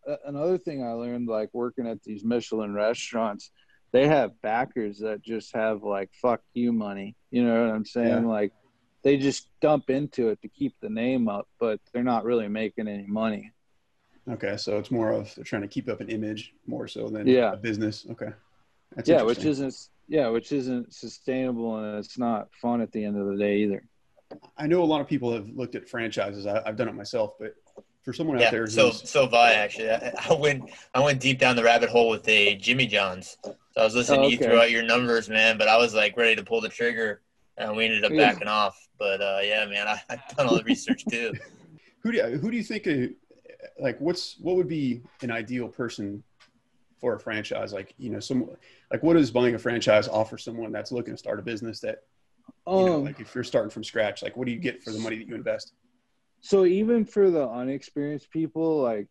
Uh, 0.07 0.15
another 0.25 0.57
thing 0.57 0.83
I 0.83 0.93
learned, 0.93 1.27
like 1.27 1.51
working 1.53 1.85
at 1.87 2.01
these 2.01 2.23
Michelin 2.23 2.73
restaurants, 2.73 3.51
they 3.91 4.07
have 4.07 4.41
backers 4.41 4.97
that 4.99 5.21
just 5.21 5.53
have 5.53 5.83
like 5.83 6.09
"fuck 6.19 6.41
you" 6.55 6.73
money. 6.73 7.15
You 7.29 7.45
know 7.45 7.63
what 7.63 7.75
I'm 7.75 7.85
saying? 7.85 8.23
Yeah. 8.23 8.27
Like 8.27 8.53
they 9.03 9.17
just 9.17 9.47
dump 9.61 9.91
into 9.91 10.29
it 10.29 10.41
to 10.41 10.47
keep 10.47 10.73
the 10.81 10.89
name 10.89 11.29
up, 11.29 11.47
but 11.59 11.79
they're 11.93 12.01
not 12.01 12.23
really 12.23 12.47
making 12.47 12.87
any 12.87 13.05
money. 13.05 13.51
Okay, 14.31 14.55
so 14.57 14.77
it's 14.77 14.91
more 14.91 15.11
of 15.11 15.33
they're 15.35 15.43
trying 15.43 15.61
to 15.63 15.67
keep 15.67 15.89
up 15.89 16.01
an 16.01 16.09
image 16.09 16.53
more 16.65 16.87
so 16.87 17.07
than 17.09 17.27
Yeah. 17.27 17.53
a 17.53 17.57
business. 17.57 18.05
Okay, 18.11 18.29
that's 18.95 19.09
yeah, 19.09 19.21
which 19.23 19.45
isn't 19.45 19.75
yeah, 20.07 20.29
which 20.29 20.51
isn't 20.51 20.93
sustainable 20.93 21.77
and 21.77 21.97
it's 21.97 22.17
not 22.17 22.47
fun 22.61 22.81
at 22.81 22.91
the 22.91 23.03
end 23.03 23.17
of 23.17 23.27
the 23.27 23.37
day 23.37 23.57
either. 23.59 23.83
I 24.57 24.67
know 24.67 24.83
a 24.83 24.85
lot 24.85 25.01
of 25.01 25.07
people 25.07 25.33
have 25.33 25.49
looked 25.49 25.75
at 25.75 25.89
franchises. 25.89 26.45
I, 26.45 26.61
I've 26.65 26.77
done 26.77 26.87
it 26.87 26.95
myself, 26.95 27.33
but 27.39 27.53
for 28.03 28.13
someone 28.13 28.37
out 28.37 28.43
Yeah, 28.43 28.51
there 28.51 28.67
so 28.67 28.91
so 28.91 29.21
have 29.23 29.33
I 29.33 29.53
actually. 29.53 29.89
I, 29.91 30.13
I 30.29 30.33
went 30.33 30.69
I 30.93 31.01
went 31.01 31.19
deep 31.19 31.39
down 31.39 31.55
the 31.55 31.63
rabbit 31.63 31.89
hole 31.89 32.09
with 32.09 32.27
a 32.27 32.55
Jimmy 32.55 32.87
John's. 32.87 33.37
So 33.43 33.81
I 33.81 33.83
was 33.83 33.95
listening 33.95 34.21
Oh, 34.21 34.23
to 34.23 34.29
you 34.29 34.35
okay. 34.37 34.45
throw 34.45 34.61
out 34.61 34.71
your 34.71 34.83
numbers, 34.83 35.29
man, 35.29 35.57
but 35.57 35.67
I 35.67 35.77
was 35.77 35.93
like 35.93 36.15
ready 36.17 36.35
to 36.35 36.43
pull 36.43 36.61
the 36.61 36.69
trigger, 36.69 37.21
and 37.57 37.75
we 37.75 37.85
ended 37.85 38.03
up 38.05 38.15
backing 38.15 38.47
off. 38.47 38.77
But 38.99 39.21
uh, 39.21 39.39
yeah, 39.43 39.65
man, 39.65 39.87
I, 39.87 40.01
I've 40.09 40.27
done 40.37 40.47
all 40.47 40.57
the 40.57 40.63
research 40.63 41.07
too. 41.07 41.33
who 42.03 42.11
do 42.11 42.17
you, 42.17 42.37
who 42.37 42.51
do 42.51 42.57
you 42.57 42.63
think 42.63 42.87
uh, 42.87 43.13
like 43.81 43.99
what's 43.99 44.37
what 44.39 44.55
would 44.55 44.67
be 44.67 45.01
an 45.21 45.31
ideal 45.31 45.67
person 45.67 46.23
for 46.99 47.15
a 47.15 47.19
franchise? 47.19 47.73
Like 47.73 47.93
you 47.97 48.11
know, 48.11 48.19
some 48.19 48.49
like 48.91 49.03
what 49.03 49.15
does 49.15 49.31
buying 49.31 49.55
a 49.55 49.59
franchise 49.59 50.07
offer 50.07 50.37
someone 50.37 50.71
that's 50.71 50.91
looking 50.91 51.15
to 51.15 51.17
start 51.17 51.39
a 51.39 51.41
business 51.41 51.79
that 51.81 52.03
you 52.67 52.85
know, 52.85 52.95
Um, 52.97 53.03
like 53.03 53.19
if 53.19 53.33
you're 53.33 53.43
starting 53.43 53.71
from 53.71 53.83
scratch, 53.83 54.21
like 54.21 54.37
what 54.37 54.45
do 54.45 54.53
you 54.53 54.59
get 54.59 54.83
for 54.83 54.91
the 54.91 54.99
money 54.99 55.17
that 55.17 55.27
you 55.27 55.35
invest? 55.35 55.73
So 56.41 56.65
even 56.65 57.05
for 57.05 57.29
the 57.31 57.47
unexperienced 57.49 58.29
people, 58.31 58.81
like 58.81 59.07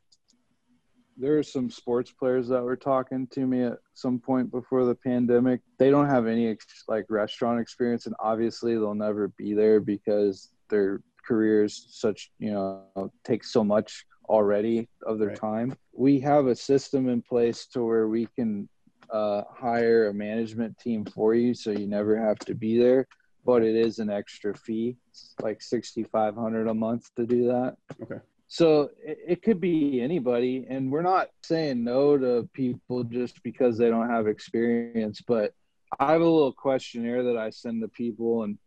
there 1.17 1.37
are 1.37 1.43
some 1.43 1.69
sports 1.69 2.13
players 2.13 2.49
that 2.49 2.63
were 2.63 2.77
talking 2.77 3.27
to 3.33 3.47
me 3.47 3.65
at 3.65 3.79
some 3.95 4.19
point 4.19 4.51
before 4.51 4.85
the 4.85 4.95
pandemic. 4.95 5.61
They 5.79 5.91
don't 5.91 6.09
have 6.09 6.27
any 6.27 6.49
ex- 6.49 6.85
like 6.89 7.07
restaurant 7.09 7.61
experience, 7.61 8.07
and 8.07 8.15
obviously 8.21 8.75
they'll 8.75 8.95
never 8.95 9.29
be 9.37 9.53
there 9.53 9.81
because 9.81 10.51
their 10.69 11.03
careers 11.27 11.87
such 11.91 12.31
you 12.39 12.53
know 12.53 13.13
take 13.25 13.45
so 13.45 13.63
much 13.63 14.07
already 14.37 14.89
of 15.11 15.19
their 15.19 15.35
Right. 15.35 15.37
time. 15.51 15.69
We 15.93 16.21
have 16.21 16.45
a 16.47 16.57
system 16.71 17.09
in 17.15 17.21
place 17.33 17.61
to 17.73 17.79
where 17.85 18.09
we 18.17 18.25
can 18.37 18.69
uh, 19.11 19.43
hire 19.51 20.09
a 20.09 20.15
management 20.15 20.79
team 20.79 21.05
for 21.05 21.35
you, 21.35 21.53
so 21.53 21.69
you 21.81 21.87
never 21.99 22.15
have 22.17 22.39
to 22.51 22.55
be 22.55 22.79
there 22.79 23.07
but 23.45 23.63
it 23.63 23.75
is 23.75 23.99
an 23.99 24.11
extra 24.11 24.55
fee, 24.55 24.97
It's 25.09 25.35
like 25.41 25.63
sixty 25.63 26.05
five 26.05 26.35
hundred 26.35 26.69
a 26.69 26.75
month 26.75 27.05
to 27.17 27.25
do 27.27 27.47
that. 27.47 27.77
Okay. 28.03 28.21
So 28.49 28.91
it, 29.03 29.19
it 29.33 29.43
could 29.43 29.61
be 29.61 30.01
anybody, 30.03 30.67
and 30.69 30.93
we're 30.93 31.09
not 31.15 31.29
saying 31.43 31.83
no 31.83 32.19
to 32.19 32.49
people 32.53 33.05
just 33.05 33.43
because 33.43 33.79
they 33.79 33.89
don't 33.89 34.11
have 34.11 34.27
experience. 34.27 35.23
But 35.27 35.53
I 35.99 36.13
have 36.13 36.21
a 36.21 36.25
little 36.25 36.53
questionnaire 36.53 37.23
that 37.25 37.39
I 37.39 37.51
send 37.51 37.81
to 37.83 37.89
people, 37.89 38.43
and 38.45 38.59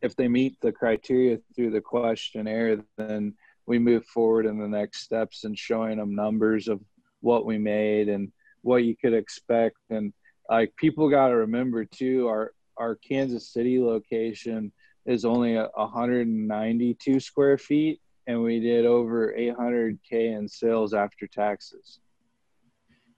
if 0.00 0.16
they 0.16 0.28
meet 0.28 0.56
the 0.60 0.72
criteria 0.72 1.38
through 1.54 1.72
the 1.72 1.82
questionnaire, 1.82 2.82
then 2.96 3.34
we 3.70 3.78
move 3.78 4.04
forward 4.06 4.46
in 4.46 4.58
the 4.58 4.66
next 4.66 5.02
steps 5.02 5.44
and 5.44 5.56
showing 5.56 5.98
them 5.98 6.12
numbers 6.12 6.66
of 6.66 6.80
what 7.20 7.46
we 7.46 7.56
made 7.56 8.08
and 8.08 8.32
what 8.62 8.78
you 8.82 8.96
could 8.96 9.14
expect. 9.14 9.76
And 9.90 10.12
like 10.48 10.74
people 10.74 11.08
got 11.08 11.28
to 11.28 11.36
remember 11.36 11.84
too, 11.84 12.26
our 12.26 12.52
our 12.78 12.96
Kansas 12.96 13.52
City 13.52 13.78
location 13.80 14.72
is 15.06 15.24
only 15.24 15.54
a 15.54 15.68
192 15.76 17.20
square 17.20 17.58
feet, 17.58 18.00
and 18.26 18.42
we 18.42 18.58
did 18.58 18.86
over 18.86 19.32
800k 19.38 19.98
in 20.36 20.48
sales 20.48 20.92
after 20.92 21.28
taxes. 21.28 22.00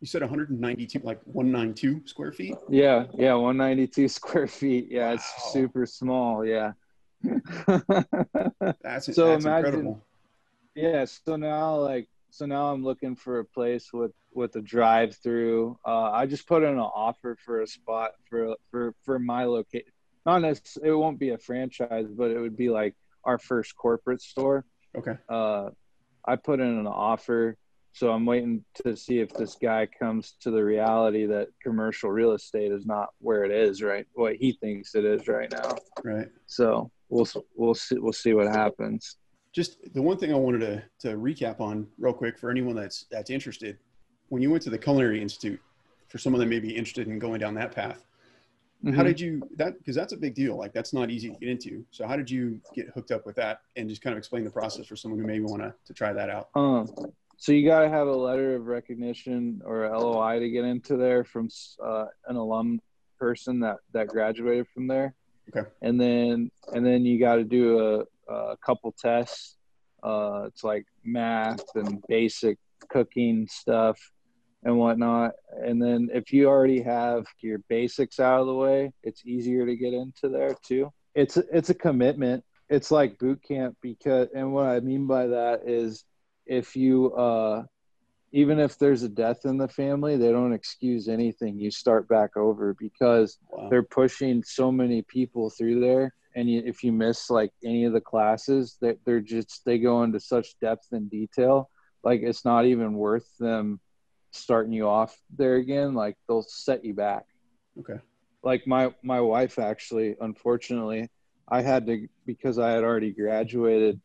You 0.01 0.07
said 0.07 0.21
192, 0.21 0.99
like 1.03 1.21
192 1.25 2.03
square 2.07 2.33
feet. 2.33 2.57
Yeah, 2.69 3.07
yeah, 3.17 3.33
192 3.35 4.09
square 4.21 4.47
feet. 4.49 4.89
Yeah, 4.91 5.13
it's 5.15 5.53
super 5.53 5.87
small. 5.87 6.45
Yeah. 6.45 6.73
That's 8.83 9.15
So 9.15 9.29
that's 9.29 9.45
imagine- 9.45 9.47
incredible. 9.47 10.05
Yeah. 10.75 11.05
So 11.05 11.37
now, 11.37 11.77
like, 11.77 12.09
so 12.31 12.47
now 12.47 12.73
I'm 12.73 12.83
looking 12.83 13.17
for 13.17 13.41
a 13.41 13.45
place 13.45 13.93
with 13.93 14.13
with 14.35 14.57
a 14.57 14.63
drive 14.63 15.17
through. 15.23 15.79
Uh, 15.87 16.11
I 16.11 16.27
just 16.27 16.47
put 16.47 16.63
in 16.63 16.71
an 16.71 16.79
offer 16.79 17.37
for 17.45 17.63
a 17.63 17.67
spot 17.67 18.13
for 18.29 18.57
for 18.71 18.95
for 19.05 19.19
my 19.19 19.45
location. 19.45 19.93
Not 20.25 20.43
necessarily, 20.43 20.91
it 20.91 20.97
won't 20.97 21.19
be 21.19 21.31
a 21.31 21.39
franchise, 21.39 22.07
but 22.17 22.31
it 22.31 22.39
would 22.39 22.57
be 22.57 22.71
like 22.71 22.95
our 23.25 23.39
first 23.39 23.77
corporate 23.77 24.23
store. 24.23 24.65
Okay. 24.97 25.15
uh, 25.29 25.71
I 26.25 26.37
put 26.37 26.61
in 26.61 26.67
an 26.67 26.87
offer, 26.87 27.57
so 27.93 28.13
I'm 28.13 28.25
waiting 28.25 28.65
to 28.85 28.97
see 28.97 29.19
if 29.19 29.33
this 29.35 29.57
guy 29.61 29.87
comes 29.87 30.37
to 30.43 30.51
the 30.51 30.63
reality 30.63 31.27
that 31.27 31.49
commercial 31.63 32.11
real 32.11 32.33
estate 32.33 32.73
is 32.73 32.87
not 32.87 33.09
where 33.19 33.45
it 33.45 33.51
is, 33.51 33.83
right? 33.83 34.07
What 34.15 34.37
he 34.37 34.53
thinks 34.53 34.95
it 34.95 35.05
is 35.05 35.29
right 35.29 35.51
now. 35.51 35.77
Right. 36.05 36.29
So 36.47 36.91
we'll 37.09 37.29
we'll 37.57 37.75
see 37.75 37.97
we'll 37.99 38.13
see 38.13 38.35
what 38.35 38.47
happens. 38.47 39.17
Just 39.53 39.93
the 39.93 40.01
one 40.01 40.17
thing 40.17 40.33
I 40.33 40.37
wanted 40.37 40.61
to, 40.61 41.09
to 41.11 41.17
recap 41.19 41.61
on 41.61 41.87
real 41.99 42.15
quick 42.15 42.39
for 42.39 42.51
anyone 42.51 42.75
that's 42.75 43.05
that's 43.11 43.29
interested. 43.31 43.79
When 44.31 44.41
you 44.41 44.51
went 44.51 44.63
to 44.65 44.71
the 44.71 44.79
Culinary 44.79 45.21
Institute, 45.21 45.61
for 46.09 46.17
someone 46.19 46.41
that 46.41 46.47
may 46.47 46.59
be 46.59 46.75
interested 46.75 47.07
in 47.07 47.19
going 47.19 47.39
down 47.41 47.55
that 47.55 47.73
path, 47.73 48.05
how 48.85 48.91
Mhm. 48.91 49.05
did 49.07 49.21
you 49.21 49.43
that 49.57 49.79
because 49.79 49.95
that's 49.95 50.15
a 50.15 50.17
big 50.17 50.35
deal. 50.35 50.57
Like 50.57 50.73
that's 50.73 50.93
not 50.95 51.11
easy 51.11 51.31
to 51.31 51.37
get 51.37 51.49
into. 51.51 51.85
So 51.91 52.07
how 52.07 52.17
did 52.17 52.31
you 52.31 52.61
get 52.75 52.89
hooked 52.89 53.11
up 53.11 53.27
with 53.27 53.37
that 53.37 53.61
and 53.77 53.89
just 53.89 54.01
kind 54.01 54.13
of 54.13 54.19
explain 54.19 54.43
the 54.45 54.51
process 54.51 54.87
for 54.87 54.97
someone 54.97 55.21
who 55.21 55.27
maybe 55.27 55.45
want 55.45 55.63
to 55.63 55.75
to 55.85 55.93
try 55.93 56.15
that 56.15 56.31
out? 56.31 56.49
Um, 56.55 56.89
so 57.37 57.53
you 57.53 57.67
got 57.67 57.81
to 57.83 57.89
have 57.91 58.09
a 58.09 58.17
letter 58.17 58.55
of 58.57 58.67
recognition 58.67 59.61
or 59.67 59.87
LOI 59.87 60.39
to 60.41 60.49
get 60.49 60.65
into 60.65 60.97
there 60.97 61.25
from 61.25 61.49
uh, 61.83 62.07
an 62.27 62.37
alum 62.37 62.81
person 63.19 63.61
that 63.61 63.77
that 63.93 64.09
graduated 64.09 64.67
from 64.69 64.87
there. 64.87 65.15
Okay. 65.55 65.69
And 65.83 66.01
then 66.01 66.51
and 66.75 66.85
then 66.87 67.05
you 67.05 67.19
got 67.21 67.37
to 67.37 67.45
do 67.45 67.79
a, 67.79 68.05
a 68.29 68.57
couple 68.65 68.93
tests. 68.93 69.57
Uh, 70.03 70.45
it's 70.47 70.65
like 70.65 70.85
math 71.05 71.65
and 71.75 72.03
basic 72.09 72.59
cooking 72.89 73.47
stuff 73.51 73.99
and 74.65 74.77
whatnot. 74.77 75.33
And 75.65 75.83
then 75.83 76.09
if 76.13 76.33
you 76.33 76.49
already 76.49 76.83
have 76.83 77.27
your 77.41 77.59
basics 77.69 78.19
out 78.21 78.41
of 78.41 78.47
the 78.47 78.55
way, 78.55 78.93
it's 79.03 79.25
easier 79.25 79.67
to 79.67 79.77
get 79.77 79.93
into 79.93 80.29
there 80.29 80.55
too. 80.65 80.93
It's 81.15 81.37
it's 81.37 81.71
a 81.71 81.75
commitment. 81.75 82.45
It's 82.69 82.91
like 82.91 83.19
boot 83.19 83.43
camp 83.47 83.77
because 83.83 84.29
and 84.35 84.53
what 84.53 84.67
I 84.67 84.81
mean 84.81 85.07
by 85.07 85.27
that 85.29 85.63
is 85.67 86.05
if 86.47 86.75
you 86.75 87.13
uh 87.15 87.65
even 88.33 88.59
if 88.59 88.79
there's 88.79 89.03
a 89.03 89.11
death 89.11 89.45
in 89.45 89.59
the 89.59 89.69
family, 89.69 90.17
they 90.17 90.33
don't 90.33 90.55
excuse 90.55 91.07
anything. 91.07 91.59
You 91.59 91.71
start 91.71 92.09
back 92.09 92.37
over 92.37 92.75
because 92.75 93.39
Wow. 93.51 93.69
they're 93.69 93.83
pushing 93.83 94.43
so 94.43 94.73
many 94.73 95.03
people 95.03 95.51
through 95.51 95.81
there 95.81 96.15
and 96.35 96.49
if 96.49 96.83
you 96.83 96.93
miss 96.93 97.31
like 97.31 97.51
any 97.65 97.85
of 97.85 97.93
the 97.93 98.01
classes 98.01 98.77
they, 98.81 98.95
they're 99.05 99.21
just 99.21 99.63
they 99.65 99.79
go 99.79 100.03
into 100.03 100.19
such 100.21 100.59
depth 100.61 100.87
and 100.93 101.11
detail 101.11 101.69
like 102.05 102.21
it's 102.23 102.45
not 102.45 102.65
even 102.65 102.95
worth 102.95 103.29
them 103.39 103.81
starting 104.31 104.73
you 104.73 104.87
off 104.87 105.17
there 105.37 105.57
again 105.57 105.95
like 105.95 106.17
they'll 106.29 106.43
set 106.43 106.85
you 106.85 106.95
back 106.95 107.25
Okay. 107.79 108.01
like 108.43 108.67
my 108.67 108.93
my 109.03 109.21
wife 109.21 109.59
actually 109.59 110.17
unfortunately 110.21 111.09
i 111.49 111.61
had 111.61 111.87
to 111.87 112.07
because 112.27 112.59
i 112.59 112.71
had 112.71 112.85
already 112.85 113.13
graduated 113.13 114.01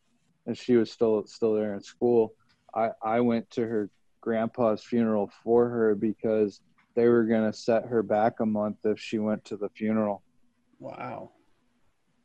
and 0.46 0.56
she 0.56 0.76
was 0.76 0.90
still 0.90 1.24
still 1.26 1.54
there 1.54 1.74
in 1.74 1.82
school 1.82 2.32
i 2.74 2.90
i 3.02 3.20
went 3.20 3.48
to 3.50 3.62
her 3.62 3.90
grandpa's 4.20 4.82
funeral 4.82 5.30
for 5.42 5.68
her 5.68 5.94
because 5.94 6.60
they 6.94 7.06
were 7.08 7.24
going 7.24 7.50
to 7.50 7.56
set 7.56 7.86
her 7.86 8.02
back 8.02 8.40
a 8.40 8.46
month 8.46 8.76
if 8.84 8.98
she 8.98 9.18
went 9.18 9.44
to 9.44 9.56
the 9.56 9.68
funeral 9.70 10.22
Wow. 10.80 11.32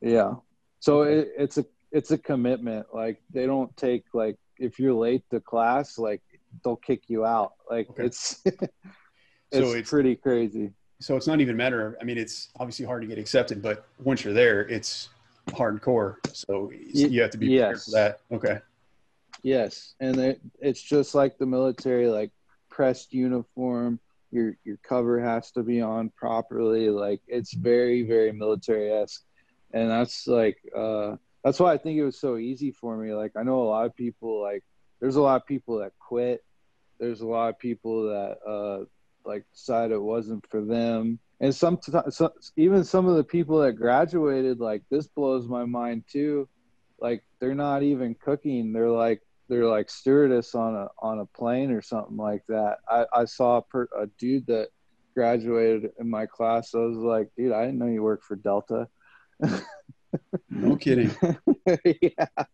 Yeah. 0.03 0.35
So 0.79 1.03
it, 1.03 1.31
it's 1.37 1.57
a 1.57 1.65
it's 1.91 2.11
a 2.11 2.17
commitment. 2.17 2.87
Like 2.93 3.21
they 3.31 3.45
don't 3.45 3.75
take 3.77 4.03
like 4.13 4.37
if 4.59 4.79
you're 4.79 4.93
late 4.93 5.23
to 5.31 5.39
class, 5.39 5.97
like 5.97 6.21
they'll 6.63 6.75
kick 6.75 7.03
you 7.07 7.25
out. 7.25 7.53
Like 7.69 7.89
Okay. 7.91 8.05
it's 8.05 8.41
it's, 8.45 8.63
it's- 9.51 9.89
pretty 9.89 10.15
crazy. 10.15 10.71
So 10.99 11.17
it's 11.17 11.27
not 11.27 11.41
even 11.41 11.55
a 11.55 11.57
matter 11.57 11.85
of, 11.85 11.95
I 11.99 12.05
mean, 12.05 12.17
it's 12.17 12.47
obviously 12.57 12.85
hard 12.85 13.01
to 13.01 13.07
get 13.09 13.17
accepted, 13.17 13.61
but 13.61 13.85
once 14.01 14.23
you're 14.23 14.33
there, 14.33 14.61
it's 14.61 15.09
hardcore. 15.49 16.15
So 16.31 16.71
you 16.71 17.21
have 17.21 17.31
to 17.31 17.37
be 17.37 17.47
prepared 17.47 17.75
yes. 17.75 17.85
for 17.85 17.91
that. 17.91 18.19
Okay. 18.31 18.59
Yes, 19.41 19.95
and 19.99 20.17
it, 20.17 20.39
it's 20.61 20.81
just 20.81 21.13
like 21.13 21.37
the 21.37 21.45
military, 21.45 22.07
like 22.07 22.31
pressed 22.69 23.11
uniform. 23.13 23.99
Your 24.31 24.55
your 24.63 24.77
cover 24.77 25.19
has 25.19 25.51
to 25.51 25.63
be 25.63 25.81
on 25.81 26.09
properly. 26.11 26.89
Like 26.89 27.19
it's 27.27 27.53
very 27.53 28.03
very 28.03 28.31
military 28.31 28.89
esque, 28.91 29.23
and 29.73 29.89
that's 29.89 30.27
like 30.27 30.57
uh, 30.75 31.15
that's 31.43 31.59
why 31.59 31.73
I 31.73 31.77
think 31.77 31.97
it 31.97 32.05
was 32.05 32.19
so 32.19 32.37
easy 32.37 32.71
for 32.71 32.95
me. 32.95 33.13
Like 33.13 33.31
I 33.35 33.43
know 33.43 33.61
a 33.63 33.65
lot 33.65 33.85
of 33.85 33.95
people 33.95 34.41
like 34.41 34.63
there's 35.01 35.17
a 35.17 35.21
lot 35.21 35.41
of 35.41 35.47
people 35.47 35.79
that 35.79 35.91
quit. 35.99 36.43
There's 36.99 37.21
a 37.21 37.27
lot 37.27 37.49
of 37.49 37.59
people 37.59 38.07
that 38.07 38.37
uh, 38.47 38.85
like 39.25 39.45
decide 39.51 39.91
it 39.91 40.01
wasn't 40.01 40.47
for 40.49 40.63
them, 40.63 41.19
and 41.41 41.53
some, 41.53 41.79
so, 42.09 42.33
even 42.55 42.85
some 42.85 43.07
of 43.07 43.17
the 43.17 43.23
people 43.23 43.59
that 43.61 43.73
graduated 43.73 44.59
like 44.59 44.83
this 44.89 45.07
blows 45.07 45.47
my 45.47 45.65
mind 45.65 46.03
too. 46.09 46.47
Like 46.99 47.23
they're 47.39 47.55
not 47.55 47.83
even 47.83 48.15
cooking. 48.15 48.71
They're 48.71 48.89
like 48.89 49.21
they're 49.49 49.67
like 49.67 49.89
stewardess 49.89 50.55
on 50.55 50.75
a 50.75 50.87
on 50.99 51.19
a 51.19 51.25
plane 51.25 51.71
or 51.71 51.81
something 51.81 52.15
like 52.15 52.43
that. 52.47 52.77
I, 52.87 53.05
I 53.13 53.25
saw 53.25 53.57
a, 53.57 53.61
per, 53.61 53.89
a 53.99 54.07
dude 54.17 54.47
that 54.47 54.69
graduated 55.13 55.91
in 55.99 56.09
my 56.09 56.25
class. 56.27 56.73
I 56.73 56.79
was 56.79 56.97
like, 56.97 57.29
dude, 57.35 57.51
I 57.51 57.65
didn't 57.65 57.79
know 57.79 57.87
you 57.87 58.03
worked 58.03 58.23
for 58.23 58.35
Delta. 58.35 58.87
No 60.49 60.75
kidding. 60.75 61.11
yeah, 62.01 62.45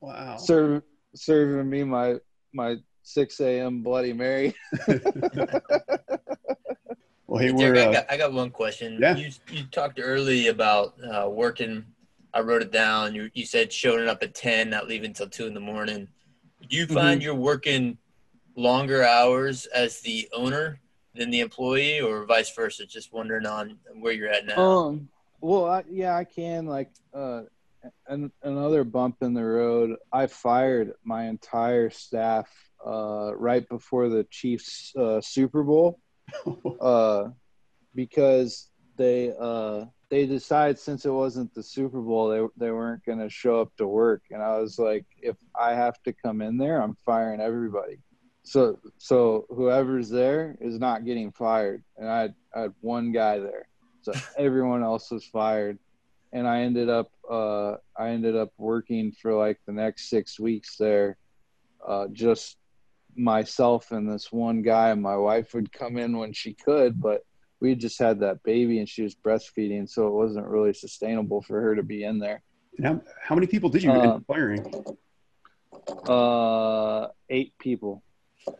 Wow. 0.00 0.36
Serve, 0.36 0.82
serving 1.14 1.68
me 1.68 1.84
my 1.84 2.16
my 2.52 2.76
six 3.02 3.40
a.m. 3.40 3.82
Bloody 3.82 4.12
Mary. 4.12 4.54
Well, 7.30 7.40
hey, 7.40 7.46
Hey, 7.46 7.52
we're, 7.52 7.76
I, 7.76 7.84
uh, 7.84 7.92
got, 7.92 8.10
I 8.10 8.16
got 8.16 8.32
one 8.32 8.50
question. 8.50 8.98
Yeah. 9.00 9.14
You 9.14 9.30
you 9.52 9.62
talked 9.70 10.00
early 10.02 10.48
about 10.48 10.94
uh, 11.00 11.28
working. 11.30 11.84
I 12.34 12.40
wrote 12.40 12.60
it 12.60 12.72
down. 12.72 13.14
You 13.14 13.30
you 13.34 13.46
said 13.46 13.72
showing 13.72 14.08
up 14.08 14.24
at 14.24 14.34
ten, 14.34 14.68
not 14.68 14.88
leaving 14.88 15.10
until 15.10 15.28
two 15.28 15.46
in 15.46 15.54
the 15.54 15.60
morning. 15.60 16.08
Do 16.68 16.76
you 16.76 16.88
find 16.88 17.22
you're 17.22 17.36
working 17.36 17.98
longer 18.56 19.04
hours 19.04 19.66
as 19.66 20.00
the 20.00 20.28
owner 20.32 20.80
than 21.14 21.30
the 21.30 21.38
employee, 21.38 22.00
or 22.00 22.24
vice 22.26 22.52
versa? 22.52 22.84
Just 22.84 23.12
wondering 23.12 23.46
on 23.46 23.78
where 24.00 24.12
you're 24.12 24.28
at 24.28 24.44
now. 24.44 24.60
Um. 24.60 25.08
Well, 25.40 25.66
I, 25.66 25.84
yeah, 25.88 26.16
I 26.16 26.24
can. 26.24 26.66
Like, 26.66 26.90
uh, 27.14 27.42
an, 28.06 28.30
another 28.42 28.84
bump 28.84 29.16
in 29.22 29.34
the 29.34 29.44
road. 29.44 29.96
I 30.12 30.26
fired 30.26 30.92
my 31.04 31.28
entire 31.28 31.90
staff 31.90 32.48
uh, 32.86 33.32
right 33.36 33.68
before 33.68 34.08
the 34.08 34.24
Chiefs 34.24 34.94
uh, 34.96 35.20
Super 35.20 35.62
Bowl 35.62 36.00
uh, 36.80 37.28
because 37.94 38.70
they 38.96 39.32
uh, 39.38 39.86
they 40.10 40.26
decided 40.26 40.78
since 40.78 41.04
it 41.04 41.10
wasn't 41.10 41.54
the 41.54 41.62
Super 41.62 42.00
Bowl, 42.00 42.28
they 42.28 42.66
they 42.66 42.70
weren't 42.70 43.04
going 43.04 43.18
to 43.18 43.30
show 43.30 43.60
up 43.60 43.74
to 43.76 43.86
work, 43.86 44.22
and 44.30 44.42
I 44.42 44.58
was 44.58 44.78
like, 44.78 45.06
if 45.22 45.36
I 45.58 45.74
have 45.74 46.02
to 46.02 46.12
come 46.12 46.42
in 46.42 46.58
there, 46.58 46.82
I'm 46.82 46.96
firing 47.06 47.40
everybody. 47.40 47.98
So 48.42 48.78
so 48.98 49.46
whoever's 49.48 50.10
there 50.10 50.56
is 50.60 50.78
not 50.78 51.04
getting 51.04 51.32
fired, 51.32 51.82
and 51.96 52.08
I 52.08 52.30
I 52.54 52.62
had 52.62 52.74
one 52.80 53.12
guy 53.12 53.38
there, 53.38 53.68
so 54.02 54.12
everyone 54.38 54.82
else 54.82 55.10
was 55.10 55.24
fired, 55.24 55.78
and 56.32 56.46
I 56.46 56.62
ended 56.62 56.88
up 56.88 57.10
uh, 57.30 57.76
I 57.96 58.10
ended 58.10 58.36
up 58.36 58.52
working 58.58 59.12
for 59.12 59.34
like 59.34 59.58
the 59.66 59.72
next 59.72 60.08
six 60.10 60.38
weeks 60.40 60.76
there, 60.76 61.16
uh, 61.86 62.06
just 62.12 62.56
myself 63.16 63.90
and 63.92 64.10
this 64.10 64.30
one 64.32 64.62
guy. 64.62 64.92
My 64.94 65.16
wife 65.16 65.54
would 65.54 65.72
come 65.72 65.96
in 65.96 66.16
when 66.16 66.32
she 66.32 66.54
could, 66.54 67.00
but 67.00 67.22
we 67.60 67.74
just 67.74 67.98
had 67.98 68.20
that 68.20 68.42
baby 68.42 68.78
and 68.78 68.88
she 68.88 69.02
was 69.02 69.14
breastfeeding, 69.14 69.88
so 69.88 70.06
it 70.06 70.12
wasn't 70.12 70.46
really 70.46 70.72
sustainable 70.72 71.42
for 71.42 71.60
her 71.60 71.74
to 71.76 71.82
be 71.82 72.04
in 72.04 72.18
there. 72.18 72.42
how, 72.82 73.00
how 73.22 73.34
many 73.34 73.46
people 73.46 73.68
did 73.68 73.82
you 73.82 73.90
end 73.90 74.02
up 74.02 74.14
Um, 74.16 74.24
firing? 74.24 74.74
Uh, 76.08 77.08
eight 77.28 77.52
people. 77.58 78.02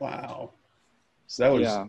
Wow. 0.00 0.52
So 1.26 1.44
that 1.44 1.52
was 1.52 1.62
yeah, 1.62 1.86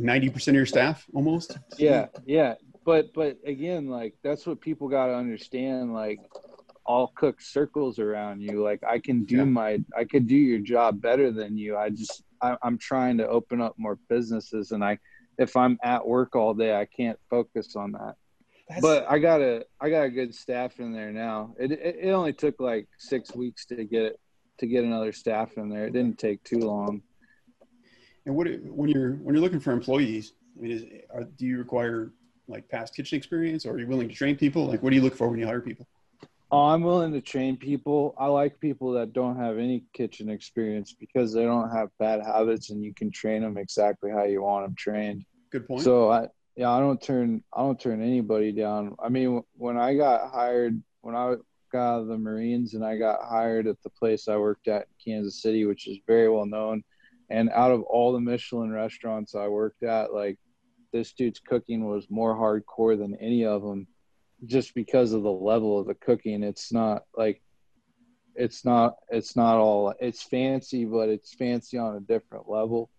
90% 0.00 0.48
of 0.48 0.54
your 0.54 0.66
staff 0.66 1.06
almost? 1.14 1.58
yeah, 1.78 2.06
yeah. 2.26 2.54
But 2.84 3.14
but 3.14 3.38
again, 3.46 3.88
like 3.88 4.14
that's 4.22 4.46
what 4.46 4.60
people 4.60 4.88
got 4.88 5.06
to 5.06 5.14
understand. 5.14 5.94
Like, 5.94 6.20
I'll 6.86 7.12
cook 7.16 7.40
circles 7.40 7.98
around 7.98 8.42
you. 8.42 8.62
Like 8.62 8.82
I 8.86 8.98
can 8.98 9.24
do 9.24 9.38
Yeah. 9.38 9.44
my, 9.44 9.78
I 9.96 10.04
could 10.04 10.26
do 10.26 10.36
your 10.36 10.58
job 10.58 11.00
better 11.00 11.30
than 11.30 11.56
you. 11.56 11.76
I 11.78 11.88
just, 11.90 12.22
I, 12.42 12.56
I'm 12.62 12.76
trying 12.76 13.16
to 13.18 13.28
open 13.28 13.62
up 13.62 13.74
more 13.78 13.98
businesses, 14.10 14.72
and 14.72 14.84
I, 14.84 14.98
if 15.38 15.56
I'm 15.56 15.78
at 15.82 16.06
work 16.06 16.36
all 16.36 16.52
day, 16.52 16.76
I 16.78 16.84
can't 16.84 17.18
focus 17.30 17.74
on 17.74 17.92
that. 17.92 18.16
That's, 18.68 18.80
but 18.82 19.06
I 19.08 19.18
got 19.18 19.40
a 19.40 19.64
I 19.80 19.90
got 19.90 20.02
a 20.02 20.10
good 20.10 20.34
staff 20.34 20.78
in 20.80 20.92
there 20.92 21.10
now. 21.12 21.54
It, 21.58 21.72
it 21.72 21.96
it 22.02 22.10
only 22.10 22.32
took 22.32 22.60
like 22.60 22.86
six 22.98 23.34
weeks 23.34 23.66
to 23.66 23.84
get 23.84 24.02
it 24.02 24.20
to 24.58 24.66
get 24.66 24.84
another 24.84 25.12
staff 25.12 25.56
in 25.56 25.68
there. 25.68 25.86
It 25.86 25.92
didn't 25.92 26.18
take 26.18 26.42
too 26.44 26.60
long. 26.60 27.02
And 28.26 28.34
what 28.34 28.48
when 28.64 28.88
you're 28.90 29.12
when 29.14 29.34
you're 29.34 29.42
looking 29.42 29.60
for 29.60 29.72
employees, 29.72 30.32
I 30.56 30.62
mean, 30.62 30.70
is, 30.72 30.84
are, 31.12 31.24
do 31.24 31.46
you 31.46 31.58
require 31.58 32.12
like 32.48 32.68
past 32.68 32.94
kitchen 32.94 33.16
experience, 33.16 33.66
or 33.66 33.72
are 33.72 33.78
you 33.78 33.86
willing 33.86 34.08
to 34.08 34.14
train 34.14 34.36
people? 34.36 34.66
Like, 34.66 34.82
what 34.82 34.90
do 34.90 34.96
you 34.96 35.02
look 35.02 35.14
for 35.14 35.28
when 35.28 35.38
you 35.38 35.46
hire 35.46 35.60
people? 35.60 35.86
Oh, 36.50 36.66
I'm 36.66 36.82
willing 36.82 37.12
to 37.12 37.20
train 37.20 37.56
people. 37.56 38.14
I 38.18 38.26
like 38.26 38.60
people 38.60 38.92
that 38.92 39.12
don't 39.12 39.36
have 39.36 39.58
any 39.58 39.84
kitchen 39.92 40.28
experience 40.28 40.92
because 40.92 41.32
they 41.32 41.42
don't 41.42 41.70
have 41.70 41.88
bad 41.98 42.22
habits, 42.22 42.70
and 42.70 42.82
you 42.82 42.94
can 42.94 43.10
train 43.10 43.42
them 43.42 43.56
exactly 43.56 44.10
how 44.10 44.24
you 44.24 44.42
want 44.42 44.66
them 44.66 44.74
trained. 44.76 45.24
Good 45.50 45.66
point. 45.66 45.82
So 45.82 46.10
I 46.10 46.28
yeah, 46.56 46.70
I 46.70 46.80
don't 46.80 47.00
turn 47.02 47.42
I 47.52 47.60
don't 47.60 47.80
turn 47.80 48.02
anybody 48.02 48.52
down. 48.52 48.94
I 49.02 49.08
mean, 49.08 49.42
when 49.56 49.76
I 49.76 49.96
got 49.96 50.30
hired, 50.30 50.80
when 51.00 51.14
I 51.14 51.34
got 51.72 51.94
out 51.96 52.00
of 52.02 52.06
the 52.06 52.18
Marines 52.18 52.74
and 52.74 52.84
I 52.84 52.96
got 52.96 53.24
hired 53.24 53.66
at 53.66 53.82
the 53.82 53.90
place 53.90 54.28
I 54.28 54.36
worked 54.36 54.68
at 54.68 54.82
in 54.82 55.12
Kansas 55.12 55.42
City, 55.42 55.64
which 55.64 55.88
is 55.88 55.98
very 56.06 56.28
well 56.28 56.46
known, 56.46 56.84
and 57.30 57.50
out 57.50 57.72
of 57.72 57.82
all 57.82 58.12
the 58.12 58.20
Michelin 58.20 58.70
restaurants 58.70 59.34
I 59.34 59.48
worked 59.48 59.82
at, 59.82 60.12
like 60.12 60.38
this 60.92 61.12
dude's 61.12 61.40
cooking 61.40 61.86
was 61.86 62.06
more 62.10 62.34
hardcore 62.34 62.98
than 62.98 63.16
any 63.16 63.44
of 63.44 63.62
them, 63.62 63.86
just 64.46 64.74
because 64.74 65.12
of 65.12 65.22
the 65.22 65.32
level 65.32 65.78
of 65.78 65.86
the 65.86 65.94
cooking. 65.94 66.42
It's 66.42 66.72
not 66.72 67.04
like 67.16 67.42
it's 68.34 68.64
not 68.64 68.94
it's 69.08 69.36
not 69.36 69.58
all 69.58 69.94
it's 70.00 70.22
fancy, 70.22 70.84
but 70.84 71.08
it's 71.08 71.34
fancy 71.34 71.78
on 71.78 71.96
a 71.96 72.00
different 72.00 72.48
level. 72.48 72.90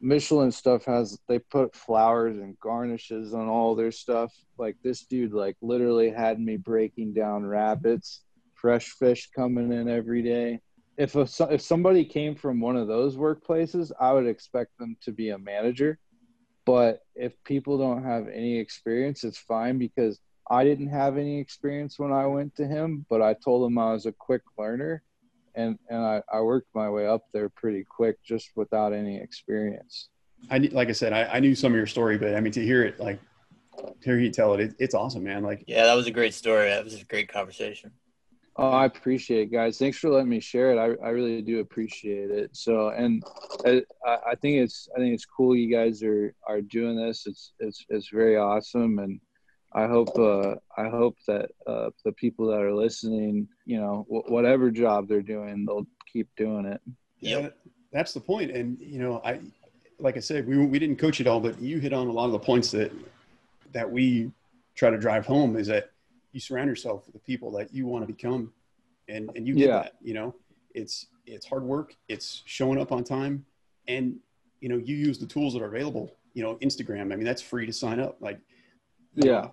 Michelin 0.00 0.52
stuff 0.52 0.84
has 0.84 1.18
they 1.28 1.38
put 1.38 1.74
flowers 1.74 2.36
and 2.36 2.58
garnishes 2.60 3.32
on 3.32 3.48
all 3.48 3.74
their 3.74 3.92
stuff. 3.92 4.32
Like 4.58 4.76
this 4.82 5.04
dude, 5.04 5.32
like 5.32 5.56
literally 5.62 6.10
had 6.10 6.38
me 6.38 6.56
breaking 6.56 7.14
down 7.14 7.44
rabbits, 7.44 8.22
fresh 8.54 8.90
fish 8.90 9.30
coming 9.34 9.72
in 9.72 9.88
every 9.88 10.22
day. 10.22 10.60
If 10.96 11.16
a, 11.16 11.26
if 11.52 11.60
somebody 11.60 12.04
came 12.04 12.34
from 12.36 12.60
one 12.60 12.76
of 12.76 12.86
those 12.86 13.16
workplaces, 13.16 13.90
I 13.98 14.12
would 14.12 14.26
expect 14.26 14.78
them 14.78 14.96
to 15.02 15.12
be 15.12 15.30
a 15.30 15.38
manager. 15.38 15.98
But 16.66 17.00
if 17.14 17.32
people 17.44 17.78
don't 17.78 18.04
have 18.04 18.28
any 18.28 18.58
experience, 18.58 19.24
it's 19.24 19.38
fine 19.38 19.78
because 19.78 20.20
I 20.50 20.64
didn't 20.64 20.88
have 20.88 21.18
any 21.18 21.38
experience 21.40 21.98
when 21.98 22.12
I 22.12 22.26
went 22.26 22.54
to 22.56 22.66
him. 22.66 23.04
But 23.10 23.22
I 23.22 23.34
told 23.34 23.66
him 23.70 23.76
I 23.78 23.92
was 23.92 24.06
a 24.06 24.12
quick 24.12 24.42
learner, 24.56 25.02
and 25.54 25.78
and 25.88 25.98
I, 26.00 26.22
I 26.32 26.40
worked 26.40 26.68
my 26.74 26.88
way 26.88 27.06
up 27.06 27.22
there 27.32 27.48
pretty 27.48 27.84
quick 27.84 28.16
just 28.22 28.50
without 28.54 28.92
any 28.92 29.20
experience. 29.20 30.08
I 30.50 30.58
knew- 30.58 30.68
like 30.68 30.88
I 30.88 30.92
said, 30.92 31.12
I, 31.12 31.24
I 31.24 31.40
knew 31.40 31.54
some 31.54 31.72
of 31.72 31.76
your 31.76 31.86
story, 31.86 32.18
but 32.18 32.34
I 32.34 32.40
mean, 32.40 32.52
to 32.52 32.62
hear 32.62 32.84
it, 32.84 33.00
like, 33.00 33.18
to 33.78 34.04
hear 34.04 34.18
you 34.18 34.30
tell 34.30 34.54
it, 34.54 34.60
it, 34.60 34.74
it's 34.78 34.94
awesome, 34.94 35.24
man. 35.24 35.42
Like, 35.42 35.64
Yeah, 35.66 35.84
that 35.84 35.94
was 35.94 36.06
a 36.06 36.10
great 36.10 36.34
story. 36.34 36.68
That 36.68 36.84
was 36.84 37.00
a 37.00 37.04
great 37.04 37.28
conversation. 37.28 37.92
Oh, 38.56 38.70
I 38.70 38.84
appreciate 38.84 39.42
it, 39.42 39.52
guys. 39.52 39.78
Thanks 39.78 39.98
for 39.98 40.10
letting 40.10 40.28
me 40.28 40.38
share 40.38 40.70
it. 40.70 40.78
I, 40.78 41.04
I 41.04 41.10
really 41.10 41.42
do 41.42 41.58
appreciate 41.58 42.30
it. 42.30 42.50
So, 42.56 42.90
and 42.90 43.22
I, 43.66 43.82
I 44.06 44.34
think 44.36 44.58
it's 44.58 44.88
I 44.94 45.00
think 45.00 45.12
it's 45.12 45.26
cool 45.26 45.56
you 45.56 45.74
guys 45.74 46.02
are 46.04 46.32
are 46.46 46.60
doing 46.60 46.96
this. 46.96 47.26
It's 47.26 47.52
it's 47.58 47.84
it's 47.88 48.10
very 48.10 48.36
awesome, 48.36 49.00
and 49.00 49.20
I 49.72 49.86
hope 49.88 50.16
uh, 50.16 50.54
I 50.76 50.88
hope 50.88 51.16
that 51.26 51.50
uh, 51.66 51.90
the 52.04 52.12
people 52.12 52.46
that 52.46 52.60
are 52.60 52.72
listening, 52.72 53.48
you 53.66 53.80
know, 53.80 54.06
wh- 54.08 54.30
whatever 54.30 54.70
job 54.70 55.08
they're 55.08 55.20
doing, 55.20 55.64
they'll 55.66 55.86
keep 56.12 56.28
doing 56.36 56.64
it. 56.66 56.80
yeah, 57.20 57.48
that's 57.92 58.12
the 58.12 58.20
point. 58.20 58.52
And 58.52 58.78
you 58.78 59.00
know, 59.00 59.20
I 59.24 59.40
like 59.98 60.16
I 60.16 60.20
said, 60.20 60.46
we 60.46 60.64
we 60.64 60.78
didn't 60.78 60.96
coach 60.96 61.20
it 61.20 61.26
all, 61.26 61.40
but 61.40 61.60
you 61.60 61.80
hit 61.80 61.92
on 61.92 62.06
a 62.06 62.12
lot 62.12 62.26
of 62.26 62.32
the 62.32 62.38
points 62.38 62.70
that 62.70 62.92
that 63.72 63.90
we 63.90 64.30
try 64.76 64.90
to 64.90 64.98
drive 64.98 65.26
home 65.26 65.56
is 65.56 65.66
that 65.66 65.90
you 66.34 66.40
surround 66.40 66.68
yourself 66.68 67.06
with 67.06 67.14
the 67.14 67.20
people 67.20 67.50
that 67.52 67.72
you 67.72 67.86
want 67.86 68.06
to 68.06 68.12
become, 68.12 68.52
and 69.08 69.30
and 69.36 69.46
you 69.46 69.54
get 69.54 69.68
Yeah. 69.68 69.82
that. 69.84 69.92
You 70.02 70.14
know, 70.14 70.34
it's 70.74 71.06
it's 71.26 71.46
hard 71.46 71.62
work. 71.62 71.94
It's 72.08 72.42
showing 72.44 72.78
up 72.80 72.90
on 72.92 73.04
time, 73.04 73.46
and 73.88 74.18
you 74.60 74.68
know, 74.68 74.76
you 74.76 74.96
use 74.96 75.18
the 75.18 75.26
tools 75.26 75.54
that 75.54 75.62
are 75.62 75.66
available. 75.68 76.10
You 76.34 76.42
know, 76.42 76.56
Instagram. 76.56 77.12
I 77.12 77.16
mean, 77.16 77.24
that's 77.24 77.40
free 77.40 77.64
to 77.66 77.72
sign 77.72 78.00
up. 78.00 78.16
Like, 78.20 78.40
Yeah. 79.14 79.50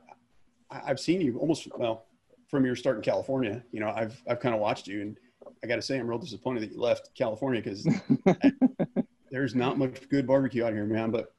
I- 0.71 0.81
I've 0.89 0.99
seen 0.99 1.21
you 1.21 1.37
almost 1.37 1.67
well 1.77 2.07
from 2.47 2.65
your 2.65 2.75
start 2.75 2.97
in 2.97 3.03
California. 3.03 3.63
You 3.71 3.79
know, 3.81 3.89
I've 3.91 4.19
I've 4.27 4.39
kind 4.39 4.55
of 4.55 4.59
watched 4.61 4.87
you, 4.87 5.01
and 5.01 5.17
I 5.63 5.67
got 5.67 5.75
to 5.75 5.81
say, 5.83 5.99
I'm 5.99 6.07
real 6.07 6.17
disappointed 6.17 6.63
that 6.63 6.71
you 6.71 6.79
left 6.79 7.13
California 7.13 7.61
because 7.61 7.87
there's 9.29 9.53
not 9.53 9.77
much 9.77 10.09
good 10.09 10.25
barbecue 10.25 10.65
out 10.65 10.73
here, 10.73 10.85
man. 10.85 11.11
But 11.11 11.33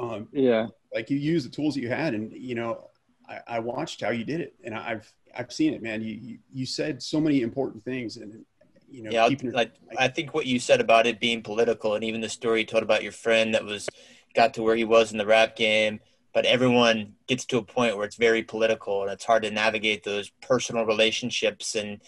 um, 0.00 0.28
yeah, 0.32 0.66
like 0.92 1.10
you 1.10 1.16
use 1.18 1.44
the 1.44 1.50
tools 1.50 1.74
that 1.74 1.80
you 1.82 1.88
had, 1.88 2.14
and 2.14 2.32
you 2.32 2.56
know, 2.56 2.90
I, 3.28 3.40
I 3.46 3.58
watched 3.60 4.00
how 4.02 4.10
you 4.10 4.24
did 4.24 4.40
it, 4.40 4.54
and 4.64 4.74
I've 4.74 5.12
I've 5.36 5.52
seen 5.52 5.74
it, 5.74 5.82
man. 5.82 6.02
You 6.02 6.14
you, 6.14 6.38
you 6.52 6.66
said 6.66 7.02
so 7.02 7.20
many 7.20 7.42
important 7.42 7.84
things, 7.84 8.16
and 8.16 8.44
you 8.88 9.02
know, 9.02 9.10
Yeah, 9.12 9.24
keeping 9.24 9.52
like 9.52 9.72
I 9.96 10.08
think 10.08 10.34
what 10.34 10.46
you 10.46 10.58
said 10.58 10.80
about 10.80 11.06
it 11.06 11.20
being 11.20 11.42
political, 11.42 11.94
and 11.94 12.04
even 12.04 12.20
the 12.20 12.28
story 12.28 12.60
you 12.60 12.66
told 12.66 12.82
about 12.82 13.02
your 13.02 13.12
friend 13.12 13.54
that 13.54 13.64
was 13.64 13.90
got 14.34 14.54
to 14.54 14.62
where 14.62 14.76
he 14.76 14.84
was 14.84 15.12
in 15.12 15.18
the 15.18 15.26
rap 15.26 15.56
game. 15.56 16.00
But 16.34 16.44
everyone 16.44 17.14
gets 17.26 17.46
to 17.46 17.58
a 17.58 17.62
point 17.62 17.96
where 17.96 18.04
it's 18.06 18.16
very 18.16 18.42
political, 18.42 19.02
and 19.02 19.10
it's 19.12 19.24
hard 19.24 19.42
to 19.44 19.50
navigate 19.50 20.04
those 20.04 20.30
personal 20.42 20.84
relationships. 20.84 21.74
And 21.74 22.00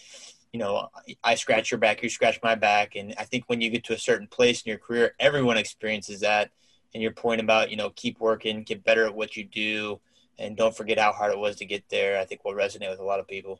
you 0.53 0.59
know, 0.59 0.89
I 1.23 1.35
scratch 1.35 1.71
your 1.71 1.79
back, 1.79 2.03
you 2.03 2.09
scratch 2.09 2.39
my 2.43 2.55
back, 2.55 2.95
and 2.95 3.13
I 3.17 3.23
think 3.25 3.45
when 3.47 3.61
you 3.61 3.69
get 3.69 3.85
to 3.85 3.93
a 3.93 3.97
certain 3.99 4.27
place 4.27 4.61
in 4.61 4.69
your 4.69 4.79
career, 4.79 5.15
everyone 5.19 5.57
experiences 5.57 6.21
that. 6.21 6.51
And 6.93 7.01
your 7.01 7.13
point 7.13 7.41
about 7.41 7.71
you 7.71 7.77
know 7.77 7.89
keep 7.91 8.19
working, 8.19 8.63
get 8.63 8.83
better 8.83 9.05
at 9.05 9.15
what 9.15 9.37
you 9.37 9.45
do, 9.45 10.01
and 10.39 10.57
don't 10.57 10.75
forget 10.75 10.97
how 10.97 11.11
hard 11.11 11.31
it 11.31 11.39
was 11.39 11.55
to 11.57 11.65
get 11.65 11.83
there. 11.89 12.19
I 12.19 12.25
think 12.25 12.43
will 12.43 12.53
resonate 12.53 12.89
with 12.89 12.99
a 12.99 13.03
lot 13.03 13.19
of 13.19 13.27
people. 13.27 13.59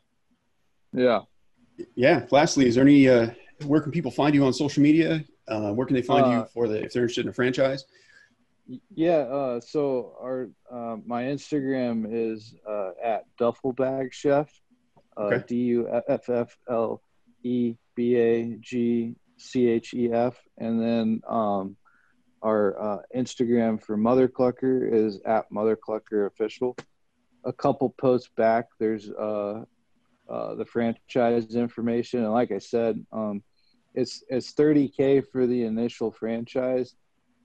yeah. 0.92 1.20
yeah. 1.94 2.26
Lastly, 2.30 2.66
is 2.66 2.74
there 2.74 2.84
any 2.84 3.08
uh, 3.08 3.30
where 3.66 3.80
can 3.80 3.92
people 3.92 4.10
find 4.10 4.34
you 4.34 4.44
on 4.44 4.52
social 4.52 4.82
media? 4.82 5.24
Uh, 5.48 5.72
where 5.72 5.86
can 5.86 5.94
they 5.94 6.02
find 6.02 6.26
you 6.32 6.38
Uh, 6.38 6.44
for 6.44 6.68
the 6.68 6.82
if 6.84 6.92
they're 6.92 7.02
interested 7.02 7.24
in 7.24 7.30
a 7.30 7.32
franchise? 7.32 7.84
Yeah, 8.94 9.22
uh, 9.38 9.60
so 9.60 10.16
our 10.22 10.48
uh, 10.70 10.96
my 11.04 11.24
Instagram 11.24 12.06
is 12.10 12.54
uh, 12.68 12.90
at 13.02 13.24
Dufflebag 13.38 14.14
Chef, 14.14 14.48
uh, 15.16 15.24
Okay. 15.24 15.44
D 15.48 15.56
U 15.76 15.88
F 16.08 16.28
F 16.30 16.56
L 16.70 17.02
E 17.42 17.74
B 17.96 18.16
A 18.16 18.56
G 18.60 19.16
C 19.36 19.68
H 19.68 19.94
E 19.94 20.12
F, 20.12 20.36
and 20.58 20.80
then 20.80 21.20
um, 21.28 21.76
our 22.42 22.80
uh, 22.80 22.98
Instagram 23.16 23.82
for 23.82 23.96
Mother 23.96 24.28
Clucker 24.28 24.92
is 24.92 25.20
at 25.24 25.50
Mother 25.50 25.76
Clucker 25.76 26.26
Official. 26.26 26.76
A 27.44 27.52
couple 27.52 27.90
posts 27.90 28.30
back, 28.36 28.66
there's 28.78 29.10
uh, 29.10 29.64
uh, 30.28 30.54
the 30.54 30.64
franchise 30.64 31.54
information, 31.54 32.20
and 32.24 32.32
like 32.32 32.52
I 32.52 32.58
said, 32.58 33.04
um, 33.12 33.42
it's 33.94 34.22
it's 34.28 34.52
30k 34.54 35.26
for 35.30 35.46
the 35.46 35.64
initial 35.64 36.10
franchise 36.10 36.94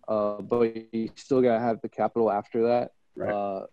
uh, 0.07 0.41
but 0.41 0.93
you 0.93 1.09
still 1.15 1.41
gotta 1.41 1.59
have 1.59 1.81
the 1.81 1.89
capital 1.89 2.31
after 2.31 2.63
that. 2.63 2.91
Right. 3.15 3.33
Uh, 3.33 3.65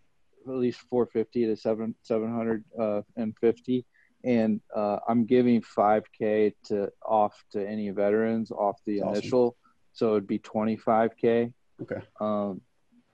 at 0.47 0.55
least 0.55 0.81
450 0.91 1.47
to 1.47 1.57
seven 1.57 1.95
750, 2.03 3.87
and 4.25 4.61
uh, 4.75 4.99
I'm 5.09 5.25
giving 5.25 5.63
5k 5.63 6.53
to 6.67 6.91
off 7.05 7.43
to 7.53 7.67
any 7.67 7.89
veterans 7.91 8.51
off 8.51 8.79
the 8.85 8.99
initial, 8.99 9.57
so 9.95 10.11
it'd 10.11 10.27
be 10.27 10.39
25k. 10.39 11.53
Okay. 11.83 12.01
Um, 12.21 12.61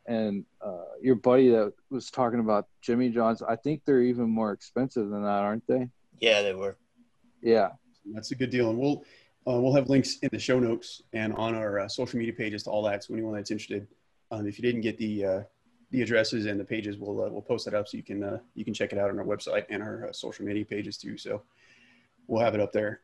and 0.07 0.45
uh, 0.65 0.97
your 1.01 1.15
buddy 1.15 1.51
that 1.51 1.73
was 1.91 2.11
talking 2.11 2.41
about 2.41 2.67
Jimmy 2.83 3.11
John's, 3.11 3.43
I 3.43 3.55
think 3.55 3.83
they're 3.85 4.03
even 4.03 4.29
more 4.29 4.53
expensive 4.53 5.09
than 5.09 5.23
that, 5.23 5.29
aren't 5.29 5.67
they? 5.69 5.89
Yeah, 6.19 6.43
they 6.43 6.55
were. 6.55 6.77
Yeah. 7.43 7.69
That's 8.13 8.33
a 8.33 8.35
good 8.35 8.51
deal, 8.51 8.71
and 8.71 8.79
we'll 8.79 9.05
uh, 9.47 9.61
we'll 9.61 9.75
have 9.75 9.89
links 9.89 10.19
in 10.23 10.29
the 10.33 10.39
show 10.39 10.59
notes 10.59 11.03
and 11.13 11.33
on 11.35 11.55
our 11.55 11.81
uh, 11.81 11.89
social 11.89 12.19
media 12.19 12.33
pages 12.33 12.63
to 12.65 12.71
all 12.71 12.83
that. 12.83 13.05
So 13.05 13.15
anyone 13.15 13.35
that's 13.35 13.51
interested, 13.51 13.87
um, 14.31 14.47
if 14.47 14.59
you 14.59 14.63
didn't 14.63 14.81
get 14.81 14.99
the 14.99 15.25
uh, 15.25 15.43
the 15.91 16.03
addresses 16.03 16.47
and 16.47 16.59
the 16.59 16.65
pages, 16.65 16.99
we'll 16.99 17.23
uh, 17.23 17.29
we'll 17.29 17.43
post 17.43 17.67
that 17.67 17.75
up 17.75 17.89
so 17.89 17.97
you 17.97 18.03
can 18.03 18.23
uh, 18.23 18.39
you 18.55 18.65
can 18.65 18.75
check 18.75 18.93
it 18.93 18.99
out 18.99 19.11
on 19.11 19.19
our 19.19 19.25
website 19.25 19.65
and 19.71 19.83
our 19.83 20.09
uh, 20.09 20.13
social 20.13 20.45
media 20.45 20.65
pages 20.65 20.97
too. 20.97 21.17
So 21.17 21.43
we'll 22.27 22.43
have 22.43 22.55
it 22.55 22.61
up 22.61 22.73
there. 22.73 23.01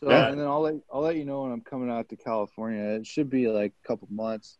So 0.00 0.08
Yeah. 0.10 0.28
and 0.28 0.38
then 0.38 0.46
I'll 0.46 0.60
let 0.60 0.74
I'll 0.92 1.00
let 1.00 1.16
you 1.16 1.24
know 1.24 1.42
when 1.42 1.52
I'm 1.52 1.60
coming 1.60 1.90
out 1.90 2.08
to 2.10 2.16
California. 2.16 2.82
It 2.82 3.06
should 3.06 3.28
be 3.28 3.48
like 3.48 3.72
a 3.84 3.86
couple 3.86 4.06
months. 4.10 4.58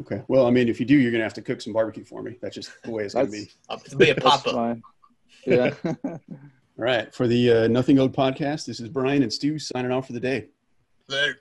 Okay. 0.00 0.22
Well, 0.28 0.46
I 0.46 0.50
mean, 0.50 0.68
if 0.68 0.80
you 0.80 0.86
do, 0.86 0.94
you're 0.96 1.12
gonna 1.12 1.22
have 1.24 1.34
to 1.34 1.42
cook 1.42 1.60
some 1.60 1.72
barbecue 1.74 2.04
for 2.04 2.22
me. 2.22 2.36
That's 2.40 2.54
just 2.54 2.70
the 2.82 2.90
way 2.90 3.04
it's 3.04 3.14
gonna 3.14 3.28
be. 3.28 3.50
It'll 3.70 3.98
be 3.98 4.10
a 4.10 4.14
pop 4.20 4.46
up. 4.46 4.54
fine. 4.54 4.82
Yeah. 5.46 5.74
All 5.84 6.18
right. 6.76 7.14
For 7.14 7.26
the 7.26 7.52
uh, 7.52 7.68
Nothing 7.68 7.98
Old 7.98 8.14
podcast, 8.16 8.64
this 8.64 8.80
is 8.80 8.88
Brian 8.88 9.22
and 9.22 9.32
Stu 9.32 9.58
signing 9.58 9.90
off 9.92 10.06
for 10.06 10.14
the 10.14 10.20
day. 10.20 10.46
Later. 11.08 11.36